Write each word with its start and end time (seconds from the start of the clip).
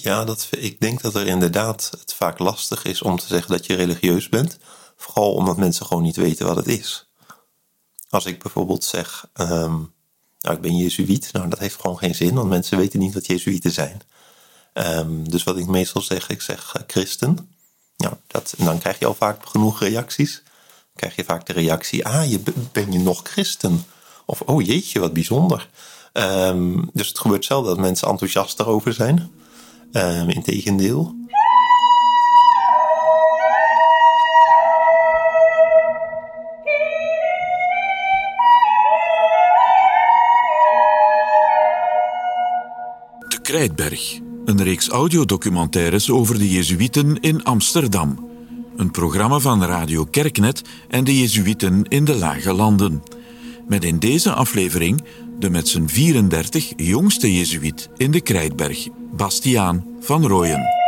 Ja, 0.00 0.24
dat, 0.24 0.48
ik 0.50 0.80
denk 0.80 1.00
dat 1.00 1.14
er 1.14 1.26
inderdaad 1.26 1.90
het 2.00 2.14
vaak 2.14 2.38
lastig 2.38 2.84
is 2.84 3.02
om 3.02 3.18
te 3.18 3.26
zeggen 3.26 3.50
dat 3.50 3.66
je 3.66 3.74
religieus 3.74 4.28
bent. 4.28 4.58
Vooral 4.96 5.34
omdat 5.34 5.56
mensen 5.56 5.86
gewoon 5.86 6.02
niet 6.02 6.16
weten 6.16 6.46
wat 6.46 6.56
het 6.56 6.66
is. 6.66 7.08
Als 8.08 8.26
ik 8.26 8.42
bijvoorbeeld 8.42 8.84
zeg, 8.84 9.26
ehm, 9.32 9.76
nou 10.40 10.56
ik 10.56 10.60
ben 10.60 10.76
jezuïet, 10.76 11.28
nou 11.32 11.48
dat 11.48 11.58
heeft 11.58 11.80
gewoon 11.80 11.98
geen 11.98 12.14
zin, 12.14 12.34
want 12.34 12.48
mensen 12.48 12.78
weten 12.78 12.98
niet 12.98 13.14
wat 13.14 13.26
jezuïeten 13.26 13.70
zijn. 13.70 14.02
Ehm, 14.72 15.24
dus 15.24 15.42
wat 15.42 15.56
ik 15.56 15.66
meestal 15.66 16.02
zeg, 16.02 16.28
ik 16.28 16.42
zeg 16.42 16.74
uh, 16.76 16.82
christen. 16.86 17.54
Nou, 17.96 18.14
dat, 18.26 18.54
en 18.58 18.64
dan 18.64 18.78
krijg 18.78 18.98
je 18.98 19.06
al 19.06 19.14
vaak 19.14 19.46
genoeg 19.46 19.80
reacties. 19.80 20.42
Dan 20.44 20.94
krijg 20.94 21.16
je 21.16 21.24
vaak 21.24 21.46
de 21.46 21.52
reactie, 21.52 22.06
ah, 22.06 22.30
je, 22.30 22.40
ben 22.72 22.92
je 22.92 22.98
nog 22.98 23.20
christen? 23.22 23.84
Of, 24.26 24.40
oh 24.40 24.62
jeetje, 24.62 25.00
wat 25.00 25.12
bijzonder. 25.12 25.68
Um, 26.12 26.90
dus 26.92 27.08
het 27.08 27.18
gebeurt 27.18 27.44
zelden 27.44 27.70
dat 27.70 27.84
mensen 27.84 28.08
enthousiast 28.08 28.60
erover 28.60 28.92
zijn. 28.92 29.41
Um, 29.92 30.28
Integendeel. 30.28 31.14
De 43.28 43.38
Krijtberg, 43.42 44.20
een 44.44 44.62
reeks 44.62 44.88
audiodocumentaires 44.88 46.10
over 46.10 46.38
de 46.38 46.50
Jezuïeten 46.50 47.20
in 47.20 47.44
Amsterdam. 47.44 48.30
Een 48.76 48.90
programma 48.90 49.38
van 49.38 49.64
Radio 49.64 50.04
Kerknet 50.04 50.62
en 50.88 51.04
de 51.04 51.18
Jezuïeten 51.18 51.84
in 51.88 52.04
de 52.04 52.14
Lage 52.14 52.52
Landen. 52.52 53.02
Met 53.68 53.84
in 53.84 53.98
deze 53.98 54.32
aflevering 54.32 55.04
de 55.38 55.50
met 55.50 55.68
zijn 55.68 55.88
34 55.88 56.72
jongste 56.76 57.34
Jezuïet 57.34 57.88
in 57.96 58.10
de 58.10 58.20
Krijtberg, 58.20 58.88
Bastiaan 59.12 59.86
van 60.00 60.26
Rooyen. 60.26 60.80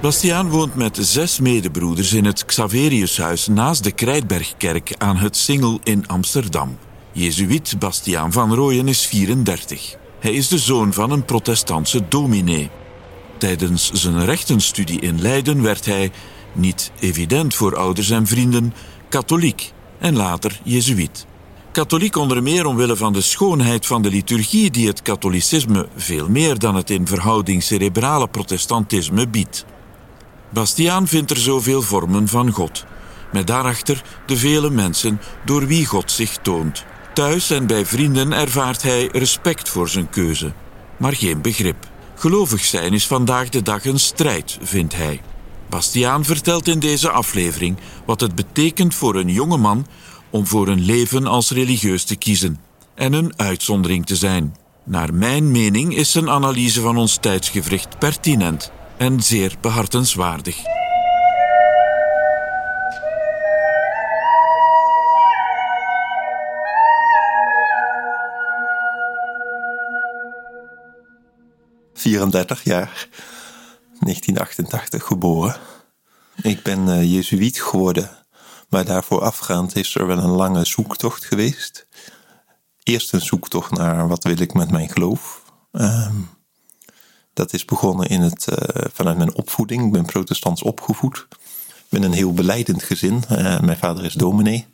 Bastiaan 0.00 0.48
woont 0.48 0.74
met 0.74 0.98
zes 1.00 1.40
medebroeders 1.40 2.12
in 2.12 2.24
het 2.24 2.44
Xaveriushuis 2.44 3.46
naast 3.46 3.84
de 3.84 3.92
Krijtbergkerk 3.92 4.94
aan 4.98 5.16
het 5.16 5.36
Singel 5.36 5.80
in 5.82 6.06
Amsterdam. 6.06 6.78
Jezuïet 7.12 7.78
Bastiaan 7.78 8.32
van 8.32 8.54
Rooyen 8.54 8.88
is 8.88 9.06
34. 9.06 9.96
Hij 10.20 10.32
is 10.32 10.48
de 10.48 10.58
zoon 10.58 10.92
van 10.92 11.10
een 11.10 11.24
protestantse 11.24 12.08
dominee. 12.08 12.70
Tijdens 13.38 13.90
zijn 13.92 14.24
rechtenstudie 14.24 15.00
in 15.00 15.20
Leiden 15.20 15.62
werd 15.62 15.84
hij, 15.84 16.10
niet 16.52 16.90
evident 17.00 17.54
voor 17.54 17.76
ouders 17.76 18.10
en 18.10 18.26
vrienden, 18.26 18.74
katholiek 19.08 19.72
en 19.98 20.16
later 20.16 20.60
jezuïet. 20.64 21.26
Katholiek 21.72 22.16
onder 22.16 22.42
meer 22.42 22.66
omwille 22.66 22.96
van 22.96 23.12
de 23.12 23.20
schoonheid 23.20 23.86
van 23.86 24.02
de 24.02 24.10
liturgie 24.10 24.70
die 24.70 24.86
het 24.86 25.02
katholicisme 25.02 25.88
veel 25.96 26.28
meer 26.28 26.58
dan 26.58 26.74
het 26.74 26.90
in 26.90 27.06
verhouding 27.06 27.62
cerebrale 27.62 28.28
protestantisme 28.28 29.28
biedt. 29.28 29.64
Bastiaan 30.50 31.08
vindt 31.08 31.30
er 31.30 31.36
zoveel 31.36 31.82
vormen 31.82 32.28
van 32.28 32.50
God, 32.50 32.84
met 33.32 33.46
daarachter 33.46 34.02
de 34.26 34.36
vele 34.36 34.70
mensen 34.70 35.20
door 35.44 35.66
wie 35.66 35.86
God 35.86 36.10
zich 36.10 36.36
toont. 36.42 36.84
Thuis 37.14 37.50
en 37.50 37.66
bij 37.66 37.86
vrienden 37.86 38.32
ervaart 38.32 38.82
hij 38.82 39.08
respect 39.12 39.68
voor 39.68 39.88
zijn 39.88 40.10
keuze, 40.10 40.52
maar 40.96 41.14
geen 41.14 41.42
begrip. 41.42 41.86
Gelovig 42.18 42.64
zijn 42.64 42.92
is 42.92 43.06
vandaag 43.06 43.48
de 43.48 43.62
dag 43.62 43.84
een 43.84 43.98
strijd, 43.98 44.58
vindt 44.62 44.94
hij. 44.96 45.20
Bastiaan 45.68 46.24
vertelt 46.24 46.68
in 46.68 46.78
deze 46.78 47.10
aflevering 47.10 47.76
wat 48.06 48.20
het 48.20 48.34
betekent 48.34 48.94
voor 48.94 49.16
een 49.16 49.28
jonge 49.28 49.56
man 49.56 49.86
om 50.30 50.46
voor 50.46 50.68
een 50.68 50.84
leven 50.84 51.26
als 51.26 51.50
religieus 51.50 52.04
te 52.04 52.16
kiezen 52.16 52.58
en 52.94 53.12
een 53.12 53.32
uitzondering 53.36 54.06
te 54.06 54.16
zijn. 54.16 54.56
Naar 54.84 55.14
mijn 55.14 55.50
mening 55.50 55.96
is 55.96 56.12
zijn 56.12 56.30
analyse 56.30 56.80
van 56.80 56.96
ons 56.96 57.16
tijdsgevricht 57.20 57.98
pertinent 57.98 58.72
en 58.96 59.22
zeer 59.22 59.54
behartenswaardig. 59.60 60.77
34 71.98 72.64
jaar, 72.64 73.08
1988 74.00 75.04
geboren. 75.04 75.56
Ik 76.42 76.62
ben 76.62 76.88
uh, 76.88 77.12
Jezuïet 77.12 77.62
geworden, 77.62 78.10
maar 78.68 78.84
daarvoor 78.84 79.20
afgaand 79.20 79.76
is 79.76 79.94
er 79.94 80.06
wel 80.06 80.18
een 80.18 80.30
lange 80.30 80.64
zoektocht 80.64 81.24
geweest. 81.24 81.86
Eerst 82.82 83.12
een 83.12 83.20
zoektocht 83.20 83.70
naar 83.70 84.08
wat 84.08 84.24
wil 84.24 84.40
ik 84.40 84.54
met 84.54 84.70
mijn 84.70 84.88
geloof. 84.88 85.42
Uh, 85.72 86.10
dat 87.32 87.52
is 87.52 87.64
begonnen 87.64 88.08
in 88.08 88.20
het, 88.20 88.46
uh, 88.50 88.56
vanuit 88.92 89.16
mijn 89.16 89.34
opvoeding. 89.34 89.86
Ik 89.86 89.92
ben 89.92 90.04
protestants 90.04 90.62
opgevoed. 90.62 91.26
Ik 91.68 91.86
ben 91.88 92.02
een 92.02 92.12
heel 92.12 92.32
beleidend 92.32 92.82
gezin. 92.82 93.22
Uh, 93.32 93.60
mijn 93.60 93.78
vader 93.78 94.04
is 94.04 94.14
dominee. 94.14 94.66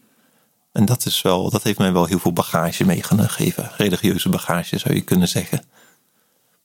En 0.73 0.85
dat, 0.85 1.07
is 1.07 1.23
wel, 1.23 1.51
dat 1.51 1.63
heeft 1.63 1.79
mij 1.79 1.93
wel 1.93 2.05
heel 2.05 2.19
veel 2.19 2.33
bagage 2.33 2.85
meegegeven. 2.85 3.71
Religieuze 3.77 4.29
bagage 4.29 4.79
zou 4.79 4.95
je 4.95 5.01
kunnen 5.01 5.29
zeggen. 5.29 5.65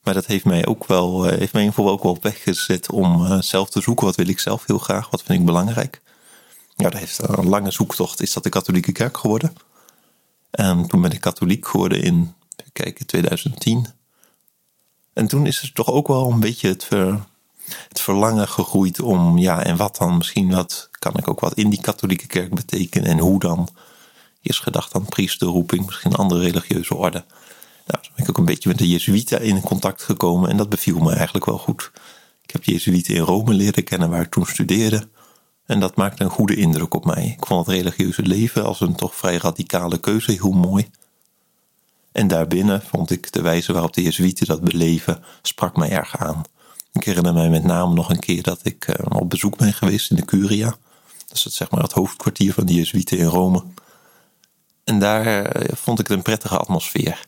Maar 0.04 0.14
dat 0.14 0.26
heeft 0.26 0.46
mij 0.46 0.66
ook 0.66 0.86
wel, 0.86 1.26
eh, 1.26 1.38
heeft 1.38 1.54
mij 1.54 1.62
in 1.62 1.68
ieder 1.68 1.74
geval 1.74 1.92
ook 1.92 2.04
wel 2.04 2.12
op 2.12 2.24
weg 2.24 2.44
gezet 2.44 2.92
om 2.92 3.26
uh, 3.26 3.42
zelf 3.42 3.70
te 3.70 3.82
zoeken. 3.82 4.06
Wat 4.06 4.16
wil 4.16 4.28
ik 4.28 4.40
zelf 4.40 4.66
heel 4.66 4.78
graag? 4.78 5.10
Wat 5.10 5.24
vind 5.24 5.40
ik 5.40 5.46
belangrijk? 5.46 6.02
Ja, 6.76 6.90
dat 6.90 7.00
heeft 7.00 7.20
een 7.28 7.48
lange 7.48 7.72
zoektocht. 7.72 8.22
Is 8.22 8.34
dat 8.34 8.44
de 8.44 8.50
katholieke 8.50 8.92
kerk 8.92 9.18
geworden? 9.18 9.54
En 10.52 10.88
toen 10.88 11.02
ben 11.02 11.12
ik 11.12 11.22
katholiek 11.22 11.68
geworden 11.68 12.02
in, 12.02 12.34
kijken, 12.74 13.06
2010. 13.06 13.88
En 15.14 15.28
toen 15.28 15.46
is 15.46 15.62
het 15.62 15.76
toch 15.76 15.88
ook 15.88 16.08
wel 16.08 16.32
een 16.32 16.40
beetje 16.40 16.68
het, 16.68 16.90
het 17.90 18.02
verlangen 18.02 18.48
gegroeid 18.48 19.02
om, 19.02 19.38
ja, 19.38 19.64
en 19.64 19.78
wat 19.78 19.98
dan? 19.98 20.18
Misschien 20.18 20.52
wat, 20.52 20.90
kan 20.92 21.18
ik 21.18 21.28
ook 21.28 21.40
wat 21.40 21.54
in 21.54 21.70
die 21.70 21.82
katholieke 21.82 22.28
kerk 22.28 22.56
betekenen 22.56 23.10
en 23.10 23.20
hoe 23.20 23.40
dan? 23.40 23.70
Eerst 24.42 24.62
gedacht 24.62 24.96
aan 24.96 25.06
priesterroeping, 25.06 25.86
misschien 25.86 26.16
andere 26.16 26.42
religieuze 26.42 26.96
orde. 26.96 27.26
Nou, 27.90 28.04
ben 28.16 28.24
ik 28.24 28.30
ook 28.30 28.38
een 28.38 28.46
beetje 28.46 28.70
met 28.70 28.78
de 28.78 28.90
Jezuïeten 28.90 29.42
in 29.42 29.62
contact 29.62 30.04
gekomen 30.04 30.50
en 30.50 30.58
dat 30.58 30.70
beviel 30.70 31.00
me 31.00 31.14
eigenlijk 31.14 31.46
wel 31.46 31.58
goed. 31.58 31.92
Ik 32.44 32.52
heb 32.52 32.64
Jezuïeten 32.64 33.16
in 33.16 33.22
Rome 33.22 33.54
leren 33.54 33.84
kennen 33.84 34.10
waar 34.10 34.22
ik 34.22 34.32
toen 34.32 34.46
studeerde. 34.46 35.08
En 35.66 35.80
dat 35.80 35.96
maakte 35.96 36.24
een 36.24 36.30
goede 36.30 36.56
indruk 36.56 36.94
op 36.94 37.06
mij. 37.06 37.36
Ik 37.38 37.46
vond 37.46 37.66
het 37.66 37.76
religieuze 37.76 38.22
leven 38.22 38.66
als 38.66 38.82
een 38.82 38.96
toch 38.96 39.16
vrij 39.16 39.38
radicale 39.38 40.00
keuze 40.00 40.32
heel 40.32 40.52
mooi. 40.52 40.90
En 42.12 42.28
daarbinnen 42.28 42.82
vond 42.82 43.12
ik 43.12 43.32
de 43.32 43.42
wijze 43.42 43.74
waarop 43.74 43.94
de 43.94 44.02
Jezuïeten 44.02 44.48
dat 44.48 44.62
beleven, 44.62 45.24
sprak 45.42 45.76
mij 45.76 45.90
erg 45.90 46.18
aan. 46.18 46.42
Ik 46.94 47.04
herinner 47.04 47.34
mij 47.34 47.50
met 47.50 47.64
name 47.64 47.94
nog 47.94 48.10
een 48.10 48.20
keer 48.20 48.44
dat 48.44 48.60
ik 48.64 48.88
eh, 48.88 49.20
op 49.20 49.30
bezoek 49.30 49.58
ben 49.58 49.74
geweest 49.74 50.10
in 50.10 50.16
de 50.16 50.26
Curia. 50.26 50.76
Dat 51.28 51.38
is 51.38 51.42
zeg 51.44 51.72
maar, 51.72 51.84
het 51.84 51.92
hoofdkwartier 51.92 52.54
van 52.54 52.66
de 52.66 52.74
Jezuïeten 52.74 53.18
in 53.18 53.26
Rome. 53.26 53.64
En 54.84 55.00
daar 55.00 55.46
eh, 55.46 55.76
vond 55.76 56.00
ik 56.00 56.08
het 56.08 56.18
een 56.18 56.24
prettige 56.24 56.58
atmosfeer. 56.58 57.28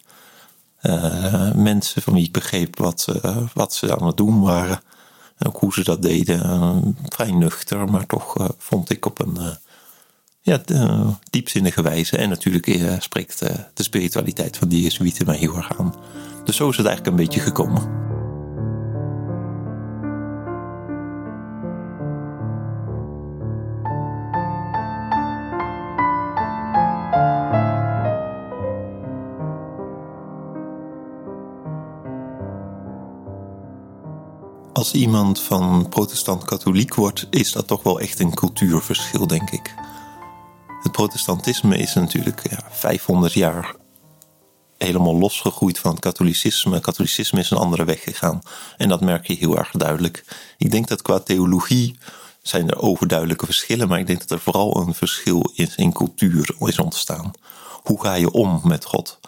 Uh, 0.81 1.53
mensen 1.53 2.01
van 2.01 2.13
wie 2.13 2.25
ik 2.25 2.31
begreep 2.31 2.77
wat, 2.77 3.07
uh, 3.25 3.37
wat 3.53 3.73
ze 3.73 3.97
aan 3.97 4.07
het 4.07 4.17
doen 4.17 4.41
waren. 4.41 4.81
En 5.37 5.47
ook 5.47 5.57
hoe 5.57 5.73
ze 5.73 5.83
dat 5.83 6.01
deden. 6.01 6.45
Uh, 6.45 6.77
vrij 7.09 7.31
nuchter, 7.31 7.89
maar 7.89 8.05
toch 8.05 8.53
vond 8.57 8.89
ik 8.89 9.05
op 9.05 9.19
een 9.19 9.37
ja, 10.41 10.61
diepzinnige 11.29 11.81
wijze. 11.81 12.17
En 12.17 12.29
natuurlijk 12.29 12.95
spreekt 12.99 13.39
de 13.73 13.83
spiritualiteit 13.83 14.57
van 14.57 14.67
die 14.67 14.81
Jezuïeten 14.81 15.25
mij 15.25 15.37
heel 15.37 15.55
erg 15.55 15.79
aan. 15.79 15.95
Dus 16.43 16.55
zo 16.55 16.69
is 16.69 16.77
het 16.77 16.85
eigenlijk 16.85 17.17
een 17.17 17.23
beetje 17.25 17.41
gekomen. 17.41 18.10
Iemand 34.93 35.39
van 35.39 35.89
protestant-katholiek 35.89 36.95
wordt, 36.95 37.27
is 37.29 37.51
dat 37.51 37.67
toch 37.67 37.83
wel 37.83 37.99
echt 37.99 38.19
een 38.19 38.33
cultuurverschil, 38.33 39.27
denk 39.27 39.49
ik. 39.49 39.75
Het 40.81 40.91
protestantisme 40.91 41.77
is 41.77 41.93
natuurlijk 41.93 42.49
ja, 42.49 42.59
500 42.69 43.33
jaar 43.33 43.75
helemaal 44.77 45.15
losgegroeid 45.15 45.79
van 45.79 45.91
het 45.91 45.99
katholicisme. 45.99 46.79
Katholicisme 46.79 47.39
is 47.39 47.49
een 47.49 47.57
andere 47.57 47.85
weg 47.85 48.03
gegaan. 48.03 48.41
En 48.77 48.89
dat 48.89 49.01
merk 49.01 49.27
je 49.27 49.33
heel 49.33 49.57
erg 49.57 49.71
duidelijk. 49.71 50.25
Ik 50.57 50.71
denk 50.71 50.87
dat 50.87 51.01
qua 51.01 51.19
theologie 51.19 51.97
zijn 52.41 52.69
er 52.69 52.81
overduidelijke 52.81 53.45
verschillen, 53.45 53.87
maar 53.87 53.99
ik 53.99 54.07
denk 54.07 54.19
dat 54.19 54.31
er 54.31 54.39
vooral 54.39 54.77
een 54.77 54.93
verschil 54.93 55.51
is 55.55 55.75
in 55.75 55.93
cultuur 55.93 56.55
is 56.59 56.79
ontstaan. 56.79 57.31
Hoe 57.83 58.01
ga 58.01 58.13
je 58.13 58.31
om 58.31 58.61
met 58.63 58.85
God? 58.85 59.19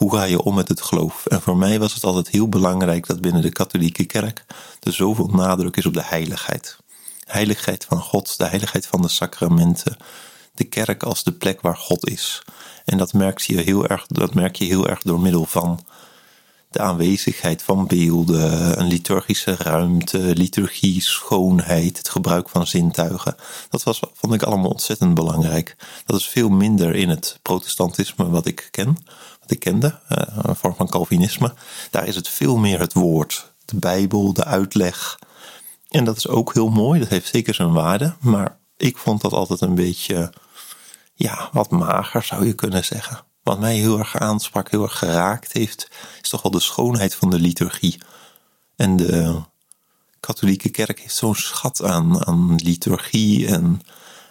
Hoe 0.00 0.14
ga 0.14 0.22
je 0.22 0.42
om 0.42 0.54
met 0.54 0.68
het 0.68 0.80
geloof? 0.80 1.26
En 1.26 1.40
voor 1.40 1.56
mij 1.56 1.78
was 1.78 1.94
het 1.94 2.04
altijd 2.04 2.28
heel 2.28 2.48
belangrijk 2.48 3.06
dat 3.06 3.20
binnen 3.20 3.42
de 3.42 3.52
katholieke 3.52 4.04
kerk 4.04 4.44
er 4.80 4.92
zoveel 4.92 5.26
nadruk 5.26 5.76
is 5.76 5.86
op 5.86 5.94
de 5.94 6.02
heiligheid. 6.04 6.76
Heiligheid 7.26 7.84
van 7.84 8.00
God, 8.00 8.38
de 8.38 8.46
heiligheid 8.46 8.86
van 8.86 9.02
de 9.02 9.08
sacramenten, 9.08 9.96
de 10.54 10.64
kerk 10.64 11.02
als 11.02 11.24
de 11.24 11.32
plek 11.32 11.60
waar 11.60 11.76
God 11.76 12.08
is. 12.08 12.42
En 12.84 12.98
dat 12.98 13.12
merk 13.12 13.38
je 13.38 13.60
heel 13.60 13.86
erg, 13.86 14.06
dat 14.06 14.34
merk 14.34 14.56
je 14.56 14.64
heel 14.64 14.88
erg 14.88 15.02
door 15.02 15.20
middel 15.20 15.44
van 15.44 15.80
de 16.70 16.80
aanwezigheid 16.80 17.62
van 17.62 17.86
beelden, 17.86 18.80
een 18.80 18.86
liturgische 18.86 19.56
ruimte, 19.56 20.18
liturgie, 20.18 21.02
schoonheid, 21.02 21.98
het 21.98 22.08
gebruik 22.08 22.48
van 22.48 22.66
zintuigen. 22.66 23.34
Dat 23.68 23.82
was, 23.82 24.00
vond 24.14 24.34
ik 24.34 24.42
allemaal 24.42 24.70
ontzettend 24.70 25.14
belangrijk. 25.14 25.76
Dat 26.06 26.18
is 26.18 26.28
veel 26.28 26.48
minder 26.48 26.94
in 26.94 27.08
het 27.08 27.38
protestantisme 27.42 28.30
wat 28.30 28.46
ik 28.46 28.68
ken, 28.70 28.96
wat 29.40 29.50
ik 29.50 29.58
kende, 29.58 29.98
eh, 30.08 30.36
een 30.42 30.56
vorm 30.56 30.74
van 30.74 30.88
Calvinisme. 30.88 31.54
Daar 31.90 32.06
is 32.06 32.14
het 32.14 32.28
veel 32.28 32.56
meer 32.56 32.80
het 32.80 32.92
woord, 32.92 33.52
de 33.64 33.76
Bijbel, 33.76 34.32
de 34.32 34.44
uitleg. 34.44 35.18
En 35.88 36.04
dat 36.04 36.16
is 36.16 36.28
ook 36.28 36.54
heel 36.54 36.68
mooi, 36.68 37.00
dat 37.00 37.08
heeft 37.08 37.28
zeker 37.28 37.54
zijn 37.54 37.72
waarde, 37.72 38.14
maar 38.20 38.58
ik 38.76 38.98
vond 38.98 39.20
dat 39.20 39.32
altijd 39.32 39.60
een 39.60 39.74
beetje, 39.74 40.32
ja, 41.14 41.48
wat 41.52 41.70
mager 41.70 42.22
zou 42.22 42.46
je 42.46 42.54
kunnen 42.54 42.84
zeggen. 42.84 43.28
Wat 43.42 43.60
mij 43.60 43.74
heel 43.74 43.98
erg 43.98 44.18
aansprak, 44.18 44.70
heel 44.70 44.82
erg 44.82 44.98
geraakt 44.98 45.52
heeft, 45.52 45.88
is 46.22 46.28
toch 46.28 46.42
wel 46.42 46.52
de 46.52 46.60
schoonheid 46.60 47.14
van 47.14 47.30
de 47.30 47.38
liturgie. 47.38 48.00
En 48.76 48.96
de 48.96 49.40
katholieke 50.20 50.68
kerk 50.68 51.00
heeft 51.00 51.14
zo'n 51.14 51.34
schat 51.34 51.82
aan, 51.82 52.26
aan 52.26 52.54
liturgie 52.54 53.46
en 53.46 53.80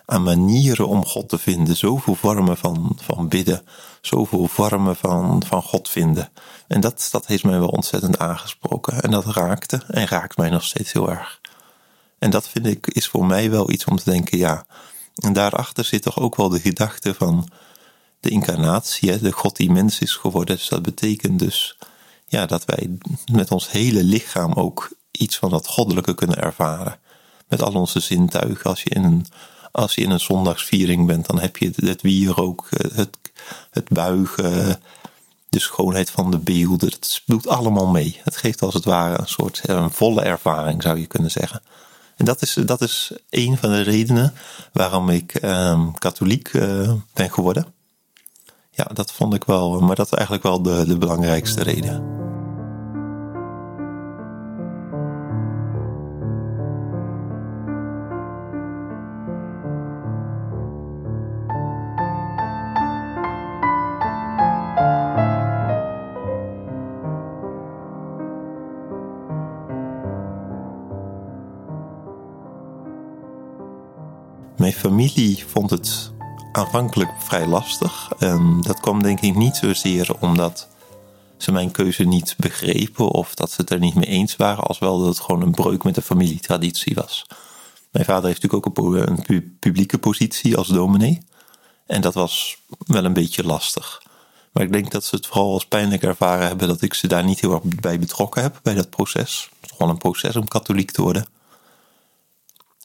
aan 0.06 0.24
manieren 0.24 0.88
om 0.88 1.06
God 1.06 1.30
te 1.30 1.38
vinden. 1.38 1.76
Zoveel 1.76 2.16
vormen 2.16 2.58
van, 2.58 2.98
van 3.02 3.28
bidden, 3.28 3.62
zoveel 4.02 4.48
vormen 4.48 4.96
van, 4.96 5.44
van 5.46 5.62
God 5.62 5.90
vinden. 5.90 6.30
En 6.68 6.82
dat, 6.82 7.08
dat 7.12 7.26
heeft 7.26 7.44
mij 7.44 7.60
wel 7.60 7.68
ontzettend 7.68 8.20
aangesproken. 8.20 9.02
En 9.02 9.12
dat 9.12 9.26
raakte 9.26 9.84
en 9.88 10.08
raakt 10.08 10.38
mij 10.38 10.50
nog 10.50 10.64
steeds 10.64 10.92
heel 10.92 11.10
erg. 11.10 11.40
En 12.20 12.30
dat 12.30 12.48
vind 12.48 12.66
ik 12.66 12.88
is 12.88 13.08
voor 13.08 13.26
mij 13.26 13.52
wel 13.52 13.72
iets 13.72 13.86
om 13.86 13.98
te 13.98 14.10
denken, 14.10 14.38
ja. 14.38 14.66
En 15.16 15.34
daarachter 15.34 15.86
zit 15.86 16.02
toch 16.02 16.20
ook 16.20 16.36
wel 16.36 16.50
de 16.50 16.60
gedachte 16.60 17.14
van 17.14 17.50
de 18.20 18.30
incarnatie, 18.30 19.20
de 19.20 19.32
God 19.32 19.56
die 19.56 19.72
mens 19.72 20.00
is 20.00 20.14
geworden. 20.14 20.56
Dus 20.56 20.68
dat 20.68 20.82
betekent 20.82 21.40
dus 21.40 21.78
ja, 22.28 22.46
dat 22.46 22.66
wij 22.66 22.98
met 23.32 23.52
ons 23.52 23.72
hele 23.72 24.04
lichaam 24.04 24.54
ook 24.54 24.90
iets 25.12 25.38
van 25.38 25.50
dat 25.50 25.68
goddelijke 25.68 26.16
kunnen 26.16 26.42
ervaren. 26.42 27.00
Met 27.48 27.62
al 27.62 27.74
onze 27.74 28.00
zintuigen. 28.00 28.70
Als 28.70 28.84
je 28.84 28.90
in 28.90 29.04
een, 29.04 29.26
als 29.72 29.96
je 29.96 30.02
in 30.02 30.10
een 30.10 30.20
zondagsviering 30.20 31.08
bent, 31.08 31.26
dan 31.26 31.40
heb 31.40 31.58
je 31.58 31.72
het 31.76 32.02
wierook, 32.02 32.68
eh, 32.70 32.98
het, 32.98 33.18
het 33.72 33.90
buigen, 33.90 34.80
de 35.50 35.60
schoonheid 35.60 36.10
van 36.10 36.32
de 36.32 36.38
beelden. 36.38 36.90
Dat 36.90 37.06
speelt 37.06 37.48
allemaal 37.48 37.88
mee. 37.88 38.20
Het 38.24 38.38
geeft 38.38 38.62
als 38.62 38.74
het 38.74 38.86
ware 38.86 39.20
een 39.20 39.28
soort 39.28 39.62
een 39.64 39.92
volle 39.92 40.22
ervaring, 40.22 40.82
zou 40.82 41.00
je 41.00 41.08
kunnen 41.08 41.32
zeggen. 41.32 41.62
En 42.16 42.26
dat 42.26 42.42
is, 42.42 42.54
dat 42.54 42.82
is 42.82 43.12
een 43.30 43.58
van 43.58 43.70
de 43.70 43.82
redenen 43.82 44.34
waarom 44.74 45.10
ik 45.10 45.36
eh, 45.36 45.88
katholiek 45.98 46.54
uh, 46.54 46.94
ben 47.14 47.32
geworden 47.32 47.78
ja, 48.80 48.94
dat 48.94 49.12
vond 49.12 49.34
ik 49.34 49.44
wel, 49.44 49.80
maar 49.80 49.96
dat 49.96 50.06
is 50.06 50.12
eigenlijk 50.12 50.44
wel 50.44 50.62
de, 50.62 50.86
de 50.88 50.98
belangrijkste 50.98 51.64
reden. 51.64 52.18
Mijn 74.58 74.74
familie 74.74 75.46
vond 75.48 75.70
het 75.70 76.12
aanvankelijk 76.52 77.12
vrij 77.18 77.48
lastig. 77.48 78.12
En 78.18 78.62
dat 78.62 78.80
kwam 78.80 79.04
denk 79.04 79.20
ik 79.20 79.36
niet 79.36 79.56
zozeer 79.56 80.16
omdat 80.20 80.68
ze 81.38 81.52
mijn 81.52 81.72
keuze 81.72 82.04
niet 82.04 82.36
begrepen 82.38 83.08
of 83.08 83.36
dat 83.36 83.52
ze 83.52 83.62
het 83.62 83.70
er 83.70 83.80
niet 83.80 83.96
mee 83.96 84.06
eens 84.06 84.36
waren, 84.36 84.64
als 84.64 84.80
wel 84.80 85.00
dat 85.00 85.08
het 85.08 85.20
gewoon 85.20 85.42
een 85.42 85.52
breuk 85.52 85.84
met 85.84 85.96
de 85.96 86.02
familietraditie 86.02 86.96
was. 86.96 87.26
Mijn 87.92 88.06
vader 88.06 88.28
heeft 88.28 88.42
natuurlijk 88.42 88.78
ook 88.78 88.96
een, 89.28 89.58
publieke 89.60 89.98
positie 89.98 90.58
als 90.58 90.68
dominee. 90.68 91.22
En 91.86 92.02
dat 92.02 92.14
was 92.14 92.58
wel 92.86 93.06
een 93.06 93.14
beetje 93.14 93.44
lastig. 93.44 94.02
Maar 94.52 94.64
ik 94.64 94.72
denk 94.72 94.92
dat 94.92 95.04
ze 95.04 95.16
het 95.16 95.28
vooral 95.28 95.54
als 95.54 95.66
pijnlijk 95.66 96.04
ervaren 96.04 96.48
hebben 96.48 96.68
dat 96.68 96.82
ik 96.82 96.94
ze 96.94 97.08
daar 97.08 97.24
niet 97.24 97.40
heel 97.40 97.54
erg 97.54 97.64
bij 97.64 98.00
betrokken 98.00 98.42
heb, 98.42 98.60
bij 98.64 98.74
dat 98.74 98.90
proces. 98.90 99.50
Het 99.60 99.70
is 99.70 99.76
gewoon 99.78 99.92
een 99.92 99.98
proces 99.98 100.36
om 100.36 100.48
katholiek 100.48 100.92
te 100.92 101.02
worden. 101.02 101.26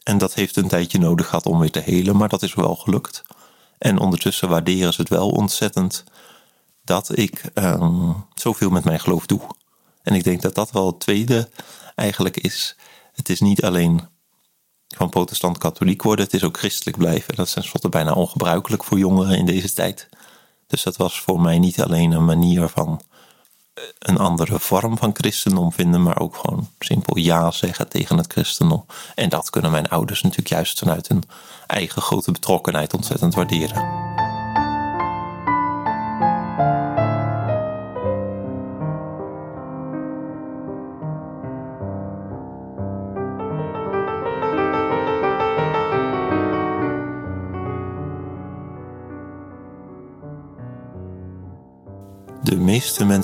En 0.03 0.19
dat 0.19 0.35
heeft 0.35 0.57
een 0.57 0.69
tijdje 0.69 0.99
nodig 0.99 1.27
gehad 1.27 1.47
om 1.47 1.59
weer 1.59 1.71
te 1.71 1.81
helen, 1.81 2.17
maar 2.17 2.29
dat 2.29 2.43
is 2.43 2.55
wel 2.55 2.75
gelukt. 2.75 3.25
En 3.79 3.99
ondertussen 3.99 4.49
waarderen 4.49 4.93
ze 4.93 5.01
het 5.01 5.11
wel 5.11 5.31
ontzettend 5.31 6.05
dat 6.85 7.19
ik 7.19 7.51
um, 7.55 8.27
zoveel 8.35 8.71
met 8.71 8.85
mijn 8.85 9.01
geloof 9.01 9.27
doe. 9.27 9.41
En 10.03 10.15
ik 10.15 10.25
denk 10.25 10.43
dat 10.43 10.55
dat 10.55 10.71
wel 10.71 10.87
het 10.87 11.01
tweede 11.01 11.49
eigenlijk 11.95 12.37
is. 12.37 12.77
Het 13.13 13.29
is 13.29 13.41
niet 13.41 13.65
alleen 13.65 14.09
van 14.89 15.09
protestant 15.09 15.59
katholiek 15.59 16.03
worden, 16.03 16.25
het 16.25 16.35
is 16.35 16.45
ook 16.45 16.59
christelijk 16.59 16.97
blijven. 16.97 17.35
Dat 17.35 17.47
is 17.47 17.53
tenslotte 17.53 17.89
bijna 17.89 18.13
ongebruikelijk 18.13 18.85
voor 18.85 18.99
jongeren 18.99 19.39
in 19.39 19.47
deze 19.47 19.73
tijd. 19.73 20.09
Dus 20.67 20.83
dat 20.83 20.97
was 20.97 21.21
voor 21.21 21.41
mij 21.41 21.59
niet 21.59 21.83
alleen 21.83 22.13
een 22.13 22.25
manier 22.25 22.69
van 22.69 23.01
een 23.99 24.19
andere 24.19 24.61
vorm 24.61 24.99
van 24.99 25.11
christendom 25.15 25.73
vinden, 25.73 26.03
maar 26.03 26.21
ook 26.21 26.37
gewoon 26.37 26.69
simpel 26.79 27.19
ja 27.19 27.51
zeggen 27.51 27.89
tegen 27.89 28.17
het 28.17 28.33
christendom. 28.33 28.87
En 29.15 29.29
dat 29.29 29.51
kunnen 29.51 29.71
mijn 29.71 29.89
ouders 29.89 30.23
natuurlijk 30.23 30.49
juist 30.49 30.79
vanuit 30.79 31.09
hun 31.09 31.23
eigen 31.67 32.03
grote 32.03 32.33
betrokkenheid 32.33 32.95
ontzettend 32.95 33.35
waarderen. 33.35 34.04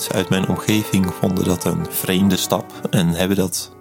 Uit 0.09 0.29
mijn 0.29 0.47
omgeving 0.47 1.13
vonden 1.13 1.43
dat 1.43 1.63
een 1.65 1.85
vreemde 1.89 2.37
stap 2.37 2.87
en 2.89 3.07
hebben 3.07 3.37
dat 3.37 3.71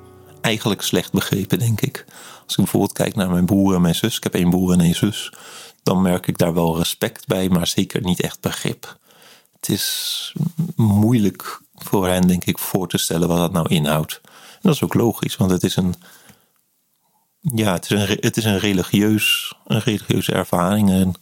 eigenlijk 0.41 0.83
slecht 0.83 1.13
begrepen, 1.13 1.59
denk 1.59 1.81
ik. 1.81 2.05
Als 2.45 2.53
ik 2.53 2.57
bijvoorbeeld 2.57 2.93
kijk 2.93 3.15
naar 3.15 3.31
mijn 3.31 3.47
broer 3.47 3.75
en 3.75 3.81
mijn 3.81 3.95
zus, 3.95 4.17
ik 4.17 4.23
heb 4.23 4.35
één 4.35 4.51
broer 4.51 4.73
en 4.73 4.81
één 4.81 4.95
zus, 4.95 5.33
dan 5.83 6.03
merk 6.03 6.27
ik 6.27 6.39
daar 6.39 6.55
wel 6.55 6.77
respect 6.77 7.27
bij, 7.27 7.49
maar 7.49 7.67
zeker 7.67 8.03
niet 8.03 8.21
echt 8.21 8.41
begrip. 8.41 8.99
Het 9.61 9.69
is 9.69 10.35
moeilijk 10.77 11.61
voor 11.75 12.07
hen, 12.07 12.27
denk 12.27 12.45
ik, 12.45 12.59
voor 12.59 12.89
te 12.89 12.99
stellen 12.99 13.29
wat 13.29 13.39
dat 13.39 13.53
nou 13.53 13.69
inhoudt. 13.69 14.21
Dat 14.61 14.75
is 14.75 14.83
ook 14.83 14.95
logisch, 14.95 15.37
want 15.37 15.51
het 15.51 15.63
is 15.63 15.77
een, 15.77 15.95
ja, 17.41 17.73
het 17.73 17.85
is 17.85 17.91
een, 17.91 18.19
het 18.21 18.37
is 18.37 18.45
een, 18.45 18.59
religieus, 18.59 19.55
een 19.67 19.81
religieuze 19.81 20.33
ervaring. 20.33 20.91
En 20.91 21.15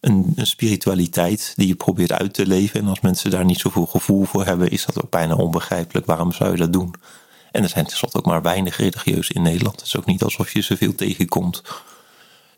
een, 0.00 0.34
spiritualiteit 0.36 1.52
die 1.56 1.66
je 1.66 1.74
probeert 1.74 2.12
uit 2.12 2.34
te 2.34 2.46
leven. 2.46 2.80
En 2.80 2.86
als 2.86 3.00
mensen 3.00 3.30
daar 3.30 3.44
niet 3.44 3.58
zoveel 3.58 3.86
gevoel 3.86 4.24
voor 4.24 4.44
hebben, 4.44 4.70
is 4.70 4.84
dat 4.84 5.02
ook 5.02 5.10
bijna 5.10 5.34
onbegrijpelijk. 5.34 6.06
Waarom 6.06 6.32
zou 6.32 6.50
je 6.50 6.56
dat 6.56 6.72
doen? 6.72 6.94
En 7.50 7.62
er 7.62 7.68
zijn 7.68 7.86
tenslotte 7.86 8.18
ook 8.18 8.26
maar 8.26 8.42
weinig 8.42 8.76
religieus 8.76 9.30
in 9.30 9.42
Nederland. 9.42 9.76
Het 9.76 9.86
is 9.86 9.96
ook 9.96 10.06
niet 10.06 10.22
alsof 10.22 10.52
je 10.52 10.62
zoveel 10.62 10.94
tegenkomt. 10.94 11.62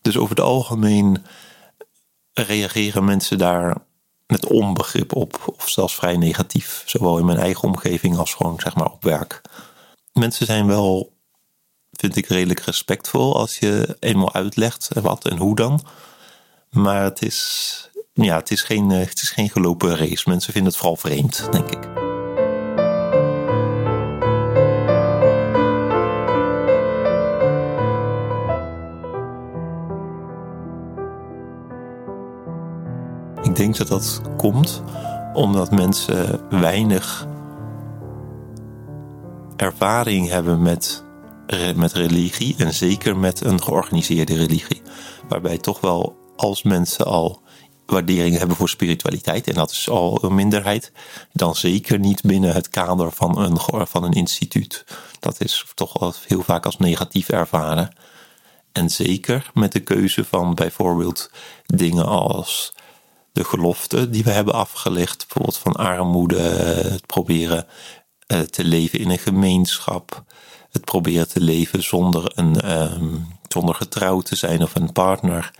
Dus 0.02 0.16
over 0.16 0.36
het 0.36 0.44
algemeen 0.44 1.24
reageren 2.32 3.04
mensen 3.04 3.38
daar 3.38 3.76
met 4.26 4.46
onbegrip 4.46 5.16
op, 5.16 5.54
of 5.56 5.68
zelfs 5.68 5.94
vrij 5.94 6.16
negatief. 6.16 6.82
Zowel 6.86 7.18
in 7.18 7.24
mijn 7.24 7.38
eigen 7.38 7.68
omgeving 7.68 8.16
als 8.16 8.34
gewoon 8.34 8.60
zeg 8.60 8.74
maar 8.74 8.90
op 8.90 9.02
werk. 9.02 9.40
Mensen 10.12 10.46
zijn 10.46 10.66
wel, 10.66 11.12
vind 11.92 12.16
ik, 12.16 12.26
redelijk 12.26 12.60
respectvol 12.60 13.36
als 13.36 13.58
je 13.58 13.96
eenmaal 14.00 14.32
uitlegt 14.32 14.88
wat 14.94 15.28
en 15.28 15.36
hoe 15.36 15.56
dan. 15.56 15.82
Maar 16.70 17.02
het 17.02 17.22
is, 17.22 17.90
ja, 18.12 18.36
het 18.36 18.50
is, 18.50 18.62
geen, 18.62 18.90
eh, 18.90 18.98
het 18.98 19.22
is 19.22 19.30
geen 19.30 19.50
gelopen 19.50 19.96
race. 19.96 20.28
Mensen 20.28 20.52
vinden 20.52 20.70
het 20.70 20.80
vooral 20.80 20.96
vreemd, 20.96 21.48
denk 21.52 21.70
ik. 21.70 21.88
Ik 33.42 33.56
denk 33.56 33.76
dat 33.76 33.88
dat 33.88 34.20
komt 34.36 34.82
omdat 35.32 35.70
mensen 35.70 36.40
weinig 36.60 37.26
ervaring 39.56 40.28
hebben 40.28 40.62
met, 40.62 41.04
met 41.76 41.92
religie 41.92 42.54
en 42.58 42.74
zeker 42.74 43.16
met 43.16 43.40
een 43.40 43.62
georganiseerde 43.62 44.36
religie. 44.36 44.82
Waarbij 45.28 45.58
toch 45.58 45.80
wel 45.80 46.19
als 46.40 46.62
mensen 46.62 47.06
al 47.06 47.42
waardering 47.86 48.38
hebben 48.38 48.56
voor 48.56 48.68
spiritualiteit, 48.68 49.46
en 49.48 49.54
dat 49.54 49.70
is 49.70 49.88
al 49.88 50.24
een 50.24 50.34
minderheid, 50.34 50.92
dan 51.32 51.54
zeker 51.54 51.98
niet 51.98 52.22
binnen 52.22 52.54
het 52.54 52.68
kader 52.68 53.12
van 53.12 53.38
een, 53.38 53.86
van 53.86 54.04
een 54.04 54.12
instituut. 54.12 54.84
Dat 55.18 55.40
is 55.40 55.66
toch 55.74 55.98
wel 55.98 56.14
heel 56.26 56.42
vaak 56.42 56.64
als 56.64 56.76
negatief 56.76 57.28
ervaren. 57.28 57.94
En 58.72 58.90
zeker 58.90 59.50
met 59.54 59.72
de 59.72 59.80
keuze 59.80 60.24
van 60.24 60.54
bijvoorbeeld 60.54 61.30
dingen 61.66 62.06
als 62.06 62.72
de 63.32 63.44
gelofte 63.44 64.10
die 64.10 64.24
we 64.24 64.30
hebben 64.30 64.54
afgelegd, 64.54 65.18
bijvoorbeeld 65.18 65.58
van 65.58 65.72
armoede, 65.72 66.40
het 66.90 67.06
proberen 67.06 67.66
eh, 68.26 68.40
te 68.40 68.64
leven 68.64 68.98
in 68.98 69.10
een 69.10 69.18
gemeenschap, 69.18 70.24
het 70.70 70.84
proberen 70.84 71.28
te 71.28 71.40
leven 71.40 71.82
zonder, 71.82 72.32
een, 72.34 72.70
um, 72.70 73.38
zonder 73.48 73.74
getrouwd 73.74 74.24
te 74.24 74.36
zijn 74.36 74.62
of 74.62 74.74
een 74.74 74.92
partner. 74.92 75.50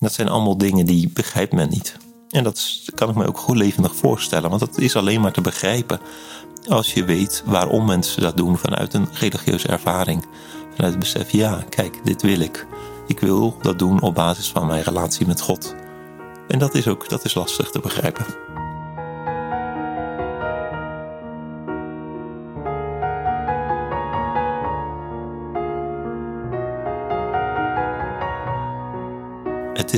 Dat 0.00 0.12
zijn 0.12 0.28
allemaal 0.28 0.58
dingen 0.58 0.86
die 0.86 1.08
begrijpt 1.08 1.52
men 1.52 1.68
niet. 1.68 1.96
En 2.28 2.44
dat 2.44 2.82
kan 2.94 3.08
ik 3.08 3.14
me 3.14 3.26
ook 3.26 3.38
goed 3.38 3.56
levendig 3.56 3.94
voorstellen, 3.94 4.48
want 4.48 4.60
dat 4.60 4.78
is 4.78 4.96
alleen 4.96 5.20
maar 5.20 5.32
te 5.32 5.40
begrijpen 5.40 6.00
als 6.68 6.94
je 6.94 7.04
weet 7.04 7.42
waarom 7.46 7.86
mensen 7.86 8.22
dat 8.22 8.36
doen 8.36 8.58
vanuit 8.58 8.94
een 8.94 9.08
religieuze 9.12 9.68
ervaring. 9.68 10.24
Vanuit 10.74 10.92
het 10.92 10.98
besef, 10.98 11.30
ja, 11.30 11.64
kijk, 11.68 12.00
dit 12.04 12.22
wil 12.22 12.40
ik. 12.40 12.66
Ik 13.06 13.20
wil 13.20 13.56
dat 13.62 13.78
doen 13.78 14.00
op 14.00 14.14
basis 14.14 14.48
van 14.48 14.66
mijn 14.66 14.82
relatie 14.82 15.26
met 15.26 15.40
God. 15.40 15.74
En 16.48 16.58
dat 16.58 16.74
is 16.74 16.88
ook 16.88 17.08
dat 17.08 17.24
is 17.24 17.34
lastig 17.34 17.70
te 17.70 17.80
begrijpen. 17.80 18.26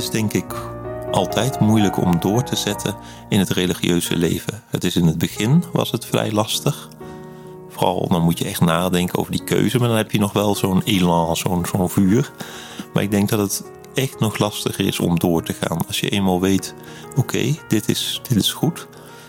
Is 0.03 0.09
denk 0.09 0.33
ik 0.33 0.53
altijd 1.11 1.59
moeilijk 1.59 1.97
om 1.97 2.19
door 2.19 2.43
te 2.43 2.55
zetten 2.55 2.95
in 3.29 3.39
het 3.39 3.49
religieuze 3.49 4.17
leven. 4.17 4.63
Het 4.67 4.83
is 4.83 4.95
in 4.95 5.05
het 5.05 5.17
begin 5.17 5.63
was 5.71 5.91
het 5.91 6.05
vrij 6.05 6.31
lastig. 6.31 6.89
Vooral 7.69 8.07
dan 8.07 8.21
moet 8.21 8.39
je 8.39 8.45
echt 8.45 8.61
nadenken 8.61 9.19
over 9.19 9.31
die 9.31 9.43
keuze, 9.43 9.79
maar 9.79 9.87
dan 9.87 9.97
heb 9.97 10.11
je 10.11 10.19
nog 10.19 10.33
wel 10.33 10.55
zo'n 10.55 10.81
elan, 10.83 11.35
zo'n 11.35 11.65
zo'n 11.65 11.89
vuur. 11.89 12.31
Maar 12.93 13.03
ik 13.03 13.11
denk 13.11 13.29
dat 13.29 13.39
het 13.39 13.63
echt 13.93 14.19
nog 14.19 14.37
lastiger 14.37 14.85
is 14.85 14.99
om 14.99 15.19
door 15.19 15.43
te 15.43 15.53
gaan. 15.53 15.87
Als 15.87 15.99
je 15.99 16.09
eenmaal 16.09 16.41
weet, 16.41 16.73
oké, 17.15 17.55
dit, 17.67 17.89
is, 17.89 18.21
dit 18.27 18.37
is 18.37 18.51
goed, 18.51 18.87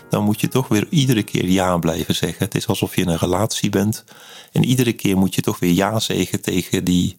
dan 0.09 0.23
moet 0.23 0.41
je 0.41 0.47
toch 0.47 0.67
weer 0.67 0.87
iedere 0.89 1.23
keer 1.23 1.49
ja 1.49 1.77
blijven 1.77 2.15
zeggen. 2.15 2.45
Het 2.45 2.55
is 2.55 2.67
alsof 2.67 2.95
je 2.95 3.01
in 3.01 3.09
een 3.09 3.17
relatie 3.17 3.69
bent 3.69 4.03
en 4.51 4.65
iedere 4.65 4.93
keer 4.93 5.17
moet 5.17 5.35
je 5.35 5.41
toch 5.41 5.59
weer 5.59 5.73
ja 5.73 5.99
zeggen 5.99 6.41
tegen 6.41 6.83
die 6.83 7.15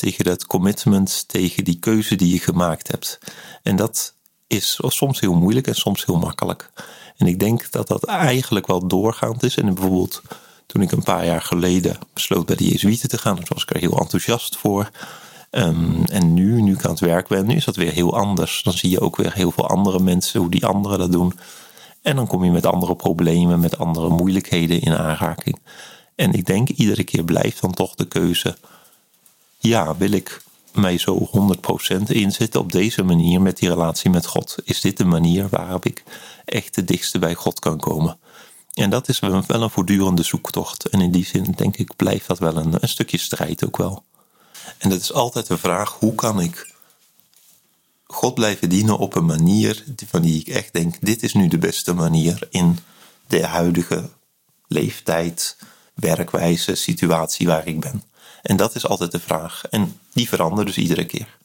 tegen 0.00 0.24
dat 0.24 0.46
commitment, 0.46 1.28
tegen 1.28 1.64
die 1.64 1.78
keuze 1.78 2.16
die 2.16 2.32
je 2.32 2.38
gemaakt 2.38 2.88
hebt. 2.88 3.18
En 3.62 3.76
dat 3.76 4.14
is 4.46 4.78
soms 4.82 5.20
heel 5.20 5.34
moeilijk 5.34 5.66
en 5.66 5.74
soms 5.74 6.04
heel 6.04 6.18
makkelijk. 6.18 6.70
En 7.16 7.26
ik 7.26 7.38
denk 7.38 7.70
dat 7.70 7.88
dat 7.88 8.04
eigenlijk 8.04 8.66
wel 8.66 8.86
doorgaand 8.86 9.42
is. 9.42 9.56
En 9.56 9.74
bijvoorbeeld 9.74 10.22
toen 10.66 10.82
ik 10.82 10.92
een 10.92 11.02
paar 11.02 11.24
jaar 11.24 11.42
geleden 11.42 11.98
besloot 12.12 12.46
bij 12.46 12.56
de 12.56 12.68
Jezuïeten 12.68 13.08
te 13.08 13.18
gaan, 13.18 13.36
toen 13.36 13.44
was 13.48 13.62
ik 13.62 13.70
er 13.70 13.80
heel 13.80 13.98
enthousiast 13.98 14.56
voor. 14.56 14.90
Um, 15.50 16.04
en 16.04 16.34
nu, 16.34 16.62
nu 16.62 16.72
ik 16.72 16.84
aan 16.84 16.90
het 16.90 17.00
werk 17.00 17.28
ben, 17.28 17.46
nu 17.46 17.54
is 17.54 17.64
dat 17.64 17.76
weer 17.76 17.92
heel 17.92 18.16
anders. 18.16 18.62
Dan 18.62 18.72
zie 18.72 18.90
je 18.90 19.00
ook 19.00 19.16
weer 19.16 19.32
heel 19.34 19.50
veel 19.50 19.68
andere 19.68 19.98
mensen, 19.98 20.40
hoe 20.40 20.50
die 20.50 20.66
anderen 20.66 20.98
dat 20.98 21.12
doen. 21.12 21.38
En 22.02 22.16
dan 22.16 22.26
kom 22.26 22.44
je 22.44 22.50
met 22.50 22.66
andere 22.66 22.96
problemen, 22.96 23.60
met 23.60 23.78
andere 23.78 24.08
moeilijkheden 24.08 24.80
in 24.80 24.96
aanraking. 24.96 25.58
En 26.14 26.32
ik 26.32 26.46
denk 26.46 26.68
iedere 26.68 27.04
keer 27.04 27.24
blijft 27.24 27.60
dan 27.60 27.72
toch 27.72 27.94
de 27.94 28.04
keuze 28.04 28.56
ja, 29.60 29.96
wil 29.96 30.12
ik 30.12 30.42
mij 30.74 30.98
zo 30.98 31.30
100% 31.90 32.02
inzetten 32.06 32.60
op 32.60 32.72
deze 32.72 33.02
manier 33.02 33.40
met 33.40 33.56
die 33.56 33.68
relatie 33.68 34.10
met 34.10 34.26
God? 34.26 34.56
Is 34.64 34.80
dit 34.80 34.96
de 34.96 35.04
manier 35.04 35.48
waarop 35.48 35.84
ik 35.84 36.02
echt 36.44 36.76
het 36.76 36.88
dichtste 36.88 37.18
bij 37.18 37.34
God 37.34 37.58
kan 37.58 37.78
komen? 37.78 38.18
En 38.74 38.90
dat 38.90 39.08
is 39.08 39.18
wel 39.18 39.44
een 39.48 39.70
voortdurende 39.70 40.22
zoektocht. 40.22 40.88
En 40.88 41.00
in 41.00 41.10
die 41.10 41.24
zin 41.24 41.54
denk 41.56 41.76
ik 41.76 41.96
blijft 41.96 42.26
dat 42.26 42.38
wel 42.38 42.56
een, 42.56 42.74
een 42.80 42.88
stukje 42.88 43.18
strijd 43.18 43.64
ook 43.64 43.76
wel. 43.76 44.04
En 44.78 44.90
dat 44.90 45.00
is 45.00 45.12
altijd 45.12 45.46
de 45.46 45.58
vraag, 45.58 45.96
hoe 45.98 46.14
kan 46.14 46.40
ik 46.40 46.74
God 48.06 48.34
blijven 48.34 48.68
dienen 48.68 48.98
op 48.98 49.14
een 49.14 49.24
manier 49.24 49.84
van 50.06 50.22
die 50.22 50.40
ik 50.40 50.48
echt 50.48 50.72
denk, 50.72 50.94
dit 51.00 51.22
is 51.22 51.34
nu 51.34 51.48
de 51.48 51.58
beste 51.58 51.94
manier 51.94 52.48
in 52.50 52.78
de 53.26 53.46
huidige 53.46 54.10
leeftijd, 54.66 55.56
werkwijze, 55.94 56.74
situatie 56.74 57.46
waar 57.46 57.66
ik 57.66 57.80
ben. 57.80 58.02
En 58.42 58.56
dat 58.56 58.74
is 58.74 58.86
altijd 58.86 59.12
de 59.12 59.20
vraag. 59.20 59.64
En 59.70 60.00
die 60.12 60.28
verandert 60.28 60.66
dus 60.66 60.76
iedere 60.76 61.04
keer. 61.04 61.38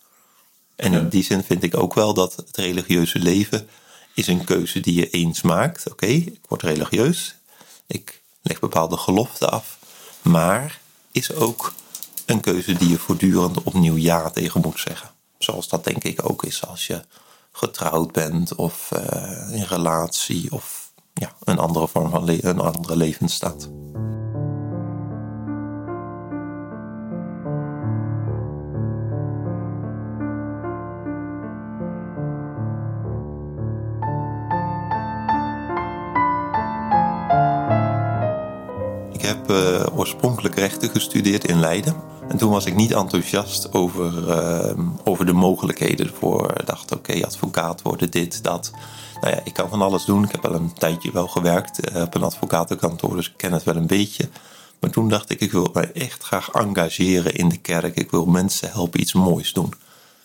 En 0.75 0.93
in 0.93 1.09
die 1.09 1.23
zin 1.23 1.43
vind 1.43 1.63
ik 1.63 1.77
ook 1.77 1.93
wel 1.93 2.13
dat 2.13 2.35
het 2.35 2.57
religieuze 2.57 3.19
leven 3.19 3.67
is 4.13 4.27
een 4.27 4.43
keuze 4.43 4.79
die 4.79 4.93
je 4.93 5.09
eens 5.09 5.41
maakt. 5.41 5.91
Oké, 5.91 6.05
ik 6.05 6.39
word 6.47 6.61
religieus. 6.61 7.35
Ik 7.87 8.21
leg 8.41 8.59
bepaalde 8.59 8.97
geloften 8.97 9.51
af. 9.51 9.77
Maar 10.21 10.79
is 11.11 11.33
ook 11.33 11.73
een 12.25 12.39
keuze 12.39 12.73
die 12.73 12.89
je 12.89 12.97
voortdurend 12.97 13.63
opnieuw 13.63 13.95
ja 13.95 14.29
tegen 14.29 14.61
moet 14.61 14.79
zeggen. 14.79 15.09
Zoals 15.37 15.67
dat 15.67 15.83
denk 15.83 16.03
ik 16.03 16.29
ook 16.29 16.43
is 16.43 16.65
als 16.65 16.87
je 16.87 17.03
getrouwd 17.51 18.11
bent 18.11 18.55
of 18.55 18.89
uh, 18.93 19.53
in 19.53 19.63
relatie 19.63 20.51
of 20.51 20.91
ja, 21.13 21.35
een 21.43 21.59
andere 21.59 21.87
vorm 21.87 22.09
van 22.09 22.29
een 22.29 22.59
andere 22.59 22.95
levensstaat. 22.95 23.69
Uh, 39.49 39.85
oorspronkelijk 39.97 40.55
rechten 40.55 40.89
gestudeerd 40.89 41.47
in 41.47 41.59
Leiden. 41.59 41.95
En 42.27 42.37
toen 42.37 42.51
was 42.51 42.65
ik 42.65 42.75
niet 42.75 42.93
enthousiast 42.93 43.73
over, 43.73 44.27
uh, 44.27 44.79
over 45.03 45.25
de 45.25 45.33
mogelijkheden 45.33 46.07
ervoor. 46.07 46.53
Ik 46.59 46.65
dacht, 46.65 46.91
oké, 46.91 47.25
advocaat 47.25 47.81
worden, 47.81 48.11
dit, 48.11 48.43
dat. 48.43 48.71
Nou 49.21 49.35
ja, 49.35 49.41
ik 49.43 49.53
kan 49.53 49.69
van 49.69 49.81
alles 49.81 50.05
doen. 50.05 50.23
Ik 50.23 50.31
heb 50.31 50.45
al 50.45 50.53
een 50.53 50.73
tijdje 50.73 51.11
wel 51.11 51.27
gewerkt 51.27 51.91
uh, 51.91 52.01
op 52.01 52.15
een 52.15 52.23
advocatenkantoor, 52.23 53.15
dus 53.15 53.27
ik 53.27 53.37
ken 53.37 53.51
het 53.51 53.63
wel 53.63 53.75
een 53.75 53.87
beetje. 53.87 54.29
Maar 54.79 54.89
toen 54.89 55.09
dacht 55.09 55.29
ik, 55.29 55.39
ik 55.39 55.51
wil 55.51 55.69
mij 55.73 55.91
echt 55.91 56.23
graag 56.23 56.49
engageren 56.49 57.35
in 57.35 57.49
de 57.49 57.57
kerk. 57.57 57.95
Ik 57.95 58.11
wil 58.11 58.25
mensen 58.25 58.71
helpen 58.71 58.99
iets 58.99 59.13
moois 59.13 59.53
doen. 59.53 59.73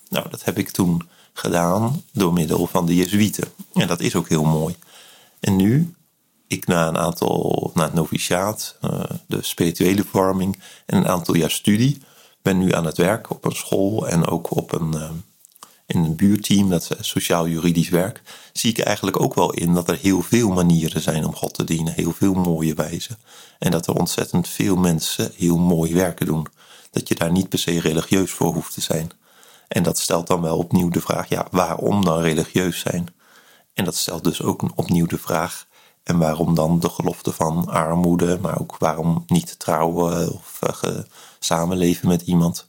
Nou, 0.09 0.29
dat 0.31 0.45
heb 0.45 0.59
ik 0.59 0.71
toen 0.71 1.09
gedaan 1.33 2.03
door 2.13 2.33
middel 2.33 2.67
van 2.67 2.87
de 2.87 2.95
Jezuïeten. 2.95 3.49
En 3.75 3.87
dat 3.87 4.01
is 4.01 4.15
ook 4.15 4.29
heel 4.29 4.45
mooi. 4.45 4.77
En 5.41 5.57
nu 5.57 5.95
ik 6.51 6.67
na 6.67 6.89
een 6.89 6.99
aantal, 6.99 7.71
na 7.75 7.85
het 7.85 7.95
noviciaat, 7.95 8.77
uh, 8.83 9.01
de 9.27 9.43
spirituele 9.43 10.05
vorming 10.05 10.59
en 10.87 10.97
een 10.97 11.09
aantal 11.09 11.35
jaar 11.35 11.51
studie, 11.51 12.03
ben 12.43 12.59
nu 12.59 12.75
aan 12.75 12.85
het 12.85 12.97
werk 12.97 13.31
op 13.31 13.45
een 13.45 13.55
school 13.57 14.09
en 14.09 14.27
ook 14.27 14.57
op 14.57 14.73
een, 14.73 14.95
uh, 14.95 15.11
in 15.87 16.05
een 16.05 16.17
buurteam, 16.17 16.71
dat 16.71 16.91
sociaal-juridisch 17.01 17.89
werk, 17.89 18.23
zie 18.53 18.71
ik 18.71 18.79
eigenlijk 18.79 19.21
ook 19.21 19.35
wel 19.35 19.53
in 19.53 19.75
dat 19.75 19.89
er 19.89 19.97
heel 19.97 20.23
veel 20.23 20.51
manieren 20.51 21.01
zijn 21.01 21.25
om 21.25 21.35
God 21.35 21.55
te 21.55 21.65
dienen, 21.65 21.93
heel 21.93 22.13
veel 22.13 22.35
mooie 22.35 22.75
wijzen. 22.75 23.19
En 23.59 23.71
dat 23.71 23.87
er 23.87 23.95
ontzettend 23.95 24.49
veel 24.49 24.77
mensen 24.77 25.33
heel 25.37 25.59
mooi 25.59 25.95
werken 25.95 26.27
doen. 26.27 26.47
Dat 26.91 27.09
je 27.09 27.15
daar 27.15 27.33
niet 27.33 27.49
per 27.49 27.59
se 27.59 27.81
religieus 27.81 28.31
voor 28.31 28.53
hoeft 28.53 28.75
te 28.75 28.81
zijn. 28.81 29.11
En 29.69 29.83
dat 29.83 29.99
stelt 29.99 30.27
dan 30.27 30.41
wel 30.41 30.59
opnieuw 30.59 30.89
de 30.89 31.01
vraag, 31.01 31.29
ja, 31.29 31.47
waarom 31.51 32.05
dan 32.05 32.21
religieus 32.21 32.81
zijn? 32.81 33.09
En 33.75 33.85
dat 33.85 33.97
stelt 33.97 34.25
dus 34.25 34.43
ook 34.43 34.63
opnieuw 34.75 35.07
de 35.07 35.19
vraag, 35.19 35.67
en 36.03 36.19
waarom 36.19 36.55
dan 36.55 36.81
de 36.81 36.89
gelofte 36.89 37.33
van 37.33 37.69
armoede, 37.69 38.39
maar 38.41 38.61
ook 38.61 38.77
waarom 38.79 39.25
niet 39.27 39.59
trouwen 39.59 40.33
of 40.33 40.61
uh, 40.85 40.99
samenleven 41.39 42.09
met 42.09 42.23
iemand? 42.23 42.67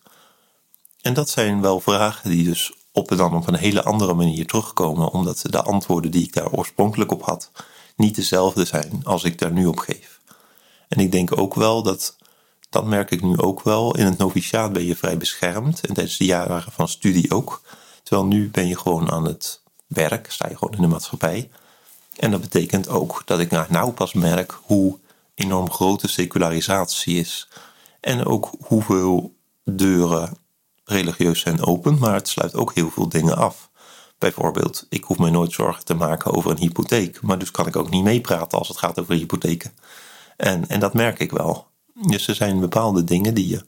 En 1.01 1.13
dat 1.13 1.29
zijn 1.29 1.61
wel 1.61 1.79
vragen 1.79 2.29
die 2.29 2.43
dus 2.43 2.73
op 2.91 3.17
dan 3.17 3.35
op 3.35 3.47
een 3.47 3.55
hele 3.55 3.83
andere 3.83 4.13
manier 4.13 4.47
terugkomen, 4.47 5.11
omdat 5.11 5.41
de 5.41 5.61
antwoorden 5.61 6.11
die 6.11 6.23
ik 6.23 6.33
daar 6.33 6.51
oorspronkelijk 6.51 7.11
op 7.11 7.23
had 7.23 7.51
niet 7.95 8.15
dezelfde 8.15 8.65
zijn 8.65 9.01
als 9.03 9.23
ik 9.23 9.37
daar 9.39 9.51
nu 9.51 9.65
op 9.65 9.79
geef. 9.79 10.19
En 10.87 10.99
ik 10.99 11.11
denk 11.11 11.37
ook 11.37 11.53
wel 11.53 11.83
dat, 11.83 12.17
dat 12.69 12.85
merk 12.85 13.11
ik 13.11 13.21
nu 13.21 13.37
ook 13.37 13.61
wel, 13.63 13.95
in 13.95 14.05
het 14.05 14.17
noviciaat 14.17 14.73
ben 14.73 14.85
je 14.85 14.95
vrij 14.95 15.17
beschermd 15.17 15.87
en 15.87 15.93
tijdens 15.93 16.17
de 16.17 16.25
jaren 16.25 16.63
van 16.71 16.87
studie 16.87 17.31
ook. 17.31 17.61
Terwijl 18.03 18.27
nu 18.27 18.49
ben 18.49 18.67
je 18.67 18.77
gewoon 18.77 19.11
aan 19.11 19.25
het 19.25 19.61
werk, 19.87 20.31
sta 20.31 20.49
je 20.49 20.57
gewoon 20.57 20.73
in 20.73 20.81
de 20.81 20.87
maatschappij. 20.87 21.49
En 22.21 22.31
dat 22.31 22.41
betekent 22.41 22.87
ook 22.87 23.21
dat 23.25 23.39
ik 23.39 23.51
nou 23.69 23.91
pas 23.91 24.13
merk 24.13 24.59
hoe 24.63 24.99
enorm 25.33 25.71
groot 25.71 26.01
de 26.01 26.07
secularisatie 26.07 27.19
is. 27.19 27.47
En 27.99 28.25
ook 28.25 28.51
hoeveel 28.63 29.35
deuren 29.63 30.37
religieus 30.83 31.39
zijn 31.39 31.65
open, 31.65 31.97
maar 31.99 32.13
het 32.13 32.27
sluit 32.27 32.55
ook 32.55 32.73
heel 32.73 32.89
veel 32.89 33.09
dingen 33.09 33.37
af. 33.37 33.69
Bijvoorbeeld, 34.17 34.85
ik 34.89 35.03
hoef 35.03 35.17
me 35.17 35.29
nooit 35.29 35.51
zorgen 35.51 35.85
te 35.85 35.93
maken 35.93 36.33
over 36.33 36.51
een 36.51 36.57
hypotheek, 36.57 37.21
maar 37.21 37.39
dus 37.39 37.51
kan 37.51 37.67
ik 37.67 37.75
ook 37.75 37.89
niet 37.89 38.03
meepraten 38.03 38.57
als 38.57 38.67
het 38.67 38.77
gaat 38.77 38.99
over 38.99 39.13
hypotheken. 39.13 39.71
En, 40.37 40.67
en 40.67 40.79
dat 40.79 40.93
merk 40.93 41.19
ik 41.19 41.31
wel. 41.31 41.67
Dus 41.93 42.27
er 42.27 42.35
zijn 42.35 42.59
bepaalde 42.59 43.03
dingen 43.03 43.33
die 43.33 43.47
je 43.47 43.65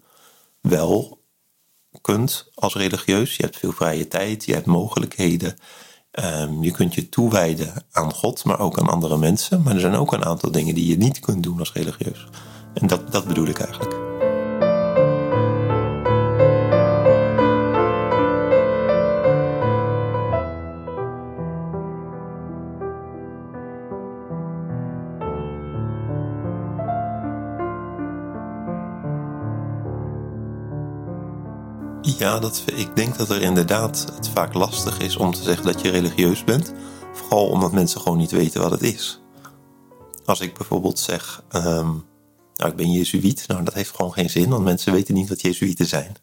wel 0.61 1.21
kunt 2.01 2.49
als 2.53 2.75
religieus. 2.75 3.35
Je 3.35 3.43
hebt 3.43 3.57
veel 3.57 3.71
vrije 3.71 4.07
tijd, 4.07 4.45
je 4.45 4.53
hebt 4.53 4.65
mogelijkheden. 4.65 5.57
Um, 6.21 6.63
je 6.63 6.71
kunt 6.71 6.93
je 6.93 7.09
toewijden 7.09 7.73
aan 7.91 8.13
God, 8.13 8.43
maar 8.43 8.59
ook 8.59 8.79
aan 8.79 8.89
andere 8.89 9.17
mensen. 9.17 9.61
Maar 9.61 9.73
er 9.73 9.79
zijn 9.79 9.95
ook 9.95 10.13
een 10.13 10.25
aantal 10.25 10.51
dingen 10.51 10.75
die 10.75 10.87
je 10.87 10.97
niet 10.97 11.19
kunt 11.19 11.43
doen 11.43 11.59
als 11.59 11.73
religieus. 11.73 12.27
En 12.73 12.87
dat, 12.87 13.11
dat 13.11 13.25
bedoel 13.25 13.47
ik 13.47 13.59
eigenlijk. 13.59 14.12
Ja, 32.23 32.39
dat, 32.39 32.63
ik 32.75 32.95
denk 32.95 33.17
dat 33.17 33.29
er 33.29 33.41
inderdaad 33.41 34.05
het 34.15 34.29
vaak 34.29 34.53
lastig 34.53 34.99
is 34.99 35.15
om 35.15 35.33
te 35.33 35.43
zeggen 35.43 35.65
dat 35.65 35.81
je 35.81 35.89
religieus 35.89 36.43
bent. 36.43 36.73
Vooral 37.13 37.47
omdat 37.47 37.71
mensen 37.71 38.01
gewoon 38.01 38.17
niet 38.17 38.31
weten 38.31 38.61
wat 38.61 38.71
het 38.71 38.81
is. 38.81 39.21
Als 40.25 40.39
ik 40.39 40.53
bijvoorbeeld 40.53 40.99
zeg, 40.99 41.43
ehm, 41.49 41.89
nou 42.55 42.71
ik 42.71 42.75
ben 42.75 42.91
jezuïet, 42.91 43.43
nou 43.47 43.63
dat 43.63 43.73
heeft 43.73 43.95
gewoon 43.95 44.13
geen 44.13 44.29
zin, 44.29 44.49
want 44.49 44.63
mensen 44.63 44.93
weten 44.93 45.13
niet 45.13 45.29
wat 45.29 45.41
jezuïeten 45.41 45.85
zijn. 45.85 46.15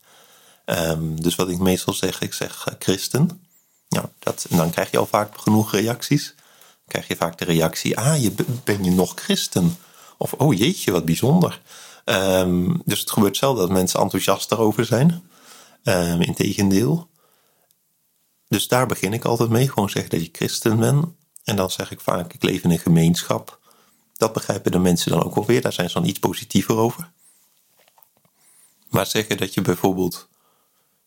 Ehm, 0.64 1.14
dus 1.14 1.35
wat 1.35 1.49
ik 1.49 1.59
meestal 1.59 1.95
zeg, 1.95 2.21
ik 2.21 2.35
zeg 2.35 2.66
uh, 2.69 2.75
christen. 2.78 3.47
Nou, 3.88 4.07
dat, 4.19 4.47
dan 4.49 4.71
krijg 4.71 4.90
je 4.90 4.99
al 4.99 5.07
vaak 5.07 5.38
genoeg 5.38 5.73
reacties. 5.73 6.35
Dan 6.37 6.87
krijg 6.87 7.09
je 7.09 7.16
vaak 7.16 7.38
de 7.38 7.45
reactie, 7.45 7.99
ah, 7.99 8.23
je, 8.23 8.33
ben 8.64 8.85
je 8.85 8.90
nog 8.90 9.12
christen? 9.14 9.76
Of, 10.19 10.33
oh 10.33 10.59
jeetje, 10.59 10.92
wat 10.92 11.04
bijzonder. 11.04 11.61
Ehm, 12.04 12.76
dus 12.85 13.00
het 13.00 13.11
gebeurt 13.11 13.37
zelden 13.37 13.66
dat 13.66 13.76
mensen 13.76 14.00
enthousiast 14.00 14.52
erover 14.52 14.85
zijn. 14.85 15.29
Um, 15.84 16.20
Integendeel. 16.20 17.08
Dus 18.49 18.68
daar 18.68 18.87
begin 18.87 19.12
ik 19.12 19.25
altijd 19.25 19.50
mee. 19.50 19.68
Gewoon 19.68 19.90
zeggen 19.90 20.10
dat 20.10 20.20
je 20.20 20.28
christen 20.32 20.78
bent. 20.78 21.06
En 21.44 21.56
dan 21.56 21.70
zeg 21.70 21.90
ik 21.90 22.00
vaak, 22.00 22.32
ik 22.32 22.42
leef 22.42 22.62
in 22.62 22.70
een 22.70 22.78
gemeenschap. 22.78 23.58
Dat 24.16 24.32
begrijpen 24.32 24.72
de 24.72 24.78
mensen 24.78 25.10
dan 25.10 25.25
ook 25.25 25.34
wel 25.34 25.46
weer. 25.46 25.60
Daar 25.60 25.72
zijn 25.72 25.88
ze 25.90 25.99
dan 25.99 26.08
iets 26.08 26.18
positiever 26.18 26.76
over. 26.76 27.10
Maar 28.88 29.06
zeggen 29.06 29.37
dat 29.37 29.54
je 29.54 29.60
bijvoorbeeld 29.60 30.28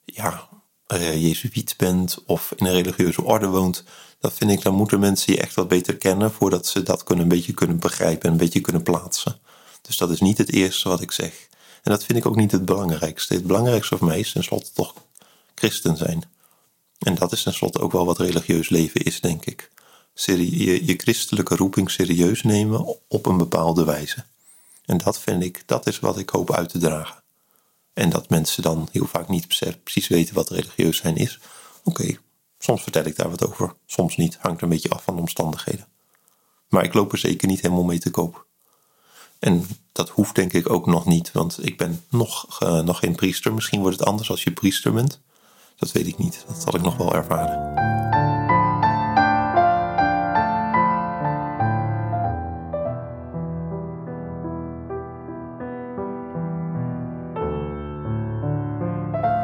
ja, 0.06 0.50
uh, 0.88 1.22
jezuïet 1.22 1.74
bent 1.78 2.24
of 2.26 2.54
in 2.56 2.66
een 2.66 2.74
religieuze 2.74 3.24
orde 3.24 3.48
woont, 3.48 3.84
dat 4.20 4.34
vind 4.34 4.52
ik, 4.52 4.62
dan 4.62 4.74
moeten 4.74 5.00
mensen 5.00 5.34
je 5.34 5.42
echt 5.42 5.56
wat 5.56 5.68
beter 5.68 5.98
kennen 5.98 6.32
voordat 6.32 6.68
ze 6.68 6.84
dat 6.84 7.04
kunnen, 7.04 7.24
een 7.24 7.30
beetje 7.30 7.54
kunnen 7.54 7.80
begrijpen 7.80 8.26
en 8.26 8.32
een 8.32 8.38
beetje 8.38 8.62
kunnen 8.62 8.84
plaatsen. 8.84 9.40
Dus 9.82 9.98
dat 9.98 10.10
is 10.10 10.20
niet 10.20 10.38
het 10.38 10.52
eerste 10.52 10.90
wat 10.90 11.02
ik 11.02 11.12
zeg. 11.12 11.48
En 11.84 11.92
dat 11.92 12.04
vind 12.04 12.18
ik 12.18 12.26
ook 12.26 12.36
niet 12.36 12.52
het 12.52 12.66
belangrijkste. 12.66 13.34
Het 13.34 13.48
belangrijkste 13.48 13.98
voor 13.98 14.08
mij 14.08 14.20
is 14.20 14.32
tenslotte 14.32 14.72
toch 14.74 14.94
christen 15.56 15.98
zijn. 15.98 16.24
En 17.00 17.16
dat 17.16 17.32
is 17.32 17.44
tenslotte 17.44 17.80
ook 17.80 17.92
wel 17.92 18.06
wat 18.06 18.20
religieus 18.20 18.70
leven 18.70 19.02
is, 19.02 19.22
denk 19.22 19.46
ik. 19.46 19.72
Je, 20.14 20.86
je 20.86 20.94
christelijke 20.98 21.56
roeping 21.56 21.92
serieus 21.92 22.44
nemen 22.44 22.98
op 23.08 23.26
een 23.26 23.38
bepaalde 23.38 23.86
wijze. 23.86 24.24
En 24.86 24.98
dat 24.98 25.20
vind 25.20 25.44
ik, 25.44 25.64
dat 25.66 25.88
is 25.88 26.00
wat 26.00 26.18
ik 26.18 26.30
hoop 26.30 26.54
uit 26.54 26.70
te 26.70 26.78
dragen. 26.78 27.24
En 27.94 28.10
dat 28.10 28.30
mensen 28.30 28.64
dan 28.64 28.88
heel 28.92 29.06
vaak 29.06 29.28
niet 29.28 29.48
precies 29.84 30.08
weten 30.08 30.36
wat 30.36 30.50
religieus 30.50 30.98
zijn 30.98 31.16
is. 31.16 31.40
Oké, 31.84 32.18
soms 32.60 32.84
vertel 32.84 33.06
ik 33.06 33.16
daar 33.16 33.30
wat 33.30 33.46
over, 33.48 33.76
soms 33.86 34.18
niet. 34.18 34.38
Hangt 34.40 34.62
een 34.62 34.70
beetje 34.70 34.90
af 34.90 35.04
van 35.04 35.16
de 35.16 35.22
omstandigheden. 35.22 35.88
Maar 36.70 36.84
ik 36.84 36.94
loop 36.94 37.12
er 37.12 37.18
zeker 37.18 37.48
niet 37.48 37.62
helemaal 37.62 37.84
mee 37.84 38.00
te 38.00 38.12
koop. 38.12 38.46
En 39.44 39.66
dat 39.92 40.10
hoeft 40.10 40.36
denk 40.36 40.54
ik 40.54 40.70
ook 40.70 40.86
nog 40.86 41.06
niet, 41.06 41.32
want 41.32 41.58
ik 41.62 41.78
ben 41.78 42.02
nog, 42.10 42.60
uh, 42.64 42.80
nog 42.80 43.00
geen 43.00 43.16
priester. 43.16 43.54
Misschien 43.54 43.82
wordt 43.82 44.00
het 44.00 44.08
anders 44.08 44.30
als 44.30 44.44
je 44.44 44.52
priester 44.52 44.94
bent. 44.94 45.22
Dat 45.76 45.92
weet 45.92 46.08
ik 46.08 46.18
niet. 46.18 46.44
Dat 46.48 46.62
zal 46.62 46.76
ik 46.76 46.82
nog 46.82 46.98
wel 46.98 47.16
ervaren. 47.16 47.72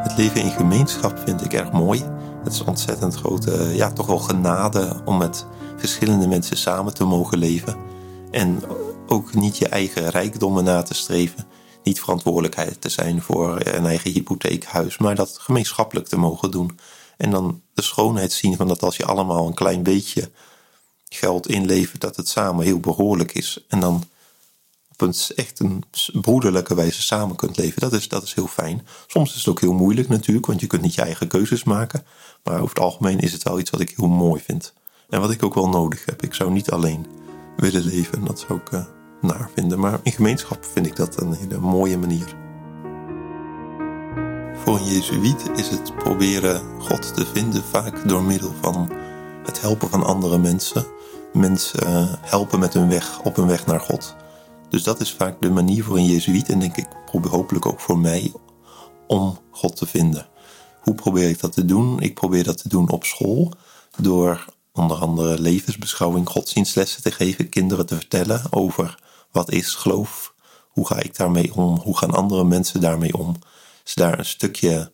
Het 0.03 0.17
leven 0.17 0.41
in 0.41 0.51
gemeenschap 0.51 1.19
vind 1.25 1.45
ik 1.45 1.53
erg 1.53 1.71
mooi. 1.71 2.03
Het 2.43 2.53
is 2.53 2.63
ontzettend 2.63 3.15
grote, 3.15 3.71
ja, 3.73 3.91
toch 3.91 4.07
wel 4.07 4.19
genade 4.19 5.01
om 5.05 5.17
met 5.17 5.45
verschillende 5.77 6.27
mensen 6.27 6.57
samen 6.57 6.93
te 6.93 7.03
mogen 7.03 7.37
leven. 7.37 7.77
En 8.31 8.61
ook 9.09 9.33
niet 9.33 9.57
je 9.57 9.67
eigen 9.67 10.09
rijkdommen 10.09 10.63
na 10.63 10.81
te 10.81 10.93
streven. 10.93 11.47
Niet 11.83 11.99
verantwoordelijkheid 11.99 12.81
te 12.81 12.89
zijn 12.89 13.21
voor 13.21 13.65
een 13.65 13.85
eigen 13.85 14.11
hypotheekhuis, 14.11 14.97
maar 14.97 15.15
dat 15.15 15.37
gemeenschappelijk 15.39 16.07
te 16.07 16.17
mogen 16.17 16.51
doen. 16.51 16.79
En 17.17 17.31
dan 17.31 17.61
de 17.73 17.81
schoonheid 17.81 18.31
zien 18.31 18.55
van 18.55 18.67
dat 18.67 18.83
als 18.83 18.97
je 18.97 19.05
allemaal 19.05 19.47
een 19.47 19.53
klein 19.53 19.83
beetje 19.83 20.31
geld 21.09 21.47
inlevert, 21.47 22.01
dat 22.01 22.15
het 22.15 22.27
samen 22.27 22.65
heel 22.65 22.79
behoorlijk 22.79 23.31
is. 23.31 23.65
En 23.67 23.79
dan 23.79 24.03
op 24.91 25.01
een 25.01 25.13
echt 25.35 25.59
een 25.59 25.83
broederlijke 26.11 26.75
wijze 26.75 27.01
samen 27.01 27.35
kunt 27.35 27.57
leven. 27.57 27.81
Dat 27.81 27.93
is, 27.93 28.07
dat 28.07 28.23
is 28.23 28.33
heel 28.33 28.47
fijn. 28.47 28.87
Soms 29.07 29.29
is 29.29 29.37
het 29.37 29.47
ook 29.47 29.59
heel 29.59 29.73
moeilijk 29.73 30.09
natuurlijk, 30.09 30.45
want 30.45 30.59
je 30.59 30.67
kunt 30.67 30.81
niet 30.81 30.93
je 30.93 31.01
eigen 31.01 31.27
keuzes 31.27 31.63
maken. 31.63 32.05
Maar 32.43 32.55
over 32.55 32.69
het 32.69 32.79
algemeen 32.79 33.19
is 33.19 33.31
het 33.31 33.43
wel 33.43 33.59
iets 33.59 33.69
wat 33.69 33.79
ik 33.79 33.93
heel 33.95 34.07
mooi 34.07 34.41
vind. 34.41 34.73
En 35.09 35.21
wat 35.21 35.31
ik 35.31 35.43
ook 35.43 35.53
wel 35.53 35.69
nodig 35.69 36.05
heb. 36.05 36.23
Ik 36.23 36.33
zou 36.33 36.51
niet 36.51 36.71
alleen 36.71 37.05
willen 37.57 37.83
leven. 37.83 38.25
Dat 38.25 38.45
zou 38.47 38.59
uh, 38.73 38.85
naar 39.21 39.49
vinden. 39.55 39.79
Maar 39.79 39.99
in 40.03 40.11
gemeenschap 40.11 40.65
vind 40.65 40.85
ik 40.85 40.95
dat 40.95 41.21
een 41.21 41.33
hele 41.33 41.57
mooie 41.57 41.97
manier. 41.97 42.35
Voor 44.63 44.75
een 44.77 44.85
Jezuïet 44.85 45.49
is 45.55 45.69
het 45.69 45.95
proberen 45.95 46.61
God 46.81 47.15
te 47.15 47.25
vinden 47.25 47.63
vaak 47.63 48.07
door 48.07 48.23
middel 48.23 48.53
van 48.61 48.91
het 49.45 49.61
helpen 49.61 49.89
van 49.89 50.03
andere 50.03 50.37
mensen. 50.37 50.85
Mensen 51.33 51.87
uh, 51.87 52.13
helpen 52.21 52.59
met 52.59 52.73
hun 52.73 52.89
weg, 52.89 53.21
op 53.23 53.35
hun 53.35 53.47
weg 53.47 53.65
naar 53.65 53.79
God. 53.79 54.15
Dus 54.69 54.83
dat 54.83 54.99
is 54.99 55.13
vaak 55.13 55.41
de 55.41 55.49
manier 55.49 55.83
voor 55.83 55.97
een 55.97 56.05
Jezuïet 56.05 56.49
en 56.49 56.59
denk 56.59 56.77
ik 56.77 56.87
hopelijk 57.29 57.65
ook 57.65 57.79
voor 57.79 57.99
mij 57.99 58.33
om 59.07 59.37
God 59.51 59.75
te 59.75 59.85
vinden. 59.85 60.27
Hoe 60.79 60.95
probeer 60.95 61.29
ik 61.29 61.39
dat 61.39 61.51
te 61.51 61.65
doen? 61.65 61.99
Ik 61.99 62.13
probeer 62.13 62.43
dat 62.43 62.57
te 62.57 62.69
doen 62.69 62.89
op 62.89 63.03
school 63.03 63.53
door 63.97 64.45
onder 64.73 64.97
andere 64.97 65.39
levensbeschouwing, 65.39 66.29
godsdienstlessen 66.29 67.01
te 67.01 67.11
geven, 67.11 67.49
kinderen 67.49 67.85
te 67.85 67.95
vertellen 67.95 68.41
over 68.49 68.99
wat 69.31 69.51
is 69.51 69.75
geloof, 69.75 70.33
hoe 70.67 70.87
ga 70.87 70.99
ik 70.99 71.15
daarmee 71.15 71.53
om, 71.53 71.79
hoe 71.79 71.97
gaan 71.97 72.11
andere 72.11 72.43
mensen 72.43 72.81
daarmee 72.81 73.17
om. 73.17 73.35
Dus 73.83 73.93
daar 73.93 74.19
een 74.19 74.25
stukje 74.25 74.91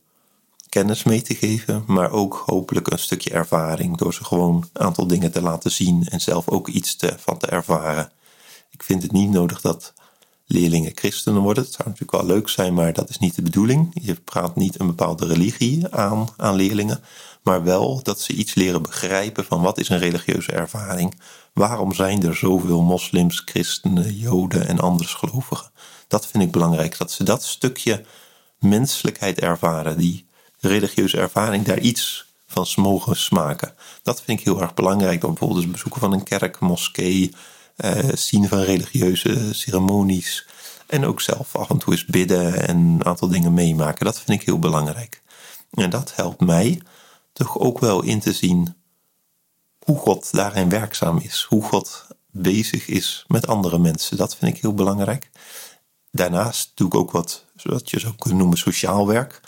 kennis 0.69 1.03
mee 1.03 1.21
te 1.21 1.35
geven, 1.35 1.83
maar 1.87 2.11
ook 2.11 2.43
hopelijk 2.45 2.91
een 2.91 2.99
stukje 2.99 3.29
ervaring 3.29 3.97
door 3.97 4.13
ze 4.13 4.23
gewoon 4.23 4.69
een 4.73 4.81
aantal 4.81 5.07
dingen 5.07 5.31
te 5.31 5.41
laten 5.41 5.71
zien 5.71 6.07
en 6.07 6.21
zelf 6.21 6.49
ook 6.49 6.67
iets 6.67 6.95
te, 6.95 7.13
van 7.17 7.37
te 7.37 7.47
ervaren. 7.47 8.11
Ik 8.69 8.83
vind 8.83 9.01
het 9.01 9.11
niet 9.11 9.29
nodig 9.29 9.61
dat 9.61 9.93
leerlingen 10.45 10.91
christenen 10.95 11.41
worden. 11.41 11.63
Het 11.63 11.73
zou 11.73 11.89
natuurlijk 11.89 12.17
wel 12.17 12.35
leuk 12.35 12.49
zijn, 12.49 12.73
maar 12.73 12.93
dat 12.93 13.09
is 13.09 13.19
niet 13.19 13.35
de 13.35 13.41
bedoeling. 13.41 13.91
Je 14.01 14.15
praat 14.15 14.55
niet 14.55 14.79
een 14.79 14.87
bepaalde 14.87 15.25
religie 15.25 15.87
aan 15.87 16.27
aan 16.37 16.55
leerlingen, 16.55 17.03
maar 17.45 17.63
wel 17.63 17.99
dat 18.03 18.19
ze 18.19 18.33
iets 18.33 18.53
leren 18.53 18.81
begrijpen 18.81 19.45
van 19.45 19.61
wat 19.61 19.77
is 19.77 19.89
een 19.89 19.99
religieuze 19.99 20.51
ervaring. 20.51 21.19
Waarom 21.53 21.93
zijn 21.93 22.23
er 22.23 22.35
zoveel 22.35 22.81
moslims, 22.81 23.41
christenen, 23.45 24.15
joden 24.15 24.67
en 24.67 24.79
andere 24.79 25.09
gelovigen? 25.09 25.71
Dat 26.07 26.27
vind 26.27 26.43
ik 26.43 26.51
belangrijk, 26.51 26.97
dat 26.97 27.11
ze 27.11 27.23
dat 27.23 27.43
stukje 27.43 28.03
menselijkheid 28.59 29.39
ervaren, 29.39 29.97
die 29.97 30.25
religieuze 30.59 31.17
ervaring, 31.17 31.65
daar 31.65 31.79
iets 31.79 32.25
van 32.47 32.67
mogen 32.75 33.15
smaken. 33.15 33.73
Dat 34.03 34.21
vind 34.21 34.39
ik 34.39 34.45
heel 34.45 34.61
erg 34.61 34.73
belangrijk, 34.73 35.21
dan 35.21 35.29
bijvoorbeeld 35.29 35.61
het 35.61 35.71
bezoeken 35.71 36.01
van 36.01 36.13
een 36.13 36.23
kerk, 36.23 36.59
moskee, 36.59 37.33
uh, 37.77 38.09
zien 38.13 38.47
van 38.47 38.59
religieuze 38.59 39.53
ceremonies. 39.53 40.47
En 40.85 41.05
ook 41.05 41.21
zelf 41.21 41.55
af 41.55 41.69
en 41.69 41.77
toe 41.77 41.93
eens 41.93 42.05
bidden 42.05 42.67
en 42.67 42.77
een 42.77 43.05
aantal 43.05 43.27
dingen 43.27 43.53
meemaken. 43.53 44.05
Dat 44.05 44.21
vind 44.21 44.39
ik 44.39 44.45
heel 44.45 44.59
belangrijk. 44.59 45.21
En 45.71 45.89
dat 45.89 46.15
helpt 46.15 46.39
mij 46.39 46.81
toch 47.35 47.59
ook 47.59 47.79
wel 47.79 48.03
in 48.03 48.19
te 48.19 48.33
zien 48.33 48.75
hoe 49.79 49.97
God 49.97 50.31
daarin 50.31 50.69
werkzaam 50.69 51.17
is. 51.17 51.45
Hoe 51.49 51.63
God 51.63 52.07
bezig 52.31 52.87
is 52.87 53.25
met 53.27 53.47
andere 53.47 53.77
mensen. 53.77 54.17
Dat 54.17 54.35
vind 54.35 54.55
ik 54.55 54.61
heel 54.61 54.73
belangrijk. 54.73 55.29
Daarnaast 56.11 56.71
doe 56.73 56.87
ik 56.87 56.95
ook 56.95 57.11
wat, 57.11 57.45
wat 57.63 57.89
je 57.89 57.99
zou 57.99 58.15
kunnen 58.15 58.39
noemen, 58.39 58.57
sociaal 58.57 59.07
werk. 59.07 59.41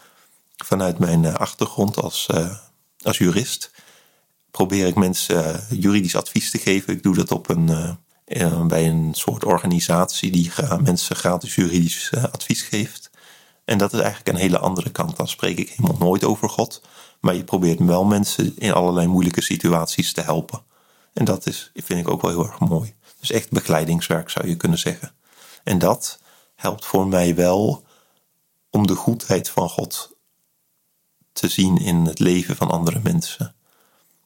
Vanuit 0.57 0.99
mijn 0.99 1.25
eh, 1.25 1.33
achtergrond 1.33 2.01
als, 2.01 2.27
uh, 2.31 2.57
als 3.01 3.17
jurist 3.17 3.71
probeer 4.51 4.87
ik 4.87 4.95
mensen 4.95 5.65
juridisch 5.69 6.15
advies 6.15 6.51
te 6.51 6.57
geven. 6.57 6.93
Ik 6.93 7.03
doe 7.03 7.15
dat 7.15 7.31
op 7.31 7.49
een, 7.49 7.97
bij 8.67 8.87
een 8.87 9.13
soort 9.13 9.43
organisatie 9.43 10.31
die 10.31 10.51
mensen 10.81 11.15
gratis 11.15 11.55
juridisch 11.55 12.13
advies 12.13 12.61
geeft. 12.61 13.09
En 13.65 13.77
dat 13.77 13.93
is 13.93 13.99
eigenlijk 13.99 14.29
een 14.29 14.41
hele 14.41 14.59
andere 14.59 14.89
kant. 14.89 15.17
Dan 15.17 15.27
spreek 15.27 15.57
ik 15.57 15.69
helemaal 15.69 15.97
nooit 15.99 16.23
over 16.23 16.49
God. 16.49 16.81
Maar 17.19 17.35
je 17.35 17.43
probeert 17.43 17.79
wel 17.79 18.05
mensen 18.05 18.57
in 18.57 18.73
allerlei 18.73 19.07
moeilijke 19.07 19.41
situaties 19.41 20.13
te 20.13 20.21
helpen. 20.21 20.61
En 21.13 21.25
dat 21.25 21.45
is, 21.45 21.71
vind 21.73 21.99
ik 21.99 22.09
ook 22.09 22.21
wel 22.21 22.31
heel 22.31 22.45
erg 22.45 22.59
mooi. 22.59 22.95
Dus 23.19 23.31
echt 23.31 23.49
begeleidingswerk 23.49 24.29
zou 24.29 24.47
je 24.47 24.55
kunnen 24.55 24.79
zeggen. 24.79 25.11
En 25.63 25.77
dat 25.77 26.19
helpt 26.55 26.85
voor 26.85 27.07
mij 27.07 27.35
wel 27.35 27.83
om 28.69 28.87
de 28.87 28.95
goedheid 28.95 29.49
van 29.49 29.69
God 29.69 30.15
te 31.31 31.47
zien 31.47 31.77
in 31.77 32.05
het 32.05 32.19
leven 32.19 32.55
van 32.55 32.71
andere 32.71 32.99
mensen. 33.03 33.55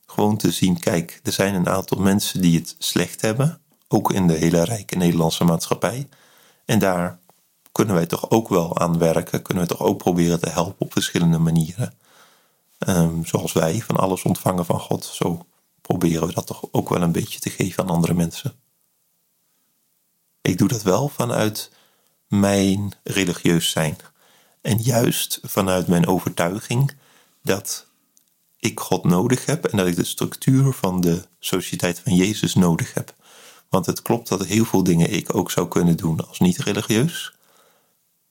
Gewoon 0.06 0.38
te 0.38 0.52
zien, 0.52 0.80
kijk, 0.80 1.20
er 1.24 1.32
zijn 1.32 1.56
een 1.56 1.70
aantal 1.70 2.02
mensen 2.02 2.42
die 2.42 2.60
het 2.60 2.76
slecht 2.78 3.22
hebben 3.22 3.62
ook 3.88 4.12
in 4.12 4.28
de 4.28 4.34
hele 4.34 4.64
rijke 4.64 4.96
Nederlandse 4.96 5.44
maatschappij. 5.44 6.08
En 6.66 6.80
daar 6.80 7.20
kunnen 7.72 7.96
wij 7.96 8.06
toch 8.06 8.30
ook 8.30 8.50
wel 8.50 8.80
aan 8.80 8.98
werken, 8.98 9.42
kunnen 9.42 9.64
we 9.64 9.70
toch 9.70 9.82
ook 9.82 9.98
proberen 9.98 10.40
te 10.40 10.50
helpen 10.50 10.76
op 10.86 10.92
verschillende 10.92 11.38
manieren. 11.38 11.94
Um, 12.88 13.26
zoals 13.26 13.54
wij 13.54 13.82
van 13.82 13.98
alles 13.98 14.24
ontvangen 14.24 14.66
van 14.66 14.80
God, 14.80 15.06
zo 15.06 15.46
proberen 15.82 16.28
we 16.28 16.34
dat 16.34 16.48
toch 16.48 16.68
ook 16.72 16.90
wel 16.90 17.02
een 17.02 17.12
beetje 17.12 17.40
te 17.40 17.50
geven 17.50 17.84
aan 17.84 17.90
andere 17.90 18.14
mensen. 18.14 18.54
Ik 20.42 20.58
doe 20.58 20.68
dat 20.68 20.84
wel 20.84 21.08
vanuit 21.08 21.72
mijn 22.28 22.94
religieus 23.04 23.70
zijn. 23.70 23.98
En 24.62 24.78
juist 24.78 25.40
vanuit 25.44 25.88
mijn 25.88 26.08
overtuiging 26.08 26.96
dat 27.44 27.88
ik 28.58 28.80
God 28.80 29.04
nodig 29.04 29.46
heb 29.46 29.66
en 29.66 29.78
dat 29.78 29.88
ik 29.88 29.96
de 29.96 30.04
structuur 30.04 30.74
van 30.74 31.02
de 31.02 31.26
sociëteit 31.40 32.00
van 32.00 32.16
Jezus 32.16 32.56
nodig 32.56 32.94
heb. 32.94 33.16
Want 33.70 33.86
het 33.86 34.02
klopt 34.02 34.28
dat 34.28 34.46
heel 34.46 34.66
veel 34.66 34.84
dingen 34.84 35.14
ik 35.14 35.36
ook 35.36 35.52
zou 35.52 35.68
kunnen 35.68 35.98
doen 35.98 36.28
als 36.28 36.40
niet 36.40 36.58
religieus. 36.58 37.34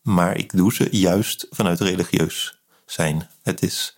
Maar 0.02 0.36
ik 0.36 0.52
doe 0.56 0.72
ze 0.72 0.88
juist 0.90 1.46
vanuit 1.50 1.80
religieus 1.80 2.58
zijn. 2.86 3.30
Het 3.42 3.62
is, 3.62 3.96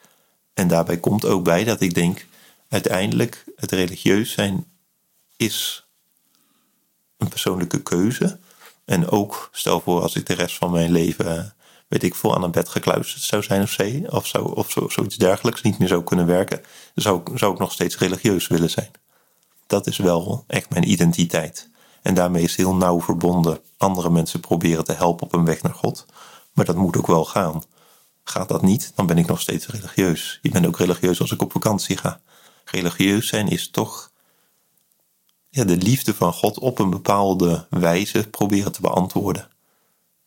en 0.54 0.68
daarbij 0.68 0.98
komt 0.98 1.24
ook 1.24 1.44
bij 1.44 1.64
dat 1.64 1.80
ik 1.80 1.94
denk, 1.94 2.26
uiteindelijk 2.68 3.44
het 3.56 3.72
religieus 3.72 4.32
zijn 4.32 4.66
is 5.36 5.86
een 7.16 7.28
persoonlijke 7.28 7.82
keuze. 7.82 8.38
En 8.84 9.08
ook, 9.08 9.48
stel 9.52 9.80
voor 9.80 10.02
als 10.02 10.14
ik 10.14 10.26
de 10.26 10.34
rest 10.34 10.56
van 10.56 10.70
mijn 10.70 10.92
leven, 10.92 11.54
weet 11.88 12.02
ik 12.02 12.14
veel, 12.14 12.34
aan 12.34 12.42
een 12.42 12.50
bed 12.50 12.68
gekluisterd 12.68 13.22
zou 13.22 13.42
zijn 13.42 13.62
of, 13.62 14.26
zo, 14.26 14.38
of, 14.38 14.56
of 14.56 14.70
zo, 14.70 14.88
zoiets 14.88 15.16
dergelijks, 15.16 15.62
niet 15.62 15.78
meer 15.78 15.88
zou 15.88 16.04
kunnen 16.04 16.26
werken, 16.26 16.62
zou, 16.94 17.22
zou 17.34 17.52
ik 17.52 17.58
nog 17.58 17.72
steeds 17.72 17.98
religieus 17.98 18.46
willen 18.46 18.70
zijn 18.70 18.90
dat 19.72 19.86
is 19.86 19.96
wel 19.96 20.44
echt 20.46 20.70
mijn 20.70 20.90
identiteit. 20.90 21.68
En 22.02 22.14
daarmee 22.14 22.42
is 22.42 22.56
heel 22.56 22.74
nauw 22.74 23.00
verbonden 23.00 23.58
andere 23.76 24.10
mensen 24.10 24.40
proberen 24.40 24.84
te 24.84 24.92
helpen 24.92 25.26
op 25.26 25.32
een 25.32 25.44
weg 25.44 25.62
naar 25.62 25.74
God. 25.74 26.06
Maar 26.52 26.64
dat 26.64 26.76
moet 26.76 26.96
ook 26.96 27.06
wel 27.06 27.24
gaan. 27.24 27.62
Gaat 28.24 28.48
dat 28.48 28.62
niet, 28.62 28.92
dan 28.94 29.06
ben 29.06 29.18
ik 29.18 29.26
nog 29.26 29.40
steeds 29.40 29.66
religieus. 29.66 30.38
Je 30.42 30.50
bent 30.50 30.66
ook 30.66 30.78
religieus 30.78 31.20
als 31.20 31.32
ik 31.32 31.42
op 31.42 31.52
vakantie 31.52 31.96
ga. 31.96 32.20
Religieus 32.64 33.28
zijn 33.28 33.48
is 33.48 33.70
toch 33.70 34.12
ja, 35.48 35.64
de 35.64 35.76
liefde 35.76 36.14
van 36.14 36.32
God 36.32 36.58
op 36.58 36.78
een 36.78 36.90
bepaalde 36.90 37.66
wijze 37.70 38.28
proberen 38.28 38.72
te 38.72 38.80
beantwoorden. 38.80 39.50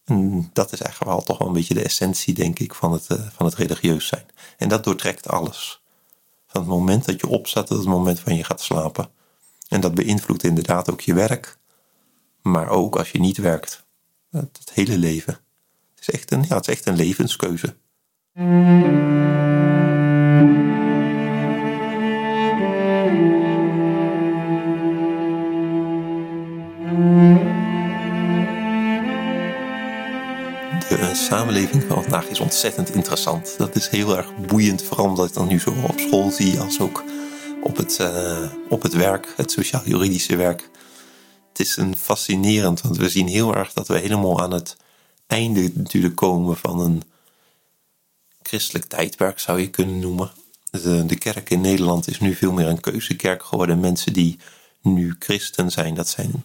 En 0.05 0.49
dat 0.53 0.71
is 0.71 0.81
eigenlijk 0.81 1.11
wel 1.11 1.21
toch 1.21 1.37
wel 1.37 1.47
een 1.47 1.53
beetje 1.53 1.73
de 1.73 1.83
essentie, 1.83 2.33
denk 2.33 2.59
ik, 2.59 2.73
van 2.73 2.91
het, 2.91 3.09
uh, 3.11 3.27
van 3.31 3.45
het 3.45 3.55
religieus 3.55 4.07
zijn. 4.07 4.25
En 4.57 4.69
dat 4.69 4.83
doortrekt 4.83 5.27
alles. 5.27 5.81
Van 6.47 6.61
het 6.61 6.69
moment 6.69 7.05
dat 7.05 7.19
je 7.19 7.27
opstaat 7.27 7.67
tot 7.67 7.77
het 7.77 7.87
moment 7.87 8.19
van 8.19 8.35
je 8.35 8.43
gaat 8.43 8.61
slapen. 8.61 9.09
En 9.67 9.81
dat 9.81 9.95
beïnvloedt 9.95 10.43
inderdaad 10.43 10.91
ook 10.91 11.01
je 11.01 11.13
werk, 11.13 11.57
maar 12.41 12.69
ook 12.69 12.95
als 12.95 13.11
je 13.11 13.19
niet 13.19 13.37
werkt. 13.37 13.83
Het, 14.31 14.71
hele 14.73 14.97
leven. 14.97 15.33
Het 15.95 16.07
is, 16.07 16.09
echt 16.09 16.31
een, 16.31 16.45
ja, 16.47 16.55
het 16.55 16.67
is 16.67 16.73
echt 16.73 16.85
een 16.85 16.95
levenskeuze. 16.95 17.75
De 18.35 18.41
samenleving 31.13 31.83
van 31.83 32.01
vandaag 32.01 32.27
is 32.27 32.39
ontzettend 32.39 32.93
interessant. 32.93 33.57
Dat 33.57 33.75
is 33.75 33.87
heel 33.89 34.17
erg 34.17 34.35
boeiend, 34.47 34.83
vooral 34.83 35.05
omdat 35.05 35.27
ik 35.27 35.33
dan 35.33 35.47
nu 35.47 35.59
zo 35.59 35.73
op 35.87 35.99
school 35.99 36.31
zie 36.31 36.59
als 36.59 36.79
ook 36.79 37.03
op 37.61 37.77
het, 37.77 37.97
uh, 38.01 38.51
op 38.69 38.81
het 38.81 38.93
werk, 38.93 39.33
het 39.37 39.51
sociaal-juridische 39.51 40.35
werk. 40.35 40.69
Het 41.49 41.59
is 41.59 41.77
een 41.77 41.95
fascinerend, 41.97 42.81
want 42.81 42.97
we 42.97 43.09
zien 43.09 43.27
heel 43.27 43.55
erg 43.55 43.73
dat 43.73 43.87
we 43.87 43.97
helemaal 43.97 44.41
aan 44.41 44.51
het 44.51 44.77
einde 45.27 45.71
natuurlijk 45.73 46.15
komen 46.15 46.57
van 46.57 46.79
een 46.79 47.01
christelijk 48.55 48.85
tijdperk, 48.85 49.39
zou 49.39 49.59
je 49.59 49.69
kunnen 49.69 49.99
noemen. 49.99 50.31
De, 50.71 51.05
de 51.05 51.15
kerk 51.15 51.49
in 51.49 51.61
Nederland 51.61 52.07
is 52.07 52.19
nu 52.19 52.35
veel 52.35 52.51
meer 52.51 52.67
een 52.67 52.79
keuzekerk 52.79 53.43
geworden. 53.43 53.79
Mensen 53.79 54.13
die 54.13 54.39
nu 54.81 55.15
christen 55.19 55.71
zijn, 55.71 55.93
dat 55.93 56.07
zijn 56.07 56.43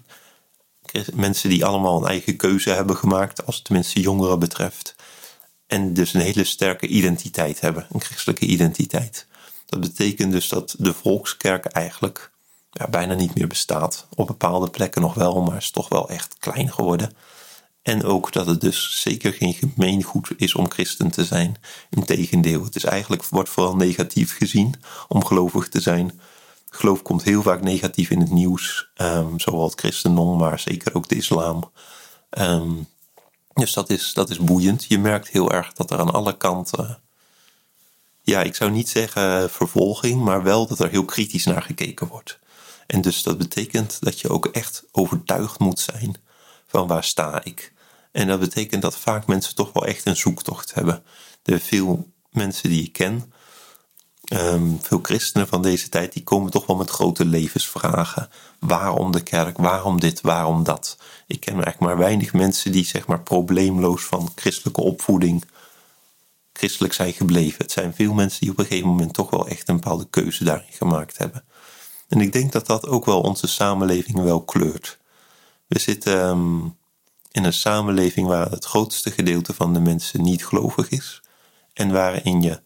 mensen 1.14 1.48
die 1.48 1.64
allemaal 1.64 2.02
een 2.02 2.08
eigen 2.08 2.36
keuze 2.36 2.70
hebben 2.70 2.96
gemaakt, 2.96 3.46
als 3.46 3.54
het 3.54 3.64
tenminste 3.64 4.00
jongeren 4.00 4.38
betreft. 4.38 4.94
En 5.66 5.94
dus 5.94 6.14
een 6.14 6.20
hele 6.20 6.44
sterke 6.44 6.86
identiteit 6.86 7.60
hebben, 7.60 7.86
een 7.92 8.00
christelijke 8.00 8.46
identiteit. 8.46 9.26
Dat 9.66 9.80
betekent 9.80 10.32
dus 10.32 10.48
dat 10.48 10.74
de 10.78 10.94
volkskerk 10.94 11.64
eigenlijk 11.64 12.30
ja, 12.70 12.88
bijna 12.88 13.14
niet 13.14 13.34
meer 13.34 13.46
bestaat. 13.46 14.06
Op 14.14 14.26
bepaalde 14.26 14.70
plekken 14.70 15.02
nog 15.02 15.14
wel, 15.14 15.42
maar 15.42 15.56
is 15.56 15.70
toch 15.70 15.88
wel 15.88 16.08
echt 16.08 16.36
klein 16.38 16.72
geworden. 16.72 17.12
En 17.82 18.04
ook 18.04 18.32
dat 18.32 18.46
het 18.46 18.60
dus 18.60 19.00
zeker 19.00 19.32
geen 19.32 19.54
gemeengoed 19.54 20.30
is 20.36 20.54
om 20.54 20.70
christen 20.70 21.10
te 21.10 21.24
zijn. 21.24 21.56
Integendeel, 21.90 22.64
het 22.64 22.76
is 22.76 22.84
eigenlijk, 22.84 23.24
wordt 23.24 23.48
vooral 23.48 23.76
negatief 23.76 24.36
gezien 24.36 24.74
om 25.08 25.24
gelovig 25.24 25.68
te 25.68 25.80
zijn. 25.80 26.20
Geloof 26.70 27.02
komt 27.02 27.22
heel 27.22 27.42
vaak 27.42 27.62
negatief 27.62 28.10
in 28.10 28.20
het 28.20 28.30
nieuws, 28.30 28.90
um, 28.96 29.40
zowel 29.40 29.64
het 29.64 29.80
christendom, 29.80 30.38
maar 30.38 30.58
zeker 30.58 30.94
ook 30.94 31.08
de 31.08 31.14
islam. 31.14 31.72
Ehm, 32.30 32.72
dus 33.54 33.72
dat 33.72 33.90
is, 33.90 34.12
dat 34.14 34.30
is 34.30 34.38
boeiend. 34.38 34.84
Je 34.84 34.98
merkt 34.98 35.28
heel 35.28 35.52
erg 35.52 35.72
dat 35.72 35.90
er 35.90 35.98
aan 35.98 36.12
alle 36.12 36.36
kanten 36.36 37.00
ja, 38.22 38.42
ik 38.42 38.54
zou 38.54 38.70
niet 38.70 38.88
zeggen 38.88 39.50
vervolging, 39.50 40.22
maar 40.22 40.42
wel 40.42 40.66
dat 40.66 40.78
er 40.78 40.88
heel 40.88 41.04
kritisch 41.04 41.44
naar 41.44 41.62
gekeken 41.62 42.06
wordt. 42.06 42.38
En 42.86 43.00
dus 43.00 43.22
dat 43.22 43.38
betekent 43.38 43.96
dat 44.00 44.20
je 44.20 44.28
ook 44.28 44.46
echt 44.46 44.84
overtuigd 44.92 45.58
moet 45.58 45.80
zijn 45.80 46.16
van 46.70 46.86
waar 46.86 47.04
sta 47.04 47.44
ik. 47.44 47.72
En 48.12 48.26
dat 48.26 48.40
betekent 48.40 48.82
dat 48.82 48.96
vaak 48.96 49.26
mensen 49.26 49.54
toch 49.54 49.72
wel 49.72 49.86
echt 49.86 50.06
een 50.06 50.16
zoektocht 50.16 50.74
hebben. 50.74 51.02
De 51.42 51.60
veel 51.60 52.08
mensen 52.30 52.68
die 52.68 52.84
ik 52.84 52.92
ken, 52.92 53.32
ehm, 54.24 54.68
veel 54.80 54.98
christenen 55.02 55.48
van 55.48 55.62
deze 55.62 55.88
tijd, 55.88 56.12
die 56.12 56.22
komen 56.22 56.50
toch 56.50 56.66
wel 56.66 56.76
met 56.76 56.90
grote 56.90 57.24
levensvragen. 57.24 58.28
Waarom 58.58 59.12
de 59.12 59.22
kerk? 59.22 59.56
Waarom 59.56 60.00
dit? 60.00 60.20
Waarom 60.20 60.64
dat? 60.64 60.98
Ik 61.26 61.40
ken 61.40 61.52
eigenlijk 61.52 61.80
maar 61.80 61.98
weinig 61.98 62.32
mensen 62.32 62.72
die 62.72 62.84
zeg 62.84 63.06
maar 63.06 63.22
probleemloos 63.22 64.02
van 64.02 64.32
christelijke 64.34 64.80
opvoeding 64.80 65.44
christelijk 66.52 66.94
zijn 66.94 67.12
gebleven. 67.12 67.62
Het 67.62 67.72
zijn 67.72 67.94
veel 67.94 68.12
mensen 68.14 68.40
die 68.40 68.50
op 68.50 68.58
een 68.58 68.64
gegeven 68.64 68.88
moment 68.88 69.12
toch 69.12 69.30
wel 69.30 69.48
echt 69.48 69.68
een 69.68 69.74
bepaalde 69.74 70.06
keuze 70.10 70.44
daarin 70.44 70.72
gemaakt 70.72 71.18
hebben. 71.18 71.44
En 72.08 72.20
ik 72.20 72.32
denk 72.32 72.52
dat 72.52 72.66
dat 72.66 72.86
ook 72.86 73.04
wel 73.04 73.20
onze 73.20 73.46
samenleving 73.46 74.22
wel 74.22 74.42
kleurt. 74.44 74.99
We 75.70 75.78
zitten 75.78 76.20
ehm, 76.20 76.60
in 77.30 77.44
een 77.44 77.52
samenleving 77.52 78.26
waar 78.26 78.50
het 78.50 78.64
grootste 78.64 79.10
gedeelte 79.10 79.54
van 79.54 79.72
de 79.72 79.80
mensen 79.80 80.22
niet 80.22 80.46
gelovig 80.46 80.88
is. 80.88 81.22
En 81.72 81.92
waarin 81.92 82.42
je 82.42 82.60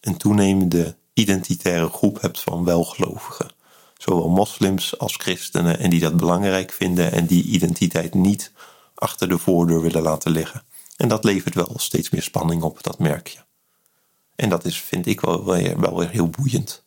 een 0.00 0.16
toenemende 0.16 0.96
identitaire 1.12 1.88
groep 1.88 2.20
hebt 2.20 2.40
van 2.40 2.64
welgelovigen. 2.64 3.50
Zowel 3.96 4.28
moslims 4.28 4.98
als 4.98 5.14
christenen 5.16 5.78
en 5.78 5.90
die 5.90 6.00
dat 6.00 6.16
belangrijk 6.16 6.72
vinden 6.72 7.12
en 7.12 7.26
die 7.26 7.44
identiteit 7.44 8.14
niet 8.14 8.52
achter 8.94 9.28
de 9.28 9.38
voordeur 9.38 9.80
willen 9.80 10.02
laten 10.02 10.30
liggen. 10.30 10.62
En 10.96 11.08
dat 11.08 11.24
levert 11.24 11.54
wel 11.54 11.72
steeds 11.76 12.10
meer 12.10 12.22
spanning 12.22 12.62
op, 12.62 12.82
dat 12.82 12.98
merk 12.98 13.26
je. 13.26 13.38
En 14.36 14.48
dat 14.48 14.64
is, 14.64 14.80
vind 14.80 15.06
ik 15.06 15.20
wel, 15.20 15.44
wel 15.44 15.98
weer 15.98 16.10
heel 16.10 16.28
boeiend. 16.28 16.84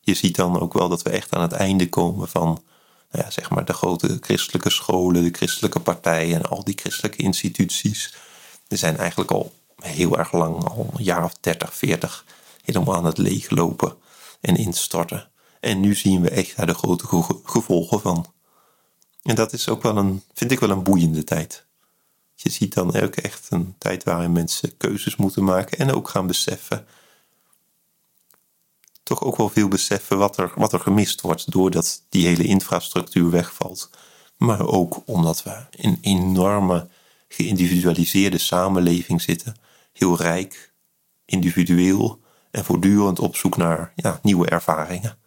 Je 0.00 0.14
ziet 0.14 0.36
dan 0.36 0.60
ook 0.60 0.72
wel 0.72 0.88
dat 0.88 1.02
we 1.02 1.10
echt 1.10 1.34
aan 1.34 1.42
het 1.42 1.52
einde 1.52 1.88
komen 1.88 2.28
van 2.28 2.62
ja, 3.12 3.30
zeg 3.30 3.50
maar 3.50 3.64
de 3.64 3.72
grote 3.72 4.18
christelijke 4.20 4.70
scholen, 4.70 5.22
de 5.22 5.36
christelijke 5.36 5.80
partijen 5.80 6.36
en 6.36 6.48
al 6.48 6.64
die 6.64 6.78
christelijke 6.78 7.22
instituties. 7.22 8.14
Er 8.68 8.78
zijn 8.78 8.96
eigenlijk 8.96 9.30
al 9.30 9.52
heel 9.76 10.18
erg 10.18 10.32
lang, 10.32 10.64
al 10.64 10.90
een 10.96 11.04
jaar 11.04 11.24
of 11.24 11.34
30, 11.40 11.74
40, 11.74 12.24
helemaal 12.64 12.94
aan 12.94 13.04
het 13.04 13.18
leeglopen 13.18 13.96
en 14.40 14.56
instorten. 14.56 15.28
En 15.60 15.80
nu 15.80 15.94
zien 15.94 16.22
we 16.22 16.30
echt 16.30 16.56
daar 16.56 16.66
de 16.66 16.74
grote 16.74 17.06
gevolgen 17.44 18.00
van. 18.00 18.32
En 19.22 19.34
dat 19.34 19.52
is 19.52 19.68
ook 19.68 19.82
wel 19.82 19.96
een, 19.96 20.22
vind 20.34 20.50
ik 20.50 20.60
wel 20.60 20.70
een 20.70 20.82
boeiende 20.82 21.24
tijd 21.24 21.66
je 22.42 22.50
ziet 22.50 22.74
dan 22.74 23.00
ook 23.00 23.14
echt 23.14 23.46
een 23.50 23.74
tijd 23.78 24.04
waarin 24.04 24.32
mensen 24.32 24.76
keuzes 24.76 25.16
moeten 25.16 25.44
maken 25.44 25.78
en 25.78 25.92
ook 25.92 26.08
gaan 26.08 26.26
beseffen. 26.26 26.86
Toch 29.02 29.22
ook 29.22 29.36
wel 29.36 29.48
veel 29.48 29.68
beseffen 29.68 30.18
wat 30.18 30.36
er, 30.36 30.52
wat 30.54 30.72
er 30.72 30.80
gemist 30.80 31.20
wordt 31.20 31.50
doordat 31.50 32.02
die 32.08 32.26
hele 32.26 32.44
infrastructuur 32.44 33.30
wegvalt. 33.30 33.90
Maar 34.36 34.66
ook 34.66 35.02
omdat 35.04 35.42
we 35.42 35.64
in 35.70 35.88
een 35.88 35.98
enorme 36.00 36.88
geïndividualiseerde 37.28 38.38
samenleving 38.38 39.22
zitten. 39.22 39.54
Heel 39.92 40.16
rijk, 40.16 40.72
individueel 41.24 42.20
en 42.50 42.64
voortdurend 42.64 43.18
op 43.18 43.36
zoek 43.36 43.56
naar 43.56 43.92
ja, 43.96 44.18
nieuwe 44.22 44.48
ervaringen. 44.48 45.18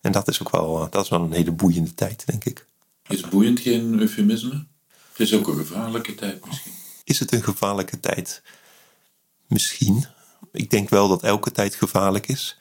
En 0.00 0.12
dat 0.12 0.28
is 0.28 0.40
ook 0.40 0.50
wel, 0.50 0.88
dat 0.90 1.04
is 1.04 1.10
wel 1.10 1.22
een 1.22 1.32
hele 1.32 1.52
boeiende 1.52 1.94
tijd, 1.94 2.26
denk 2.26 2.44
ik. 2.44 2.66
Is 3.08 3.28
boeiend 3.28 3.60
geen 3.60 4.00
eufemisme? 4.00 4.66
Het 5.08 5.20
is 5.20 5.34
ook 5.34 5.46
een 5.46 5.56
gevaarlijke 5.56 6.14
tijd 6.14 6.46
misschien. 6.46 6.72
Is 7.04 7.18
het 7.18 7.32
een 7.32 7.42
gevaarlijke 7.42 8.00
tijd? 8.00 8.42
Misschien. 9.46 10.06
Ik 10.52 10.70
denk 10.70 10.88
wel 10.88 11.08
dat 11.08 11.22
elke 11.22 11.52
tijd 11.52 11.74
gevaarlijk 11.74 12.28
is. 12.28 12.58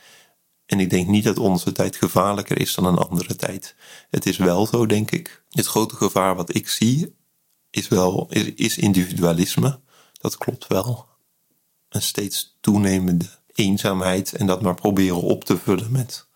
En 0.72 0.80
ik 0.80 0.90
denk 0.90 1.08
niet 1.08 1.24
dat 1.24 1.38
onze 1.38 1.72
tijd 1.72 1.96
gevaarlijker 1.96 2.60
is 2.60 2.76
dan 2.76 2.86
een 2.86 2.98
andere 2.98 3.36
tijd. 3.36 3.76
Het 4.10 4.26
is 4.26 4.38
wel 4.38 4.66
zo, 4.66 4.86
denk 4.86 5.12
ik. 5.12 5.44
Het 5.50 5.66
grote 5.66 5.96
gevaar 5.96 6.36
wat 6.36 6.56
ik 6.56 6.70
zie 6.70 7.16
is 7.70 7.88
wel 7.88 8.30
is, 8.56 8.78
individualisme. 8.78 9.80
Dat 10.14 10.38
klopt 10.38 10.68
wel. 10.68 11.08
Een 11.90 12.02
steeds 12.02 12.58
toenemende 12.62 13.26
eenzaamheid 13.54 14.34
en 14.34 14.46
dat 14.46 14.62
maar 14.62 14.76
proberen 14.76 15.22
op 15.22 15.44
te 15.44 15.58
vullen 15.58 15.92
met, 15.92 16.28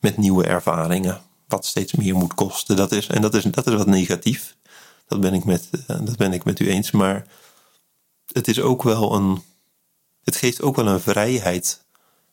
met 0.00 0.16
nieuwe 0.16 0.46
ervaringen. 0.46 1.20
Wat 1.48 1.66
steeds 1.66 1.92
meer 1.92 2.14
moet 2.14 2.34
kosten. 2.34 2.76
Dat 2.76 2.92
is, 2.92 3.06
en 3.06 3.22
dat 3.22 3.34
is, 3.34 3.44
dat 3.44 3.66
is 3.66 3.74
wat 3.74 3.86
negatief. 3.86 4.56
Dat 5.06 5.20
ben 5.20 5.34
ik 5.34 5.44
met, 5.44 5.68
eh, 5.86 6.00
dat 6.04 6.16
ben 6.16 6.32
ik 6.32 6.44
met 6.44 6.60
u 6.60 6.68
eens. 6.68 6.90
Maar 6.90 7.26
het 8.32 8.48
is 8.48 8.60
ook 8.60 8.82
wel 8.82 9.14
een. 9.14 9.42
Het 10.24 10.36
geeft 10.36 10.62
ook 10.62 10.76
wel 10.76 10.86
een 10.86 11.00
vrijheid 11.00 11.88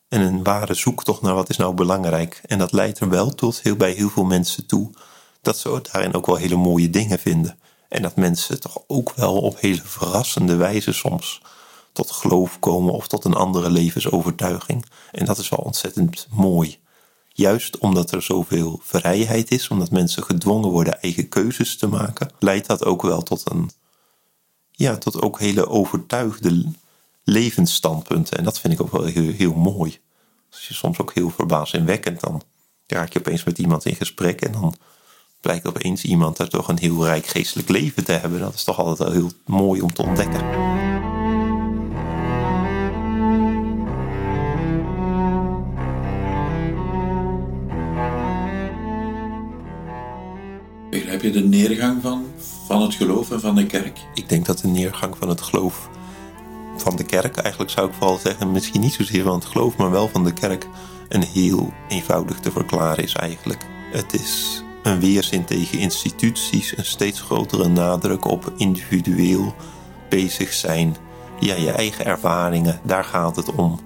en 0.10 0.22
een 0.22 0.44
ware 0.44 0.74
zoektocht 0.74 1.22
naar 1.22 1.36
wat 1.36 1.50
is 1.50 1.58
nou 1.58 1.74
belangrijk. 1.74 2.42
En 2.46 2.58
dat 2.58 2.72
leidt 2.72 3.00
er 3.00 3.10
wel 3.10 3.36
tot 3.36 3.62
heel, 3.62 3.76
bij 3.76 3.92
heel 3.92 4.10
veel 4.10 4.26
mensen 4.26 4.66
toe 4.66 4.90
dat 5.42 5.58
ze 5.58 5.82
daarin 5.92 6.14
ook 6.14 6.26
wel 6.26 6.36
hele 6.36 6.56
mooie 6.56 6.90
dingen 6.90 7.20
vinden. 7.20 7.60
En 7.90 8.02
dat 8.02 8.16
mensen 8.16 8.60
toch 8.60 8.78
ook 8.88 9.14
wel 9.16 9.38
op 9.38 9.60
hele 9.60 9.82
verrassende 9.84 10.56
wijze 10.56 10.94
soms 10.94 11.42
tot 11.92 12.12
geloof 12.12 12.60
komen 12.60 12.94
of 12.94 13.08
tot 13.08 13.26
een 13.26 13.34
andere 13.34 13.70
levensovertuiging. 13.70 14.86
En 15.12 15.26
dat 15.26 15.38
is 15.38 15.50
wel 15.50 15.60
ontzettend 15.60 16.28
mooi. 16.32 16.80
Juist 17.28 17.78
omdat 17.78 18.12
er 18.12 18.22
zoveel 18.22 18.80
vrijheid 18.84 19.52
is, 19.52 19.68
omdat 19.68 19.92
mensen 19.92 20.24
gedwongen 20.24 20.70
worden 20.70 21.02
eigen 21.02 21.30
keuzes 21.30 21.78
te 21.78 21.88
maken, 21.88 22.32
leidt 22.40 22.68
dat 22.68 22.86
ook 22.86 23.02
wel 23.02 23.22
tot 23.22 23.50
een, 23.52 23.72
ja, 24.72 24.98
tot 24.98 25.22
ook 25.22 25.40
hele 25.40 25.68
overtuigde 25.68 26.66
levensstandpunten. 27.30 28.38
En 28.38 28.44
dat 28.44 28.60
vind 28.60 28.74
ik 28.74 28.82
ook 28.82 28.92
wel 28.92 29.04
heel, 29.04 29.32
heel 29.32 29.54
mooi. 29.54 30.00
Als 30.52 30.68
je 30.68 30.74
soms 30.74 31.00
ook 31.00 31.14
heel 31.14 31.30
verbazingwekkend, 31.30 32.20
dan 32.20 32.42
raak 32.88 33.14
je 33.14 33.20
opeens 33.20 33.44
met 33.44 33.58
iemand 33.58 33.86
in 33.86 33.96
gesprek 33.96 34.42
en 34.42 34.52
dan 34.52 34.76
blijkt 35.42 35.68
opeens 35.68 36.04
iemand 36.04 36.38
daar 36.38 36.48
toch 36.48 36.68
een 36.68 36.78
heel 36.78 37.06
rijk 37.06 37.26
geestelijk 37.26 37.70
leven 37.70 38.04
te 38.06 38.12
hebben. 38.12 38.40
Dat 38.40 38.54
is 38.54 38.64
toch 38.64 38.80
altijd 38.80 38.98
wel 38.98 39.12
heel 39.12 39.32
mooi 39.46 39.82
om 39.82 39.94
te 39.94 40.04
ontdekken. 40.04 40.46
Begrijp 50.90 51.22
je 51.22 51.32
de 51.32 51.44
neergang 51.44 52.02
van, 52.02 52.26
van 52.66 52.82
het 52.82 52.96
geloof 52.96 53.32
en 53.32 53.40
van 53.40 53.56
de 53.56 53.66
kerk? 53.66 54.00
Ik 54.14 54.30
denk 54.30 54.46
dat 54.46 54.60
de 54.60 54.68
neergang 54.68 55.18
van 55.18 55.30
het 55.30 55.42
geloof 55.42 55.90
van 56.82 56.96
de 56.96 57.04
kerk, 57.04 57.38
eigenlijk 57.38 57.72
zou 57.72 57.88
ik 57.88 57.94
vooral 57.94 58.18
zeggen, 58.18 58.52
misschien 58.52 58.82
niet 58.82 58.94
zozeer 58.94 59.24
van 59.24 59.34
het 59.34 59.46
geloof, 59.46 59.78
maar 59.78 59.92
wel 59.92 60.08
van 60.08 60.24
de 60.24 60.34
kerk, 60.34 60.68
een 61.10 61.24
heel 61.24 61.74
eenvoudig 61.88 62.40
te 62.40 62.52
verklaren 62.52 63.04
is 63.04 63.14
eigenlijk. 63.14 63.66
Het 63.92 64.14
is 64.14 64.64
een 64.84 65.00
weerzin 65.00 65.46
tegen 65.46 65.80
instituties, 65.80 66.78
een 66.78 66.86
steeds 66.86 67.22
grotere 67.22 67.68
nadruk 67.68 68.26
op 68.26 68.54
individueel 68.58 69.56
bezig 70.10 70.54
zijn. 70.54 70.96
Ja, 71.40 71.56
je 71.56 71.72
eigen 71.72 72.06
ervaringen, 72.06 72.80
daar 72.84 73.04
gaat 73.04 73.36
het 73.36 73.56
om. 73.56 73.80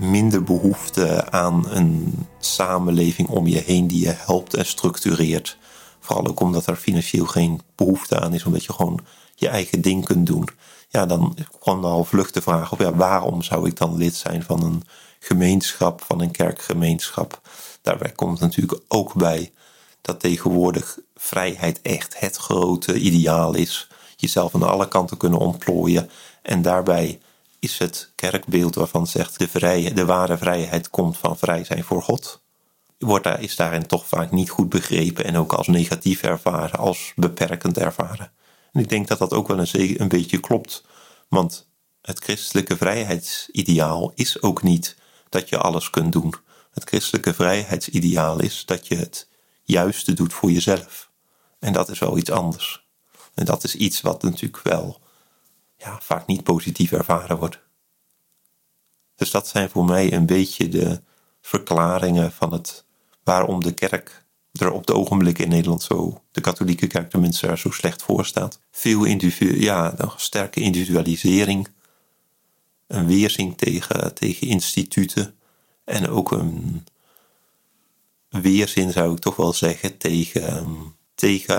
Minder 0.00 0.42
behoefte 0.42 1.30
aan 1.30 1.70
een 1.70 2.14
samenleving 2.38 3.28
om 3.28 3.46
je 3.46 3.62
heen 3.66 3.86
die 3.86 4.00
je 4.00 4.14
helpt 4.16 4.54
en 4.54 4.66
structureert. 4.66 5.56
Vooral 6.00 6.26
ook 6.26 6.40
omdat 6.40 6.66
er 6.66 6.76
financieel 6.76 7.26
geen 7.26 7.60
behoefte 7.74 8.20
aan 8.20 8.34
is, 8.34 8.44
omdat 8.44 8.64
je 8.64 8.72
gewoon 8.72 9.00
je 9.34 9.48
eigen 9.48 9.80
ding 9.80 10.04
kunt 10.04 10.26
doen. 10.26 10.48
Ja, 10.92 11.06
dan 11.06 11.36
kwam 11.58 11.84
al 11.84 12.04
vlucht 12.04 12.34
de 12.34 12.42
vraag 12.42 12.72
op, 12.72 12.80
ja, 12.80 12.94
waarom 12.94 13.42
zou 13.42 13.68
ik 13.68 13.76
dan 13.76 13.96
lid 13.96 14.14
zijn 14.14 14.42
van 14.42 14.62
een 14.62 14.82
gemeenschap, 15.20 16.02
van 16.02 16.20
een 16.20 16.30
kerkgemeenschap? 16.30 17.40
Daarbij 17.82 18.12
komt 18.12 18.40
natuurlijk 18.40 18.80
ook 18.88 19.14
bij 19.14 19.52
dat 20.00 20.20
tegenwoordig 20.20 20.98
vrijheid 21.14 21.80
echt 21.82 22.20
het 22.20 22.36
grote 22.36 22.98
ideaal 22.98 23.54
is. 23.54 23.88
Jezelf 24.16 24.54
aan 24.54 24.62
alle 24.62 24.88
kanten 24.88 25.16
kunnen 25.16 25.38
ontplooien. 25.38 26.10
En 26.42 26.62
daarbij 26.62 27.20
is 27.58 27.78
het 27.78 28.12
kerkbeeld 28.14 28.74
waarvan 28.74 29.06
zegt 29.06 29.38
de, 29.38 29.48
vrije, 29.48 29.92
de 29.92 30.04
ware 30.04 30.38
vrijheid 30.38 30.90
komt 30.90 31.18
van 31.18 31.38
vrij 31.38 31.64
zijn 31.64 31.84
voor 31.84 32.02
God. 32.02 32.42
Wordt 32.98 33.24
daar, 33.24 33.40
is 33.40 33.56
daarin 33.56 33.86
toch 33.86 34.06
vaak 34.06 34.30
niet 34.30 34.50
goed 34.50 34.68
begrepen 34.68 35.24
en 35.24 35.36
ook 35.36 35.52
als 35.52 35.66
negatief 35.66 36.22
ervaren, 36.22 36.78
als 36.78 37.12
beperkend 37.16 37.78
ervaren. 37.78 38.32
En 38.72 38.80
ik 38.80 38.88
denk 38.88 39.08
dat 39.08 39.18
dat 39.18 39.32
ook 39.32 39.48
wel 39.48 39.58
een, 39.58 40.00
een 40.00 40.08
beetje 40.08 40.40
klopt. 40.40 40.84
Want 41.28 41.68
het 42.02 42.18
christelijke 42.18 42.76
vrijheidsideaal 42.76 44.12
is 44.14 44.42
ook 44.42 44.62
niet 44.62 44.96
dat 45.28 45.48
je 45.48 45.58
alles 45.58 45.90
kunt 45.90 46.12
doen. 46.12 46.34
Het 46.70 46.84
christelijke 46.84 47.34
vrijheidsideaal 47.34 48.40
is 48.40 48.64
dat 48.64 48.86
je 48.86 48.96
het 48.96 49.28
juiste 49.62 50.12
doet 50.12 50.32
voor 50.32 50.50
jezelf. 50.50 51.10
En 51.58 51.72
dat 51.72 51.88
is 51.88 51.98
wel 51.98 52.18
iets 52.18 52.30
anders. 52.30 52.86
En 53.34 53.44
dat 53.44 53.64
is 53.64 53.74
iets 53.74 54.00
wat 54.00 54.22
natuurlijk 54.22 54.62
wel 54.62 55.00
ja, 55.76 56.00
vaak 56.00 56.26
niet 56.26 56.42
positief 56.42 56.92
ervaren 56.92 57.38
wordt. 57.38 57.58
Dus 59.14 59.30
dat 59.30 59.48
zijn 59.48 59.70
voor 59.70 59.84
mij 59.84 60.12
een 60.12 60.26
beetje 60.26 60.68
de 60.68 61.02
verklaringen 61.40 62.32
van 62.32 62.52
het 62.52 62.84
waarom 63.24 63.62
de 63.62 63.72
kerk 63.72 64.24
er 64.64 64.72
op 64.72 64.86
de 64.86 64.94
ogenblik 64.94 65.38
in 65.38 65.48
Nederland 65.48 65.82
zo, 65.82 66.20
de 66.30 66.40
katholieke 66.40 66.86
kerk 66.86 67.10
tenminste, 67.10 67.46
er 67.46 67.58
zo 67.58 67.70
slecht 67.70 68.02
voor 68.02 68.26
staat. 68.26 68.60
Veel 68.70 69.04
individu 69.04 69.60
ja, 69.60 69.94
sterke 70.16 70.60
individualisering, 70.60 71.68
een 72.86 73.06
weerzin 73.06 73.54
tegen, 73.54 74.14
tegen 74.14 74.46
instituten 74.46 75.34
en 75.84 76.08
ook 76.08 76.30
een 76.30 76.84
weerzin 78.28 78.92
zou 78.92 79.12
ik 79.12 79.18
toch 79.18 79.36
wel 79.36 79.52
zeggen 79.52 79.98
tegen, 79.98 80.66
tegen 81.14 81.58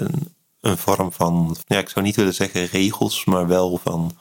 een, 0.00 0.34
een 0.60 0.78
vorm 0.78 1.12
van, 1.12 1.56
ja, 1.66 1.78
ik 1.78 1.88
zou 1.88 2.04
niet 2.04 2.16
willen 2.16 2.34
zeggen 2.34 2.66
regels, 2.66 3.24
maar 3.24 3.46
wel 3.46 3.76
van, 3.82 4.16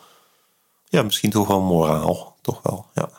ja, 0.90 1.02
misschien 1.02 1.30
toch 1.30 1.48
wel 1.48 1.62
moraal, 1.62 2.38
toch 2.42 2.62
wel, 2.62 2.86
ja. 2.94 3.10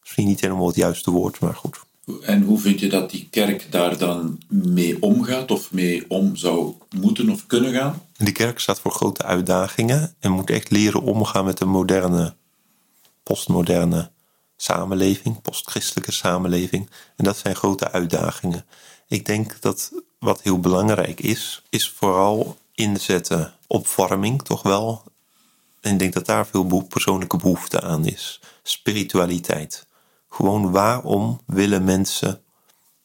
Misschien 0.00 0.26
niet 0.26 0.40
helemaal 0.40 0.66
het 0.66 0.76
juiste 0.76 1.10
woord, 1.10 1.40
maar 1.40 1.54
goed. 1.54 1.80
En 2.18 2.42
hoe 2.42 2.58
vind 2.58 2.80
je 2.80 2.88
dat 2.88 3.10
die 3.10 3.28
kerk 3.30 3.66
daar 3.70 3.98
dan 3.98 4.40
mee 4.48 5.02
omgaat 5.02 5.50
of 5.50 5.72
mee 5.72 6.04
om 6.08 6.36
zou 6.36 6.74
moeten 6.96 7.30
of 7.30 7.46
kunnen 7.46 7.72
gaan? 7.72 8.02
De 8.16 8.32
kerk 8.32 8.58
staat 8.58 8.80
voor 8.80 8.92
grote 8.92 9.22
uitdagingen 9.22 10.14
en 10.18 10.30
moet 10.30 10.50
echt 10.50 10.70
leren 10.70 11.02
omgaan 11.02 11.44
met 11.44 11.58
de 11.58 11.64
moderne, 11.64 12.34
postmoderne 13.22 14.10
samenleving, 14.56 15.42
postchristelijke 15.42 16.12
samenleving. 16.12 16.90
En 17.16 17.24
dat 17.24 17.36
zijn 17.36 17.56
grote 17.56 17.90
uitdagingen. 17.90 18.64
Ik 19.08 19.26
denk 19.26 19.60
dat 19.60 19.92
wat 20.18 20.42
heel 20.42 20.60
belangrijk 20.60 21.20
is, 21.20 21.62
is 21.68 21.90
vooral 21.90 22.56
inzetten 22.74 23.54
op 23.66 23.86
vorming, 23.86 24.42
toch 24.42 24.62
wel. 24.62 25.02
En 25.80 25.92
ik 25.92 25.98
denk 25.98 26.12
dat 26.12 26.26
daar 26.26 26.46
veel 26.46 26.86
persoonlijke 26.88 27.36
behoefte 27.36 27.80
aan 27.80 28.06
is. 28.06 28.40
Spiritualiteit. 28.62 29.86
Gewoon 30.30 30.70
waarom 30.70 31.40
willen 31.46 31.84
mensen 31.84 32.42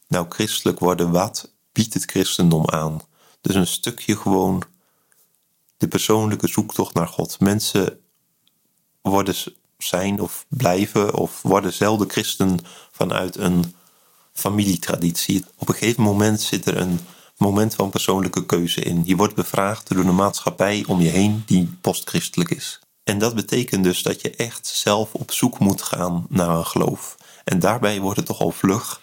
nou 0.07 0.25
christelijk 0.29 0.79
worden? 0.79 1.11
Wat 1.11 1.53
biedt 1.71 1.93
het 1.93 2.05
christendom 2.05 2.69
aan? 2.69 3.01
Dus 3.41 3.55
een 3.55 3.67
stukje 3.67 4.17
gewoon 4.17 4.63
de 5.77 5.87
persoonlijke 5.87 6.47
zoektocht 6.47 6.93
naar 6.93 7.07
God. 7.07 7.39
Mensen 7.39 7.99
worden 9.01 9.35
zijn 9.77 10.21
of 10.21 10.45
blijven 10.49 11.13
of 11.13 11.41
worden 11.41 11.73
zelden 11.73 12.09
christen 12.09 12.59
vanuit 12.91 13.37
een 13.37 13.75
familietraditie. 14.33 15.45
Op 15.57 15.69
een 15.69 15.75
gegeven 15.75 16.03
moment 16.03 16.41
zit 16.41 16.65
er 16.65 16.77
een 16.77 16.99
moment 17.37 17.75
van 17.75 17.89
persoonlijke 17.89 18.45
keuze 18.45 18.81
in. 18.81 19.01
Je 19.05 19.15
wordt 19.15 19.35
bevraagd 19.35 19.87
door 19.87 20.05
de 20.05 20.11
maatschappij 20.11 20.83
om 20.87 21.01
je 21.01 21.09
heen 21.09 21.43
die 21.45 21.77
postchristelijk 21.81 22.49
is. 22.49 22.79
En 23.05 23.17
dat 23.17 23.35
betekent 23.35 23.83
dus 23.83 24.03
dat 24.03 24.21
je 24.21 24.35
echt 24.35 24.67
zelf 24.67 25.13
op 25.13 25.31
zoek 25.31 25.59
moet 25.59 25.81
gaan 25.81 26.25
naar 26.29 26.49
een 26.49 26.65
geloof. 26.65 27.17
En 27.43 27.59
daarbij 27.59 27.99
wordt 27.99 28.17
het 28.17 28.25
toch 28.25 28.39
al 28.39 28.51
vlug 28.51 29.01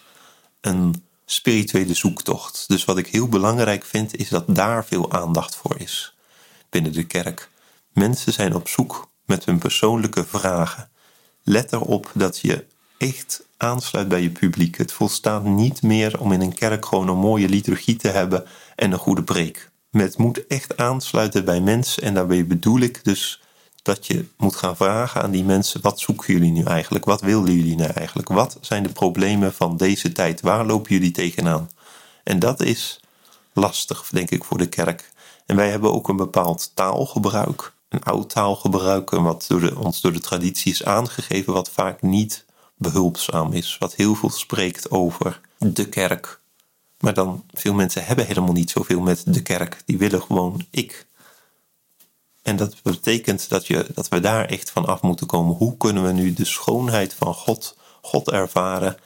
een 0.61 1.03
spirituele 1.25 1.93
zoektocht. 1.93 2.63
Dus 2.67 2.85
wat 2.85 2.97
ik 2.97 3.07
heel 3.07 3.27
belangrijk 3.27 3.85
vind, 3.85 4.15
is 4.15 4.29
dat 4.29 4.43
daar 4.47 4.85
veel 4.85 5.11
aandacht 5.11 5.55
voor 5.55 5.79
is 5.79 6.15
binnen 6.69 6.93
de 6.93 7.03
kerk. 7.03 7.49
Mensen 7.93 8.33
zijn 8.33 8.55
op 8.55 8.67
zoek 8.67 9.09
met 9.25 9.45
hun 9.45 9.57
persoonlijke 9.57 10.25
vragen. 10.25 10.89
Let 11.43 11.73
erop 11.73 12.11
dat 12.13 12.39
je 12.39 12.65
echt 12.97 13.43
aansluit 13.57 14.07
bij 14.07 14.21
je 14.21 14.29
publiek. 14.29 14.77
Het 14.77 14.91
volstaat 14.91 15.43
niet 15.43 15.81
meer 15.81 16.19
om 16.19 16.31
in 16.31 16.41
een 16.41 16.53
kerk 16.53 16.85
gewoon 16.85 17.07
een 17.07 17.17
mooie 17.17 17.49
liturgie 17.49 17.95
te 17.95 18.07
hebben 18.07 18.45
en 18.75 18.91
een 18.91 18.99
goede 18.99 19.23
preek. 19.23 19.71
Het 19.91 20.17
moet 20.17 20.47
echt 20.47 20.77
aansluiten 20.77 21.45
bij 21.45 21.61
mensen 21.61 22.03
en 22.03 22.13
daarbij 22.13 22.47
bedoel 22.47 22.79
ik 22.79 23.03
dus 23.03 23.42
dat 23.83 24.07
je 24.07 24.25
moet 24.37 24.55
gaan 24.55 24.75
vragen 24.75 25.21
aan 25.21 25.31
die 25.31 25.43
mensen: 25.43 25.81
wat 25.81 25.99
zoeken 25.99 26.33
jullie 26.33 26.51
nu 26.51 26.63
eigenlijk? 26.63 27.05
Wat 27.05 27.21
willen 27.21 27.53
jullie 27.53 27.75
nu 27.75 27.83
eigenlijk? 27.83 28.27
Wat 28.27 28.57
zijn 28.61 28.83
de 28.83 28.89
problemen 28.89 29.53
van 29.53 29.77
deze 29.77 30.11
tijd? 30.11 30.41
Waar 30.41 30.65
lopen 30.65 30.93
jullie 30.93 31.11
tegenaan? 31.11 31.69
En 32.23 32.39
dat 32.39 32.61
is 32.61 32.99
lastig, 33.53 34.09
denk 34.11 34.29
ik, 34.29 34.43
voor 34.43 34.57
de 34.57 34.69
kerk. 34.69 35.11
En 35.45 35.55
wij 35.55 35.69
hebben 35.69 35.93
ook 35.93 36.07
een 36.07 36.15
bepaald 36.15 36.71
taalgebruik, 36.73 37.73
een 37.89 38.03
oud 38.03 38.29
taalgebruik, 38.29 39.09
wat 39.09 39.45
door 39.47 39.59
de, 39.59 39.79
ons 39.79 40.01
door 40.01 40.13
de 40.13 40.19
traditie 40.19 40.71
is 40.71 40.83
aangegeven, 40.83 41.53
wat 41.53 41.69
vaak 41.69 42.01
niet 42.01 42.45
behulpzaam 42.77 43.53
is, 43.53 43.77
wat 43.79 43.95
heel 43.95 44.15
veel 44.15 44.29
spreekt 44.29 44.91
over 44.91 45.39
de 45.57 45.89
kerk. 45.89 46.41
Maar 46.99 47.13
dan, 47.13 47.43
veel 47.51 47.73
mensen 47.73 48.05
hebben 48.05 48.25
helemaal 48.25 48.53
niet 48.53 48.69
zoveel 48.69 49.01
met 49.01 49.23
de 49.25 49.41
kerk. 49.41 49.81
Die 49.85 49.97
willen 49.97 50.21
gewoon 50.21 50.65
ik. 50.69 51.07
En 52.43 52.55
dat 52.55 52.75
betekent 52.83 53.49
dat, 53.49 53.67
je, 53.67 53.85
dat 53.93 54.07
we 54.09 54.19
daar 54.19 54.45
echt 54.45 54.69
van 54.69 54.85
af 54.85 55.01
moeten 55.01 55.27
komen. 55.27 55.55
Hoe 55.55 55.77
kunnen 55.77 56.03
we 56.03 56.11
nu 56.11 56.33
de 56.33 56.45
schoonheid 56.45 57.13
van 57.13 57.33
God, 57.33 57.77
God 58.01 58.29
ervaren? 58.31 58.97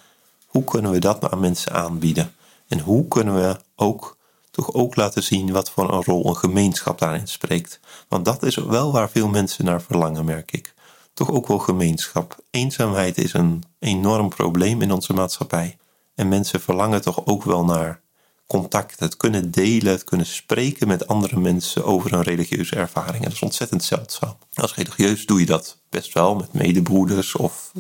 Hoe 0.46 0.64
kunnen 0.64 0.92
we 0.92 1.00
dat 1.00 1.32
aan 1.32 1.40
mensen 1.40 1.72
aanbieden? 1.72 2.36
En 2.68 2.80
hoe 2.80 3.08
kunnen 3.08 3.36
we 3.36 3.60
ook 3.76 4.18
toch 4.52 4.74
ook 4.74 4.96
laten 4.96 5.24
zien 5.24 5.52
wat 5.52 5.70
voor 5.70 5.94
een 5.94 6.04
rol 6.04 6.26
een 6.26 6.38
gemeenschap 6.38 7.00
daarin 7.00 7.28
spreekt. 7.28 7.80
Want 8.08 8.26
dat 8.26 8.44
is 8.44 8.56
wel 8.56 8.92
waar 8.92 9.10
veel 9.10 9.28
mensen 9.28 9.66
naar 9.66 9.82
verlangen, 9.82 10.26
merk 10.26 10.52
ik. 10.52 10.74
Toch 11.14 11.32
ook 11.32 11.48
wel 11.48 11.60
gemeenschap. 11.60 12.36
Eenzaamheid 12.50 13.18
is 13.18 13.34
een 13.34 13.64
enorm 13.80 14.30
probleem 14.30 14.82
in 14.82 14.92
onze 14.92 15.14
maatschappij. 15.14 15.78
En 16.16 16.28
mensen 16.28 16.62
verlangen 16.62 17.02
toch 17.02 17.26
ook 17.26 17.44
wel 17.44 17.66
naar 17.66 18.02
contact, 18.48 19.00
het 19.00 19.18
kunnen 19.18 19.52
delen, 19.52 19.92
het 19.92 20.04
kunnen 20.04 20.26
spreken 20.26 20.88
met 20.88 21.08
andere 21.08 21.40
mensen 21.40 21.86
over 21.86 22.14
een 22.14 22.24
religieuze 22.24 22.76
ervaring. 22.76 23.16
En 23.16 23.24
dat 23.24 23.34
is 23.34 23.42
ontzettend 23.42 23.84
zeldzaam. 23.84 24.38
Als 24.54 24.76
religieus 24.76 25.26
doe 25.26 25.40
je 25.40 25.46
dat 25.46 25.78
best 25.90 26.14
wel 26.14 26.36
met 26.36 26.54
medebroeders 26.54 27.36
of 27.36 27.72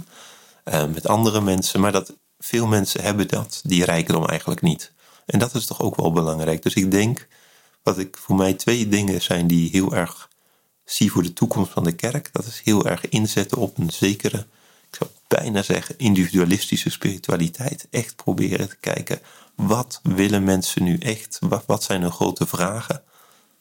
uh, 0.66 0.86
met 0.86 1.08
andere 1.08 1.42
mensen, 1.42 1.80
maar 1.80 1.92
dat 1.92 2.14
veel 2.40 2.68
mensen 2.68 3.02
hebben 3.02 3.28
dat, 3.28 3.62
die 3.64 3.86
rijkdom 3.86 4.26
eigenlijk 4.26 4.62
niet. 4.62 4.92
En 5.26 5.40
dat 5.40 5.56
is 5.56 5.66
toch 5.66 5.82
ook 5.82 5.96
wel 5.96 6.12
belangrijk. 6.12 6.64
Dus 6.64 6.74
ik 6.74 6.92
denk, 6.92 7.28
wat 7.84 7.98
ik 7.98 8.18
voor 8.18 8.36
mij 8.36 8.54
twee 8.54 8.88
dingen 8.88 9.22
zijn 9.22 9.48
die 9.48 9.70
heel 9.70 9.96
erg 9.96 10.30
zie 10.86 11.12
voor 11.12 11.24
de 11.24 11.34
toekomst 11.34 11.72
van 11.72 11.84
de 11.84 11.92
kerk, 11.92 12.30
dat 12.32 12.46
is 12.46 12.62
heel 12.64 12.86
erg 12.86 13.10
inzetten 13.10 13.58
op 13.58 13.78
een 13.78 13.90
zekere, 13.90 14.38
ik 14.90 14.96
zou 14.98 15.10
bijna 15.28 15.62
zeggen, 15.62 15.98
individualistische 15.98 16.90
spiritualiteit. 16.90 17.88
Echt 17.90 18.16
proberen 18.16 18.70
te 18.70 18.78
kijken, 18.80 19.20
wat 19.58 20.00
willen 20.04 20.44
mensen 20.44 20.84
nu 20.84 20.98
echt? 20.98 21.38
Wat, 21.42 21.64
wat 21.66 21.84
zijn 21.84 22.02
hun 22.02 22.12
grote 22.12 22.48
vragen? 22.48 23.04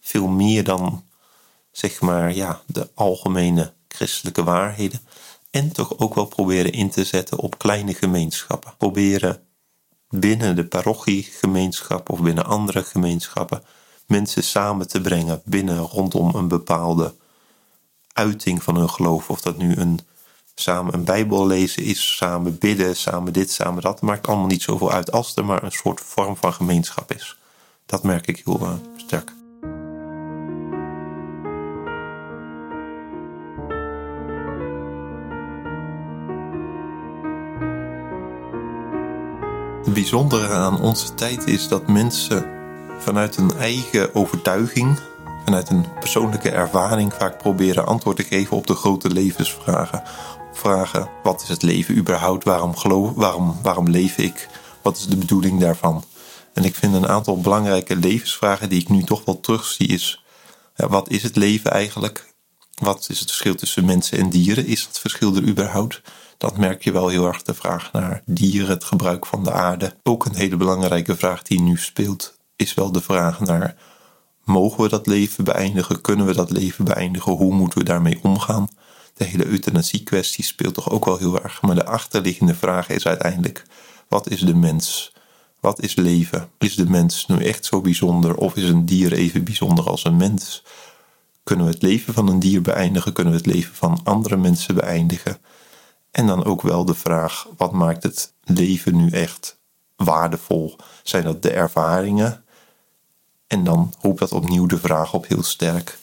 Veel 0.00 0.26
meer 0.26 0.64
dan, 0.64 1.04
zeg 1.70 2.00
maar, 2.00 2.35
ja, 2.35 2.61
de 2.66 2.90
algemene 2.94 3.72
christelijke 3.88 4.44
waarheden. 4.44 5.00
En 5.50 5.72
toch 5.72 5.98
ook 5.98 6.14
wel 6.14 6.26
proberen 6.26 6.72
in 6.72 6.90
te 6.90 7.04
zetten 7.04 7.38
op 7.38 7.59
kleine 7.59 7.94
gemeenschappen. 7.94 8.74
Proberen 8.78 9.40
binnen 10.09 10.56
de 10.56 10.64
parochiegemeenschap 10.66 12.11
of 12.11 12.20
binnen 12.20 12.46
andere 12.46 12.82
gemeenschappen 12.82 13.62
mensen 14.06 14.42
samen 14.42 14.88
te 14.88 15.00
brengen 15.00 15.42
binnen 15.44 15.78
rondom 15.78 16.35
een 16.35 16.48
bepaalde 16.48 17.14
uiting 18.12 18.62
van 18.62 18.76
hun 18.76 18.90
geloof. 18.90 19.30
Of 19.30 19.40
dat 19.40 19.56
nu 19.56 19.76
een 19.76 20.00
samen 20.60 20.94
een 20.94 21.04
Bijbel 21.04 21.46
lezen 21.46 21.82
is, 21.82 22.16
samen 22.16 22.58
bidden, 22.58 22.96
samen 22.96 23.32
dit, 23.32 23.50
samen 23.50 23.82
dat. 23.82 24.00
Maakt 24.00 24.26
allemaal 24.26 24.46
niet 24.46 24.62
zoveel 24.62 24.92
uit 24.92 25.12
als 25.12 25.36
er 25.36 25.44
maar 25.44 25.62
een 25.62 25.72
soort 25.72 26.00
vorm 26.00 26.36
van 26.36 26.52
gemeenschap 26.52 27.12
is. 27.12 27.38
Dat 27.86 28.02
merk 28.02 28.26
ik 28.26 28.42
heel 28.44 28.60
uh, 28.62 28.70
sterk. 28.96 29.34
Het 39.84 39.94
bijzondere 39.94 40.54
aan 40.54 40.80
onze 40.80 41.14
tijd 41.14 41.46
is 41.46 41.68
dat 41.68 41.86
mensen 41.86 42.50
vanuit 42.98 43.36
hun 43.36 43.52
eigen 43.58 44.14
overtuiging, 44.14 44.98
vanuit 45.44 45.70
een 45.70 45.86
persoonlijke 46.00 46.50
ervaring 46.50 47.14
vaak 47.14 47.38
proberen 47.38 47.86
antwoord 47.86 48.16
te 48.16 48.24
geven 48.24 48.56
op 48.56 48.66
de 48.66 48.74
grote 48.74 49.10
levensvragen 49.10 50.02
vragen: 50.56 51.08
wat 51.22 51.42
is 51.42 51.48
het 51.48 51.62
leven 51.62 51.96
überhaupt? 51.96 52.44
Waarom 52.44 52.76
geloof, 52.76 53.12
waarom, 53.14 53.58
waarom 53.62 53.88
leef 53.88 54.18
ik? 54.18 54.48
Wat 54.82 54.96
is 54.96 55.06
de 55.06 55.16
bedoeling 55.16 55.60
daarvan? 55.60 56.04
En 56.52 56.64
ik 56.64 56.74
vind 56.74 56.94
een 56.94 57.08
aantal 57.08 57.40
belangrijke 57.40 57.96
levensvragen 57.96 58.68
die 58.68 58.80
ik 58.80 58.88
nu 58.88 59.02
toch 59.02 59.24
wel 59.24 59.40
terugzie 59.40 59.88
is: 59.88 60.24
wat 60.76 61.08
is 61.10 61.22
het 61.22 61.36
leven 61.36 61.70
eigenlijk? 61.70 62.34
Wat 62.74 63.06
is 63.08 63.20
het 63.20 63.28
verschil 63.28 63.54
tussen 63.54 63.84
mensen 63.84 64.18
en 64.18 64.30
dieren? 64.30 64.66
Is 64.66 64.86
dat 64.86 64.98
verschil 64.98 65.36
er 65.36 65.48
überhaupt? 65.48 66.02
Dat 66.38 66.56
merk 66.56 66.84
je 66.84 66.92
wel 66.92 67.08
heel 67.08 67.26
erg 67.26 67.42
de 67.42 67.54
vraag 67.54 67.92
naar 67.92 68.22
dieren, 68.24 68.68
het 68.68 68.84
gebruik 68.84 69.26
van 69.26 69.44
de 69.44 69.52
aarde. 69.52 69.94
Ook 70.02 70.24
een 70.24 70.34
hele 70.34 70.56
belangrijke 70.56 71.16
vraag 71.16 71.42
die 71.42 71.60
nu 71.60 71.76
speelt, 71.76 72.38
is 72.56 72.74
wel 72.74 72.92
de 72.92 73.00
vraag 73.00 73.40
naar: 73.40 73.76
mogen 74.44 74.82
we 74.82 74.88
dat 74.88 75.06
leven 75.06 75.44
beëindigen? 75.44 76.00
Kunnen 76.00 76.26
we 76.26 76.34
dat 76.34 76.50
leven 76.50 76.84
beëindigen? 76.84 77.32
Hoe 77.32 77.54
moeten 77.54 77.78
we 77.78 77.84
daarmee 77.84 78.18
omgaan? 78.22 78.68
De 79.16 79.24
hele 79.24 79.46
euthanasie-kwestie 79.46 80.44
speelt 80.44 80.74
toch 80.74 80.90
ook 80.90 81.05
wel 81.05 81.18
heel 81.18 81.42
erg. 81.42 81.62
Maar 81.62 81.74
de 81.74 81.87
achterliggende 81.87 82.55
vraag 82.55 82.88
is 82.88 83.07
uiteindelijk: 83.07 83.64
wat 84.09 84.31
is 84.31 84.40
de 84.40 84.55
mens? 84.55 85.12
Wat 85.61 85.83
is 85.83 85.94
leven? 85.94 86.48
Is 86.59 86.74
de 86.74 86.88
mens 86.88 87.26
nu 87.26 87.44
echt 87.44 87.64
zo 87.64 87.81
bijzonder 87.81 88.37
of 88.37 88.57
is 88.57 88.68
een 88.68 88.87
dier 88.87 89.12
even 89.12 89.44
bijzonder 89.44 89.88
als 89.88 90.05
een 90.05 90.16
mens? 90.16 90.62
Kunnen 91.44 91.66
we 91.66 91.72
het 91.72 91.83
leven 91.83 92.14
van 92.14 92.29
een 92.29 92.38
dier 92.38 92.62
beëindigen? 92.62 93.12
Kunnen 93.12 93.33
we 93.33 93.38
het 93.38 93.48
leven 93.48 93.74
van 93.74 94.00
andere 94.05 94.37
mensen 94.37 94.74
beëindigen? 94.74 95.38
En 96.11 96.26
dan 96.26 96.44
ook 96.44 96.62
wel 96.62 96.85
de 96.85 96.94
vraag: 96.94 97.46
wat 97.57 97.72
maakt 97.72 98.02
het 98.02 98.33
leven 98.44 98.96
nu 98.96 99.11
echt 99.11 99.59
waardevol? 99.96 100.76
Zijn 101.02 101.24
dat 101.24 101.42
de 101.42 101.50
ervaringen? 101.50 102.44
En 103.46 103.64
dan 103.64 103.94
roept 104.00 104.18
dat 104.18 104.33
opnieuw 104.33 104.66
de 104.66 104.79
vraag 104.79 105.14
op 105.14 105.26
heel 105.26 105.42
sterk: 105.42 105.98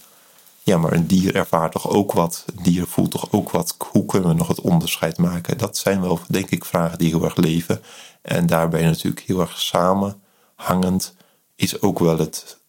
ja, 0.66 0.78
maar 0.78 0.94
een 0.94 1.08
dier 1.08 1.36
ervaart 1.36 1.72
toch 1.72 1.90
ook 1.90 2.12
wat? 2.12 2.46
Een 2.56 2.64
dier 2.64 2.88
voelt 2.88 3.12
toch 3.12 3.32
ook 3.32 3.52
wat? 3.52 3.76
Hoe 3.92 4.06
kunnen 4.06 4.30
we 4.30 4.36
nog 4.36 4.48
het 4.48 4.62
onderscheid 4.62 5.18
maken? 5.18 5.58
Dat 5.58 5.78
zijn 5.78 6.02
wel, 6.02 6.20
denk 6.28 6.50
ik, 6.50 6.66
vragen 6.66 6.98
die 6.98 7.10
heel 7.10 7.24
erg 7.24 7.36
leven. 7.36 7.82
En 8.22 8.46
daarbij 8.46 8.84
natuurlijk 8.84 9.26
heel 9.26 9.40
erg 9.40 9.60
samenhangend 9.60 11.16
is 11.56 11.82
ook 11.82 12.00
wel 12.00 12.18
het 12.18 12.60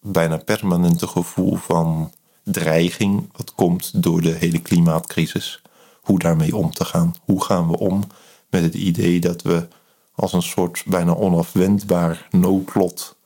bijna 0.00 0.36
permanente 0.36 1.06
gevoel 1.06 1.56
van 1.56 2.12
dreiging 2.44 3.30
wat 3.36 3.54
komt 3.54 4.02
door 4.02 4.20
de 4.20 4.32
hele 4.32 4.60
klimaatcrisis. 4.62 5.62
Hoe 6.00 6.18
daarmee 6.18 6.56
om 6.56 6.70
te 6.70 6.84
gaan. 6.84 7.14
Hoe 7.24 7.44
gaan 7.44 7.68
we 7.68 7.78
om 7.78 8.04
met 8.50 8.62
het 8.62 8.74
idee 8.74 9.20
dat 9.20 9.42
we 9.42 9.68
als 10.14 10.32
een 10.32 10.42
soort 10.42 10.82
bijna 10.86 11.14
onafwendbaar 11.14 12.28
noodlot 12.30 13.16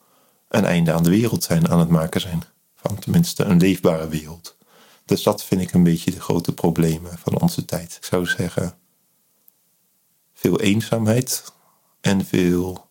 een 0.47 0.65
einde 0.65 0.93
aan 0.93 1.03
de 1.03 1.09
wereld 1.09 1.43
zijn 1.43 1.69
aan 1.69 1.79
het 1.79 1.89
maken 1.89 2.21
zijn 2.21 2.43
tenminste 2.93 3.43
een 3.43 3.57
leefbare 3.57 4.07
wereld. 4.07 4.55
Dus 5.05 5.23
dat 5.23 5.43
vind 5.43 5.61
ik 5.61 5.73
een 5.73 5.83
beetje 5.83 6.11
de 6.11 6.21
grote 6.21 6.53
problemen 6.53 7.17
van 7.17 7.39
onze 7.39 7.65
tijd. 7.65 7.95
Ik 7.95 8.05
zou 8.05 8.25
zeggen, 8.25 8.77
veel 10.33 10.59
eenzaamheid 10.59 11.53
en 12.01 12.25
veel 12.25 12.87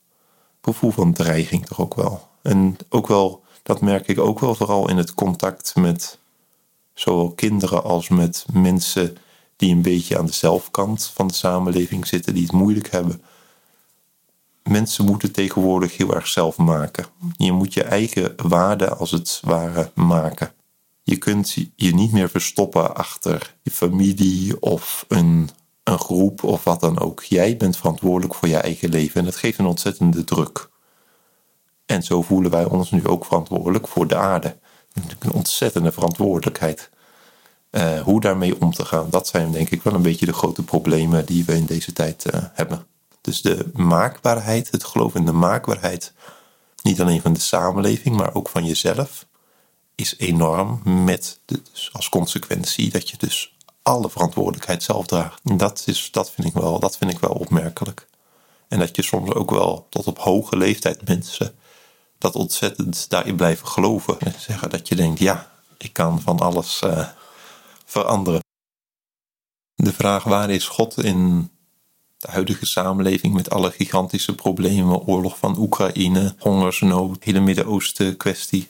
gevoel 0.61 0.90
van 0.90 1.12
dreiging 1.12 1.66
toch 1.66 1.80
ook 1.80 1.94
wel. 1.94 2.28
En 2.42 2.76
ook 2.88 3.07
wel, 3.07 3.44
dat 3.62 3.80
merk 3.80 4.09
ik 4.09 4.18
ook 4.18 4.40
wel 4.40 4.54
vooral 4.54 4.88
in 4.88 4.96
het 4.96 5.14
contact 5.14 5.74
met 5.74 6.18
zowel 6.94 7.30
kinderen 7.30 7.83
als 7.83 8.09
met 8.09 8.46
mensen 8.52 9.16
die 9.57 9.74
een 9.74 9.83
beetje 9.83 10.18
aan 10.18 10.26
de 10.26 10.33
zelfkant 10.33 11.07
van 11.14 11.26
de 11.26 11.35
samenleving 11.35 12.07
zitten, 12.07 12.35
die 12.35 12.42
het 12.42 12.52
moeilijk 12.52 12.90
hebben 12.90 13.22
mensen 14.70 15.05
moeten 15.05 15.33
tegenwoordig 15.33 15.96
heel 15.96 16.14
erg 16.14 16.27
zelf 16.27 16.57
maken. 16.57 17.07
Je 17.37 17.53
moet 17.53 17.74
je 17.74 17.83
eigen 17.83 18.35
waarde 18.37 18.88
als 18.88 19.11
het 19.11 19.40
ware 19.44 19.90
maken. 19.94 20.53
Je 21.03 21.16
kunt 21.16 21.53
je 21.77 21.94
niet 21.94 22.12
meer 22.12 22.29
verstoppen 22.29 22.94
achter 22.94 23.55
je 23.62 23.70
familie 23.70 24.61
of 24.61 25.05
een, 25.09 25.48
een 25.83 25.98
groep 25.98 26.42
of 26.42 26.64
wat 26.64 26.81
dan 26.81 27.00
ook. 27.00 27.22
Jij 27.22 27.57
bent 27.57 27.77
verantwoordelijk 27.77 28.35
voor 28.35 28.48
je 28.48 28.57
eigen 28.57 28.88
leven 28.88 29.20
en 29.20 29.24
dat 29.24 29.37
geeft 29.37 29.59
een 29.59 29.66
ontzettende 29.66 30.24
druk. 30.24 30.68
En 31.87 32.03
zo 32.03 32.22
voelen 32.22 32.50
wij 32.50 32.64
ons 32.64 32.90
nu 32.90 33.07
ook 33.07 33.24
verantwoordelijk 33.24 33.88
voor 33.88 34.07
de 34.07 34.16
aarde. 34.16 34.57
Een 35.18 35.33
ontzettende 35.33 35.92
verantwoordelijkheid. 35.92 36.90
Uh, 37.70 38.00
hoe 38.00 38.20
daarmee 38.20 38.61
om 38.61 38.72
te 38.72 38.85
gaan, 38.85 39.11
dat 39.11 39.27
zijn 39.27 39.53
denk 39.53 39.70
ik 39.70 39.83
wel 39.83 39.94
een 39.94 40.03
beetje 40.03 40.27
de 40.27 40.33
grote 40.33 40.62
problemen 40.62 41.27
die 41.27 41.44
we 41.44 41.55
in 41.55 41.66
deze 41.66 41.92
tijd 41.92 42.35
uh, 42.35 42.42
hebben. 42.53 42.87
Dus 43.24 43.42
de 43.42 43.70
maakbaarheid, 43.74 44.70
het 44.70 44.84
geloof 44.84 45.14
in 45.14 45.24
de 45.24 45.32
maakbaarheid, 45.32 46.12
niet 46.82 47.00
alleen 47.00 47.20
van 47.20 47.32
de 47.32 47.40
samenleving, 47.40 48.16
maar 48.16 48.34
ook 48.34 48.48
van 48.48 48.64
jezelf, 48.64 49.26
is 49.94 50.18
enorm. 50.18 50.80
Met 51.04 51.40
dus 51.44 51.90
als 51.92 52.08
consequentie 52.08 52.90
dat 52.90 53.10
je 53.10 53.16
dus 53.16 53.56
alle 53.83 54.10
verantwoordelijkheid 54.10 54.83
zelf 54.83 55.06
draagt. 55.06 55.40
En 55.44 55.56
dat, 55.56 55.83
is, 55.87 56.08
dat, 56.10 56.31
vind 56.31 56.48
ik 56.48 56.54
wel, 56.54 56.79
dat 56.79 56.96
vind 56.96 57.10
ik 57.10 57.18
wel 57.18 57.31
opmerkelijk. 57.31 58.06
En 58.68 58.79
dat 58.79 58.96
je 58.96 59.02
soms 59.02 59.33
ook 59.33 59.50
wel 59.50 59.87
tot 59.90 60.06
op 60.06 60.18
hoge 60.18 60.56
leeftijd 60.56 61.08
mensen 61.08 61.54
dat 62.18 62.35
ontzettend 62.35 63.10
daarin 63.10 63.37
blijven 63.37 63.66
geloven. 63.66 64.20
En 64.20 64.35
zeggen 64.38 64.70
dat 64.70 64.88
je 64.88 64.94
denkt, 64.94 65.18
ja, 65.18 65.52
ik 65.79 65.92
kan 65.92 66.20
van 66.20 66.38
alles 66.38 66.81
uh, 66.85 67.08
veranderen. 67.85 68.42
De 69.75 69.92
vraag 69.92 70.25
waar 70.25 70.50
is 70.50 70.68
God 70.68 71.02
in 71.02 71.50
de 72.25 72.31
huidige 72.31 72.66
samenleving 72.66 73.35
met 73.35 73.50
alle 73.50 73.70
gigantische 73.70 74.35
problemen, 74.35 75.06
oorlog 75.06 75.38
van 75.38 75.58
Oekraïne, 75.58 76.35
hongersnood, 76.38 77.25
hele 77.25 77.40
Midden-Oosten 77.40 78.16
kwestie, 78.16 78.68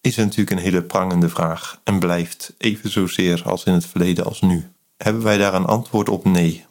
is 0.00 0.16
natuurlijk 0.16 0.50
een 0.50 0.58
hele 0.58 0.82
prangende 0.82 1.28
vraag 1.28 1.80
en 1.84 1.98
blijft 1.98 2.54
even 2.58 2.90
zozeer 2.90 3.42
als 3.44 3.64
in 3.64 3.72
het 3.72 3.86
verleden 3.86 4.24
als 4.24 4.40
nu. 4.40 4.70
Hebben 4.96 5.22
wij 5.22 5.38
daar 5.38 5.54
een 5.54 5.64
antwoord 5.64 6.08
op? 6.08 6.24
Nee. 6.24 6.64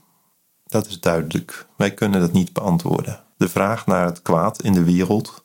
Dat 0.65 0.87
is 0.87 0.99
duidelijk. 0.99 1.67
Wij 1.75 1.93
kunnen 1.93 2.19
dat 2.19 2.31
niet 2.31 2.53
beantwoorden. 2.53 3.23
De 3.37 3.49
vraag 3.49 3.85
naar 3.85 4.05
het 4.05 4.21
kwaad 4.21 4.61
in 4.61 4.73
de 4.73 4.83
wereld. 4.83 5.43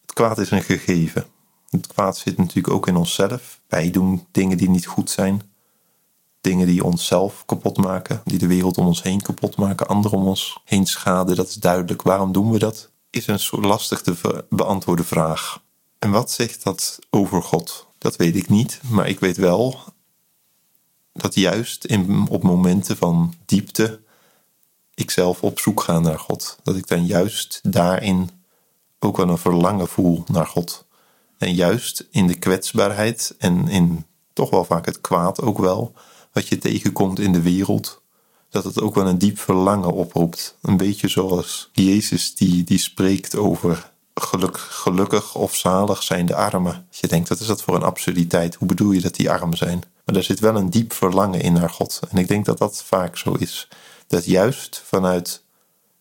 Het 0.00 0.12
kwaad 0.12 0.38
is 0.38 0.50
een 0.50 0.62
gegeven. 0.62 1.26
Het 1.70 1.86
kwaad 1.86 2.16
zit 2.16 2.36
natuurlijk 2.36 2.74
ook 2.74 2.86
in 2.86 2.96
onszelf. 2.96 3.60
Wij 3.68 3.90
doen 3.90 4.26
dingen 4.30 4.56
die 4.56 4.70
niet 4.70 4.86
goed 4.86 5.10
zijn 5.10 5.42
dingen 6.40 6.66
die 6.66 6.84
onszelf 6.84 7.44
kapot 7.46 7.76
maken, 7.76 8.20
die 8.24 8.38
de 8.38 8.46
wereld 8.46 8.78
om 8.78 8.86
ons 8.86 9.02
heen 9.02 9.20
kapot 9.20 9.56
maken, 9.56 9.86
anderen 9.86 10.18
om 10.18 10.26
ons 10.26 10.60
heen 10.64 10.86
schaden. 10.86 11.36
Dat 11.36 11.48
is 11.48 11.54
duidelijk. 11.54 12.02
Waarom 12.02 12.32
doen 12.32 12.50
we 12.50 12.58
dat? 12.58 12.90
is 13.10 13.26
een 13.26 13.38
soort 13.38 13.64
lastig 13.64 14.00
te 14.00 14.44
beantwoorden 14.50 15.04
vraag. 15.04 15.62
En 15.98 16.10
wat 16.10 16.30
zegt 16.30 16.64
dat 16.64 16.98
over 17.10 17.42
God? 17.42 17.86
Dat 17.98 18.16
weet 18.16 18.36
ik 18.36 18.48
niet, 18.48 18.80
maar 18.88 19.08
ik 19.08 19.20
weet 19.20 19.36
wel 19.36 19.80
dat 21.12 21.34
juist 21.34 21.86
op 22.28 22.42
momenten 22.42 22.96
van 22.96 23.34
diepte 23.44 24.00
ik 24.94 25.10
zelf 25.10 25.42
op 25.42 25.58
zoek 25.58 25.80
ga 25.80 25.98
naar 25.98 26.18
God. 26.18 26.58
Dat 26.62 26.76
ik 26.76 26.86
dan 26.86 27.06
juist 27.06 27.60
daarin 27.62 28.30
ook 28.98 29.16
wel 29.16 29.28
een 29.28 29.38
verlangen 29.38 29.88
voel 29.88 30.24
naar 30.26 30.46
God. 30.46 30.86
En 31.38 31.54
juist 31.54 32.06
in 32.10 32.26
de 32.26 32.34
kwetsbaarheid 32.34 33.34
en 33.38 33.68
in 33.68 34.06
toch 34.32 34.50
wel 34.50 34.64
vaak 34.64 34.86
het 34.86 35.00
kwaad 35.00 35.40
ook 35.40 35.58
wel, 35.58 35.94
wat 36.38 36.48
je 36.48 36.58
tegenkomt 36.58 37.18
in 37.18 37.32
de 37.32 37.42
wereld, 37.42 38.02
dat 38.50 38.64
het 38.64 38.80
ook 38.80 38.94
wel 38.94 39.06
een 39.06 39.18
diep 39.18 39.38
verlangen 39.38 39.92
oproept. 39.92 40.56
Een 40.62 40.76
beetje 40.76 41.08
zoals 41.08 41.70
Jezus 41.72 42.34
die, 42.34 42.64
die 42.64 42.78
spreekt 42.78 43.36
over 43.36 43.90
geluk, 44.14 44.58
gelukkig 44.58 45.34
of 45.34 45.56
zalig 45.56 46.02
zijn 46.02 46.26
de 46.26 46.34
armen. 46.34 46.86
Je 46.90 47.06
denkt, 47.06 47.28
wat 47.28 47.40
is 47.40 47.46
dat 47.46 47.62
voor 47.62 47.74
een 47.74 47.82
absurditeit? 47.82 48.54
Hoe 48.54 48.68
bedoel 48.68 48.92
je 48.92 49.00
dat 49.00 49.14
die 49.14 49.30
arm 49.30 49.54
zijn? 49.54 49.82
Maar 50.04 50.16
er 50.16 50.22
zit 50.22 50.40
wel 50.40 50.56
een 50.56 50.70
diep 50.70 50.92
verlangen 50.92 51.40
in 51.40 51.52
naar 51.52 51.70
God. 51.70 52.00
En 52.08 52.18
ik 52.18 52.28
denk 52.28 52.44
dat 52.44 52.58
dat 52.58 52.82
vaak 52.82 53.16
zo 53.16 53.32
is. 53.32 53.68
Dat 54.06 54.24
juist 54.24 54.82
vanuit 54.84 55.42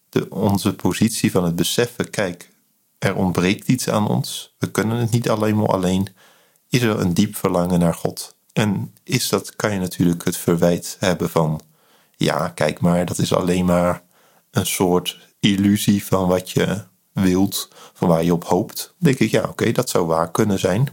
de, 0.09 0.29
onze 0.29 0.73
positie 0.73 1.31
van 1.31 1.43
het 1.43 1.55
beseffen, 1.55 2.09
kijk, 2.09 2.49
er 2.99 3.15
ontbreekt 3.15 3.67
iets 3.67 3.89
aan 3.89 4.07
ons. 4.07 4.55
We 4.57 4.71
kunnen 4.71 4.97
het 4.97 5.11
niet 5.11 5.29
alleen 5.29 5.57
maar 5.57 5.69
alleen. 5.73 6.07
Is 6.69 6.81
er 6.81 6.99
een 6.99 7.13
diep 7.13 7.35
verlangen 7.35 7.79
naar 7.79 7.93
God? 7.93 8.35
En 8.57 8.93
is 9.03 9.29
dat, 9.29 9.55
kan 9.55 9.73
je 9.73 9.79
natuurlijk 9.79 10.25
het 10.25 10.37
verwijt 10.37 10.97
hebben 10.99 11.29
van, 11.29 11.61
ja, 12.15 12.49
kijk 12.49 12.79
maar, 12.79 13.05
dat 13.05 13.17
is 13.17 13.33
alleen 13.33 13.65
maar 13.65 14.03
een 14.51 14.65
soort 14.65 15.19
illusie 15.39 16.05
van 16.05 16.27
wat 16.27 16.51
je 16.51 16.83
wilt, 17.11 17.69
van 17.93 18.07
waar 18.07 18.23
je 18.23 18.33
op 18.33 18.43
hoopt. 18.45 18.95
Denk 18.97 19.19
ik, 19.19 19.31
ja, 19.31 19.43
oké, 19.43 19.71
dat 19.71 19.89
zou 19.89 20.05
waar 20.05 20.31
kunnen 20.31 20.59
zijn. 20.59 20.89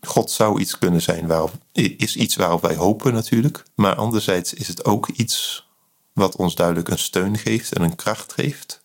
God 0.00 0.30
zou 0.30 0.60
iets 0.60 0.78
kunnen 0.78 1.02
zijn, 1.02 1.26
waarop, 1.26 1.52
is 1.72 2.16
iets 2.16 2.36
waarop 2.36 2.62
wij 2.62 2.76
hopen 2.76 3.12
natuurlijk. 3.12 3.62
Maar 3.74 3.94
anderzijds 3.94 4.54
is 4.54 4.68
het 4.68 4.84
ook 4.84 5.08
iets 5.08 5.66
wat 6.12 6.36
ons 6.36 6.54
duidelijk 6.54 6.88
een 6.88 6.98
steun 6.98 7.38
geeft 7.38 7.72
en 7.72 7.82
een 7.82 7.96
kracht 7.96 8.32
geeft. 8.32 8.82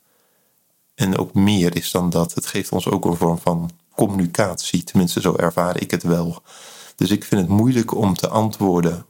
En 0.96 1.18
ook 1.18 1.34
meer 1.34 1.76
is 1.76 1.92
dan 1.92 2.10
dat. 2.10 2.34
Het 2.34 2.46
geeft 2.46 2.72
ons 2.72 2.88
ook 2.88 3.06
een 3.06 3.18
vorm 3.18 3.38
van 3.38 3.70
communicatie. 3.96 4.84
Tenminste, 4.84 5.22
zo 5.22 5.36
ervaar 5.36 5.82
ik 5.82 5.92
het 5.92 6.04
wel. 6.04 6.42
Dus 6.96 7.12
ik 7.12 7.24
vind 7.24 7.42
het 7.42 7.50
moeilijk 7.50 7.96
om 7.96 8.14
te 8.14 8.28
antwoorden. 8.28 9.06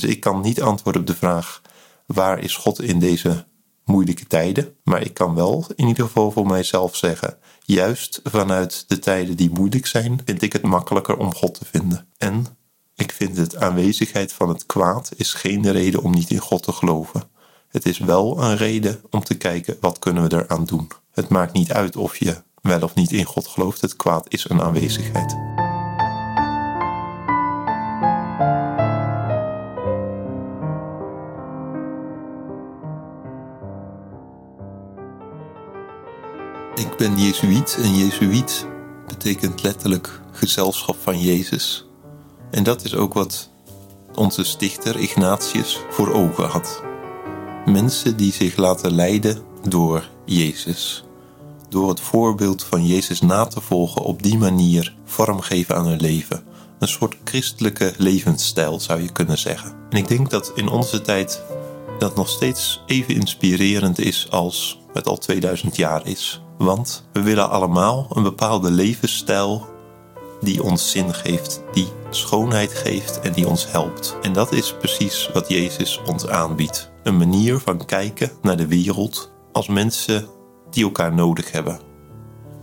Ik 0.00 0.20
kan 0.20 0.40
niet 0.40 0.62
antwoorden 0.62 1.00
op 1.00 1.06
de 1.06 1.16
vraag: 1.16 1.62
waar 2.06 2.38
is 2.38 2.56
God 2.56 2.82
in 2.82 2.98
deze 2.98 3.46
moeilijke 3.84 4.26
tijden? 4.26 4.74
Maar 4.84 5.02
ik 5.02 5.14
kan 5.14 5.34
wel 5.34 5.64
in 5.74 5.86
ieder 5.86 6.04
geval 6.04 6.30
voor 6.30 6.46
mijzelf 6.46 6.96
zeggen: 6.96 7.38
juist 7.64 8.20
vanuit 8.24 8.84
de 8.86 8.98
tijden 8.98 9.36
die 9.36 9.50
moeilijk 9.50 9.86
zijn, 9.86 10.20
vind 10.24 10.42
ik 10.42 10.52
het 10.52 10.62
makkelijker 10.62 11.16
om 11.16 11.34
God 11.34 11.54
te 11.54 11.64
vinden. 11.64 12.08
En 12.16 12.46
ik 12.94 13.12
vind 13.12 13.36
het 13.36 13.56
aanwezigheid 13.56 14.32
van 14.32 14.48
het 14.48 14.66
kwaad 14.66 15.10
is 15.16 15.32
geen 15.32 15.70
reden 15.70 16.02
om 16.02 16.12
niet 16.12 16.30
in 16.30 16.38
God 16.38 16.62
te 16.62 16.72
geloven. 16.72 17.22
Het 17.68 17.86
is 17.86 17.98
wel 17.98 18.42
een 18.42 18.56
reden 18.56 19.00
om 19.10 19.24
te 19.24 19.36
kijken 19.36 19.76
wat 19.80 19.98
kunnen 19.98 20.28
we 20.28 20.36
eraan 20.36 20.64
doen. 20.64 20.88
Het 21.10 21.28
maakt 21.28 21.52
niet 21.52 21.72
uit 21.72 21.96
of 21.96 22.16
je 22.16 22.42
wel 22.62 22.82
of 22.82 22.94
niet 22.94 23.12
in 23.12 23.24
God 23.24 23.46
gelooft. 23.46 23.80
Het 23.80 23.96
kwaad 23.96 24.26
is 24.28 24.48
een 24.48 24.60
aanwezigheid. 24.60 25.59
Ben 37.00 37.18
Jezuïet 37.18 37.78
en 37.82 37.96
Jezuïet 37.96 38.66
betekent 39.06 39.62
letterlijk 39.62 40.20
gezelschap 40.32 40.96
van 41.02 41.20
Jezus. 41.20 41.86
En 42.50 42.62
dat 42.62 42.84
is 42.84 42.94
ook 42.94 43.14
wat 43.14 43.50
onze 44.14 44.44
stichter 44.44 44.98
Ignatius 44.98 45.78
voor 45.90 46.12
ogen 46.12 46.48
had. 46.48 46.82
Mensen 47.66 48.16
die 48.16 48.32
zich 48.32 48.56
laten 48.56 48.92
leiden 48.92 49.42
door 49.68 50.08
Jezus. 50.24 51.04
Door 51.68 51.88
het 51.88 52.00
voorbeeld 52.00 52.64
van 52.64 52.86
Jezus 52.86 53.20
na 53.20 53.46
te 53.46 53.60
volgen 53.60 54.02
op 54.02 54.22
die 54.22 54.38
manier 54.38 54.94
vormgeven 55.04 55.76
aan 55.76 55.86
hun 55.86 56.00
leven. 56.00 56.42
Een 56.78 56.88
soort 56.88 57.16
christelijke 57.24 57.92
levensstijl 57.96 58.80
zou 58.80 59.02
je 59.02 59.12
kunnen 59.12 59.38
zeggen. 59.38 59.74
En 59.90 59.96
ik 59.96 60.08
denk 60.08 60.30
dat 60.30 60.52
in 60.54 60.68
onze 60.68 61.00
tijd 61.00 61.42
dat 61.98 62.16
nog 62.16 62.28
steeds 62.28 62.82
even 62.86 63.14
inspirerend 63.14 63.98
is 63.98 64.26
als 64.30 64.80
het 64.92 65.06
al 65.06 65.18
2000 65.18 65.76
jaar 65.76 66.06
is. 66.06 66.40
Want 66.60 67.04
we 67.12 67.22
willen 67.22 67.50
allemaal 67.50 68.06
een 68.14 68.22
bepaalde 68.22 68.70
levensstijl 68.70 69.66
die 70.40 70.62
ons 70.62 70.90
zin 70.90 71.14
geeft, 71.14 71.62
die 71.72 71.88
schoonheid 72.10 72.74
geeft 72.74 73.20
en 73.20 73.32
die 73.32 73.48
ons 73.48 73.70
helpt. 73.70 74.16
En 74.22 74.32
dat 74.32 74.52
is 74.52 74.74
precies 74.76 75.30
wat 75.32 75.48
Jezus 75.48 76.00
ons 76.06 76.28
aanbiedt. 76.28 76.90
Een 77.02 77.16
manier 77.16 77.58
van 77.58 77.84
kijken 77.84 78.30
naar 78.42 78.56
de 78.56 78.66
wereld 78.66 79.32
als 79.52 79.68
mensen 79.68 80.26
die 80.70 80.84
elkaar 80.84 81.14
nodig 81.14 81.52
hebben. 81.52 81.80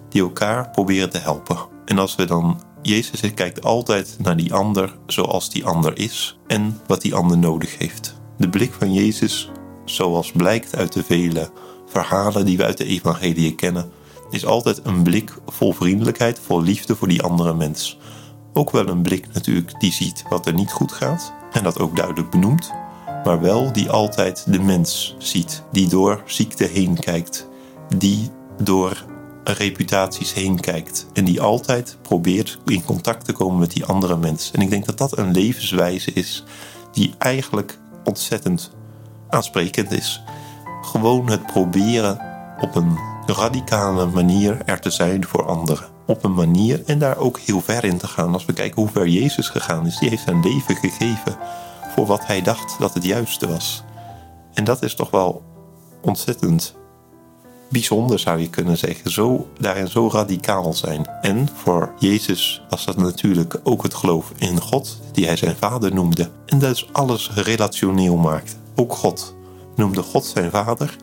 Die 0.10 0.22
elkaar 0.22 0.70
proberen 0.70 1.10
te 1.10 1.18
helpen. 1.18 1.58
En 1.86 1.98
als 1.98 2.16
we 2.16 2.26
dan 2.26 2.62
Jezus 2.82 3.34
kijkt 3.34 3.64
altijd 3.64 4.16
naar 4.20 4.38
die 4.38 4.54
ander 4.54 4.98
zoals 5.08 5.50
die 5.50 5.66
ander 5.66 5.98
is 5.98 6.38
en 6.48 6.82
wat 6.88 7.02
die 7.02 7.16
ander 7.16 7.38
nodig 7.38 7.78
heeft. 7.78 8.16
De 8.38 8.50
blik 8.50 8.74
van 8.74 8.94
Jezus, 8.94 9.52
zoals 9.86 10.32
blijkt 10.32 10.76
uit 10.76 10.94
de 10.94 11.04
vele 11.04 11.52
verhalen 11.88 12.46
die 12.46 12.58
we 12.58 12.64
uit 12.64 12.78
de 12.78 12.86
evangelie 12.86 13.56
kennen, 13.56 13.92
is 14.30 14.46
altijd 14.46 14.80
een 14.84 15.04
blik 15.04 15.34
vol 15.46 15.74
vriendelijkheid, 15.74 16.40
vol 16.40 16.62
liefde 16.62 16.96
voor 16.96 17.08
die 17.08 17.22
andere 17.22 17.54
mens. 17.54 17.98
Ook 18.54 18.72
wel 18.72 18.88
een 18.88 19.02
blik 19.02 19.28
natuurlijk 19.34 19.80
die 19.80 19.92
ziet 19.92 20.24
wat 20.30 20.46
er 20.46 20.54
niet 20.54 20.72
goed 20.72 20.92
gaat 20.92 21.34
en 21.52 21.64
dat 21.64 21.80
ook 21.80 21.96
duidelijk 21.96 22.30
benoemt, 22.30 22.72
maar 23.24 23.42
wel 23.42 23.72
die 23.72 23.90
altijd 23.90 24.46
de 24.52 24.60
mens 24.60 25.16
ziet, 25.18 25.64
die 25.72 25.88
door 25.88 26.22
ziekte 26.26 26.64
heen 26.64 27.00
kijkt, 27.00 27.48
die 27.98 28.30
door 28.62 29.06
reputaties 29.44 30.34
heen 30.34 30.60
kijkt 30.60 31.08
en 31.14 31.26
die 31.26 31.42
altijd 31.42 31.98
probeert 32.02 32.60
in 32.66 32.86
contact 32.86 33.26
te 33.26 33.34
komen 33.34 33.60
met 33.60 33.72
die 33.72 33.86
andere 33.86 34.18
mens. 34.18 34.52
En 34.52 34.62
ik 34.62 34.70
denk 34.70 34.86
dat 34.86 34.98
dat 34.98 35.18
een 35.18 35.32
levenswijze 35.32 36.14
is 36.14 36.44
die 36.92 37.14
eigenlijk 37.18 37.78
ontzettend 38.04 38.72
aansprekend 39.30 39.92
is. 39.92 40.22
Gewoon 40.88 41.30
het 41.30 41.46
proberen 41.46 42.20
op 42.60 42.76
een 42.76 42.98
radicale 43.26 44.06
manier 44.06 44.62
er 44.66 44.80
te 44.80 44.90
zijn 44.90 45.26
voor 45.26 45.46
anderen. 45.46 45.88
Op 46.06 46.24
een 46.24 46.34
manier 46.34 46.84
en 46.86 47.00
daar 47.00 47.18
ook 47.18 47.40
heel 47.40 47.62
ver 47.62 47.84
in 47.84 47.98
te 47.98 48.08
gaan. 48.08 48.34
Als 48.34 48.46
we 48.46 48.54
kijken 48.54 48.82
hoe 48.82 48.92
ver 48.92 49.08
Jezus 49.08 49.50
gegaan 49.50 49.86
is, 49.86 49.98
die 49.98 50.10
heeft 50.10 50.24
zijn 50.24 50.44
leven 50.44 50.76
gegeven 50.76 51.38
voor 51.96 52.06
wat 52.06 52.26
hij 52.26 52.42
dacht 52.42 52.80
dat 52.80 52.94
het 52.94 53.04
juiste 53.04 53.48
was. 53.48 53.84
En 54.54 54.64
dat 54.64 54.84
is 54.84 54.96
toch 54.96 55.10
wel 55.10 55.44
ontzettend 56.02 56.76
bijzonder, 57.70 58.20
zou 58.20 58.40
je 58.40 58.50
kunnen 58.50 58.78
zeggen. 58.78 59.12
Zo, 59.12 59.48
daarin 59.60 59.88
zo 59.88 60.10
radicaal 60.12 60.74
zijn. 60.74 61.08
En 61.22 61.50
voor 61.54 61.94
Jezus 62.00 62.62
was 62.70 62.86
dat 62.86 62.98
natuurlijk 62.98 63.60
ook 63.64 63.84
het 63.84 63.94
geloof 63.94 64.32
in 64.38 64.62
God, 64.62 65.02
die 65.12 65.26
hij 65.26 65.36
zijn 65.36 65.56
vader 65.56 65.94
noemde. 65.94 66.30
En 66.46 66.60
dat 66.60 66.76
is 66.76 66.90
alles 66.92 67.32
relationeel 67.34 68.16
maakt. 68.16 68.58
Ook 68.76 68.94
God 68.94 69.36
noemde 69.78 70.02
God 70.02 70.26
zijn 70.26 70.52
vader 70.52 70.98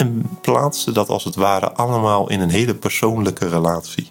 en 0.00 0.38
plaatste 0.40 0.92
dat 0.92 1.08
als 1.08 1.24
het 1.24 1.34
ware 1.34 1.72
allemaal 1.72 2.30
in 2.30 2.40
een 2.40 2.50
hele 2.50 2.74
persoonlijke 2.74 3.48
relatie. 3.48 4.10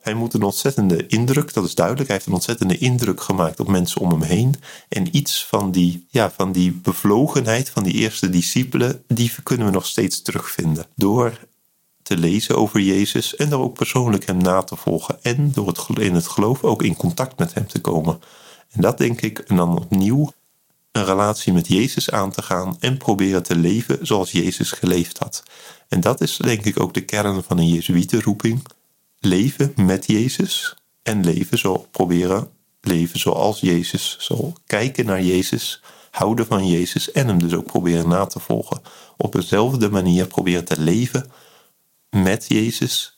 Hij 0.00 0.14
moet 0.14 0.34
een 0.34 0.42
ontzettende 0.42 1.06
indruk, 1.06 1.52
dat 1.52 1.64
is 1.64 1.74
duidelijk, 1.74 2.06
hij 2.06 2.16
heeft 2.16 2.28
een 2.28 2.34
ontzettende 2.34 2.78
indruk 2.78 3.20
gemaakt 3.20 3.60
op 3.60 3.68
mensen 3.68 4.00
om 4.00 4.10
hem 4.10 4.22
heen. 4.22 4.54
En 4.88 5.16
iets 5.16 5.46
van 5.46 5.70
die, 5.70 6.06
ja, 6.08 6.30
van 6.30 6.52
die 6.52 6.72
bevlogenheid 6.72 7.70
van 7.70 7.82
die 7.82 7.92
eerste 7.92 8.30
discipelen, 8.30 9.02
die 9.06 9.32
kunnen 9.42 9.66
we 9.66 9.72
nog 9.72 9.86
steeds 9.86 10.22
terugvinden. 10.22 10.86
Door 10.94 11.38
te 12.02 12.16
lezen 12.16 12.56
over 12.56 12.80
Jezus 12.80 13.36
en 13.36 13.50
door 13.50 13.62
ook 13.62 13.74
persoonlijk 13.74 14.26
hem 14.26 14.38
na 14.38 14.62
te 14.62 14.76
volgen. 14.76 15.18
En 15.22 15.52
door 15.52 15.66
het, 15.66 15.98
in 15.98 16.14
het 16.14 16.26
geloof 16.26 16.64
ook 16.64 16.82
in 16.82 16.96
contact 16.96 17.38
met 17.38 17.54
hem 17.54 17.66
te 17.66 17.80
komen. 17.80 18.20
En 18.70 18.80
dat 18.80 18.98
denk 18.98 19.20
ik, 19.20 19.38
en 19.38 19.56
dan 19.56 19.76
opnieuw 19.76 20.32
een 20.92 21.04
relatie 21.04 21.52
met 21.52 21.68
Jezus 21.68 22.10
aan 22.10 22.30
te 22.30 22.42
gaan 22.42 22.76
en 22.80 22.96
proberen 22.96 23.42
te 23.42 23.56
leven 23.56 24.06
zoals 24.06 24.32
Jezus 24.32 24.70
geleefd 24.70 25.18
had. 25.18 25.42
En 25.88 26.00
dat 26.00 26.20
is 26.20 26.36
denk 26.36 26.64
ik 26.64 26.80
ook 26.80 26.94
de 26.94 27.04
kern 27.04 27.42
van 27.42 27.58
een 27.58 27.68
Jezuïetenroeping. 27.68 28.66
Leven 29.18 29.72
met 29.76 30.06
Jezus 30.06 30.74
en 31.02 31.24
leven 31.24 31.58
zo, 31.58 31.86
proberen 31.90 32.50
leven 32.80 33.18
zoals 33.18 33.60
Jezus. 33.60 34.16
Zo 34.20 34.52
kijken 34.66 35.06
naar 35.06 35.22
Jezus, 35.22 35.82
houden 36.10 36.46
van 36.46 36.66
Jezus 36.68 37.12
en 37.12 37.26
hem 37.26 37.38
dus 37.38 37.54
ook 37.54 37.66
proberen 37.66 38.08
na 38.08 38.26
te 38.26 38.40
volgen. 38.40 38.82
Op 39.16 39.32
dezelfde 39.32 39.90
manier 39.90 40.26
proberen 40.26 40.64
te 40.64 40.80
leven 40.80 41.30
met 42.10 42.44
Jezus 42.48 43.16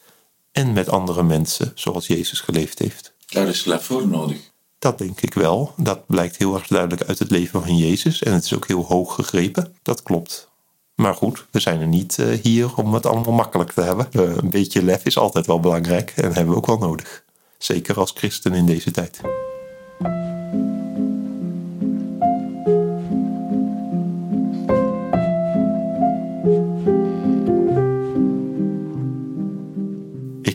en 0.53 0.73
met 0.73 0.89
andere 0.89 1.23
mensen 1.23 1.73
zoals 1.75 2.07
Jezus 2.07 2.41
geleefd 2.41 2.79
heeft. 2.79 3.13
Daar 3.27 3.49
is 3.49 3.65
lef 3.65 3.85
voor 3.85 4.09
nodig. 4.09 4.53
Dat 4.85 4.99
denk 4.99 5.21
ik 5.21 5.35
wel. 5.35 5.73
Dat 5.77 6.07
blijkt 6.07 6.37
heel 6.37 6.55
erg 6.55 6.67
duidelijk 6.67 7.03
uit 7.03 7.19
het 7.19 7.31
leven 7.31 7.63
van 7.63 7.77
Jezus. 7.77 8.23
En 8.23 8.33
het 8.33 8.45
is 8.45 8.55
ook 8.55 8.67
heel 8.67 8.85
hoog 8.85 9.15
gegrepen. 9.15 9.75
Dat 9.83 10.03
klopt. 10.03 10.51
Maar 10.95 11.15
goed, 11.15 11.47
we 11.51 11.61
zijn 11.61 11.81
er 11.81 11.87
niet 11.87 12.19
eh, 12.19 12.27
hier 12.43 12.77
om 12.77 12.95
het 12.95 13.07
allemaal 13.07 13.33
makkelijk 13.33 13.73
te 13.73 13.81
hebben. 13.81 14.07
Eh, 14.13 14.37
een 14.37 14.51
beetje 14.51 14.83
lef 14.83 15.05
is 15.05 15.19
altijd 15.19 15.47
wel 15.47 15.61
belangrijk 15.61 16.13
en 16.17 16.33
hebben 16.33 16.49
we 16.49 16.57
ook 16.57 16.67
wel 16.67 16.79
nodig. 16.79 17.25
Zeker 17.59 17.99
als 17.99 18.13
christen 18.15 18.55
in 18.55 18.67
deze 18.67 18.91
tijd. 18.91 19.21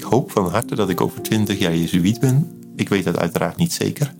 Hoop 0.09 0.31
van 0.31 0.49
harte 0.49 0.75
dat 0.75 0.89
ik 0.89 1.01
over 1.01 1.21
20 1.21 1.59
jaar 1.59 1.75
Jezuïet 1.75 2.19
ben. 2.19 2.51
Ik 2.75 2.89
weet 2.89 3.03
dat 3.03 3.17
uiteraard 3.17 3.57
niet 3.57 3.73
zeker. 3.73 4.13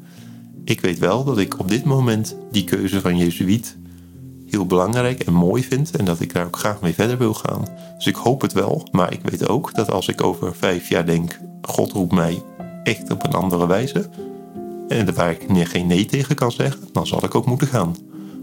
Ik 0.64 0.82
weet 0.82 1.00
wel 1.00 1.24
dat 1.24 1.38
ik 1.38 1.60
op 1.60 1.68
dit 1.68 1.84
moment 1.84 2.36
die 2.52 2.64
keuze 2.64 3.02
van 3.02 3.18
Jezuïet 3.18 3.78
heel 4.46 4.66
belangrijk 4.66 5.24
en 5.24 5.34
mooi 5.34 5.64
vind 5.64 5.96
en 5.96 6.06
dat 6.06 6.20
ik 6.20 6.34
daar 6.34 6.46
ook 6.46 6.58
graag 6.58 6.82
mee 6.82 6.94
verder 6.94 7.18
wil 7.18 7.34
gaan. 7.34 7.66
Dus 7.96 8.08
ik 8.08 8.16
hoop 8.16 8.42
het 8.42 8.54
wel, 8.54 8.88
maar 8.92 9.14
ik 9.14 9.22
weet 9.24 9.48
ook 9.48 9.76
dat 9.76 9.92
als 9.92 10.08
ik 10.08 10.24
over 10.24 10.56
vijf 10.56 10.90
jaar 10.90 11.06
denk, 11.06 11.40
God 11.62 11.92
roept 11.92 12.14
mij 12.14 12.44
echt 12.84 13.12
op 13.12 13.26
een 13.26 13.34
andere 13.34 13.68
wijze 13.68 14.10
en 14.88 15.14
waar 15.14 15.32
ik 15.32 15.68
geen 15.68 15.88
nee 15.88 16.06
tegen 16.06 16.36
kan 16.36 16.52
zeggen, 16.52 16.82
dan 16.92 17.08
zal 17.08 17.24
ik 17.24 17.36
ook 17.36 17.46
moeten 17.46 17.68
gaan. 17.68 17.96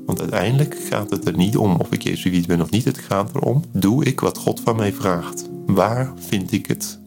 Want 0.07 0.20
uiteindelijk 0.20 0.76
gaat 0.90 1.11
het 1.11 1.26
er 1.26 1.36
niet 1.36 1.57
om 1.57 1.76
of 1.76 1.92
ik 1.92 2.03
Jezuïet 2.03 2.47
ben 2.47 2.61
of 2.61 2.70
niet. 2.70 2.84
Het 2.84 2.99
gaat 2.99 3.34
erom, 3.34 3.64
doe 3.72 4.05
ik 4.05 4.20
wat 4.20 4.38
God 4.38 4.61
van 4.61 4.76
mij 4.76 4.92
vraagt? 4.92 5.49
Waar 5.66 6.12
vind 6.16 6.53
ik 6.53 6.66
het 6.66 6.99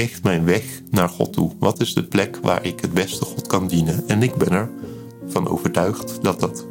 echt 0.00 0.22
mijn 0.22 0.44
weg 0.44 0.64
naar 0.90 1.08
God 1.08 1.32
toe? 1.32 1.50
Wat 1.58 1.80
is 1.80 1.94
de 1.94 2.04
plek 2.04 2.38
waar 2.42 2.64
ik 2.64 2.80
het 2.80 2.94
beste 2.94 3.24
God 3.24 3.46
kan 3.46 3.66
dienen? 3.66 4.08
En 4.08 4.22
ik 4.22 4.34
ben 4.34 4.68
ervan 5.24 5.48
overtuigd 5.48 6.22
dat 6.22 6.40
dat 6.40 6.66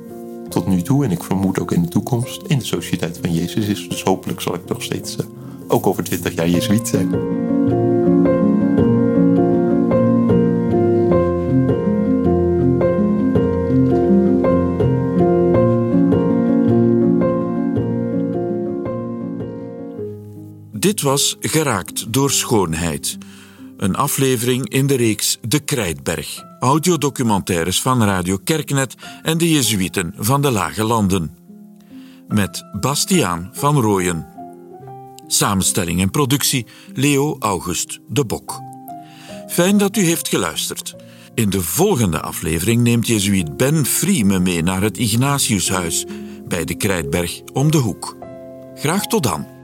tot 0.49 0.67
nu 0.67 0.81
toe, 0.81 1.05
en 1.05 1.11
ik 1.11 1.23
vermoed 1.23 1.59
ook 1.59 1.71
in 1.71 1.81
de 1.81 1.87
toekomst, 1.87 2.41
in 2.47 2.57
de 2.57 2.65
sociëteit 2.65 3.19
van 3.21 3.33
Jezus 3.33 3.67
is. 3.67 3.89
Dus 3.89 4.03
hopelijk 4.03 4.41
zal 4.41 4.55
ik 4.55 4.65
nog 4.67 4.83
steeds, 4.83 5.17
uh, 5.17 5.25
ook 5.67 5.87
over 5.87 6.03
twintig 6.03 6.33
jaar, 6.33 6.49
Jezuïet 6.49 6.87
zijn. 6.87 7.09
Was 21.01 21.35
Geraakt 21.39 22.13
door 22.13 22.31
Schoonheid. 22.31 23.17
Een 23.77 23.95
aflevering 23.95 24.69
in 24.69 24.87
de 24.87 24.95
reeks 24.95 25.37
De 25.41 25.59
Krijtberg. 25.59 26.43
Audiodocumentaires 26.59 27.81
van 27.81 28.03
Radio 28.03 28.37
Kerknet 28.43 28.95
en 29.21 29.37
de 29.37 29.49
Jezuïeten 29.49 30.13
van 30.17 30.41
de 30.41 30.51
Lage 30.51 30.83
Landen. 30.83 31.37
Met 32.27 32.63
Bastiaan 32.79 33.49
van 33.53 33.81
Rooyen. 33.81 34.27
Samenstelling 35.27 36.01
en 36.01 36.11
productie 36.11 36.65
Leo 36.93 37.35
August 37.39 37.99
de 38.07 38.25
Bok. 38.25 38.59
Fijn 39.47 39.77
dat 39.77 39.97
u 39.97 40.01
heeft 40.01 40.27
geluisterd. 40.27 40.95
In 41.33 41.49
de 41.49 41.61
volgende 41.61 42.21
aflevering 42.21 42.81
neemt 42.81 43.07
Jezuïet 43.07 43.57
Ben 43.57 43.85
Frieme 43.85 44.39
mee 44.39 44.63
naar 44.63 44.81
het 44.81 44.97
Ignatiushuis 44.97 46.05
bij 46.47 46.65
de 46.65 46.75
Krijtberg 46.75 47.41
om 47.53 47.71
de 47.71 47.77
hoek. 47.77 48.17
Graag 48.75 49.07
tot 49.07 49.23
dan. 49.23 49.58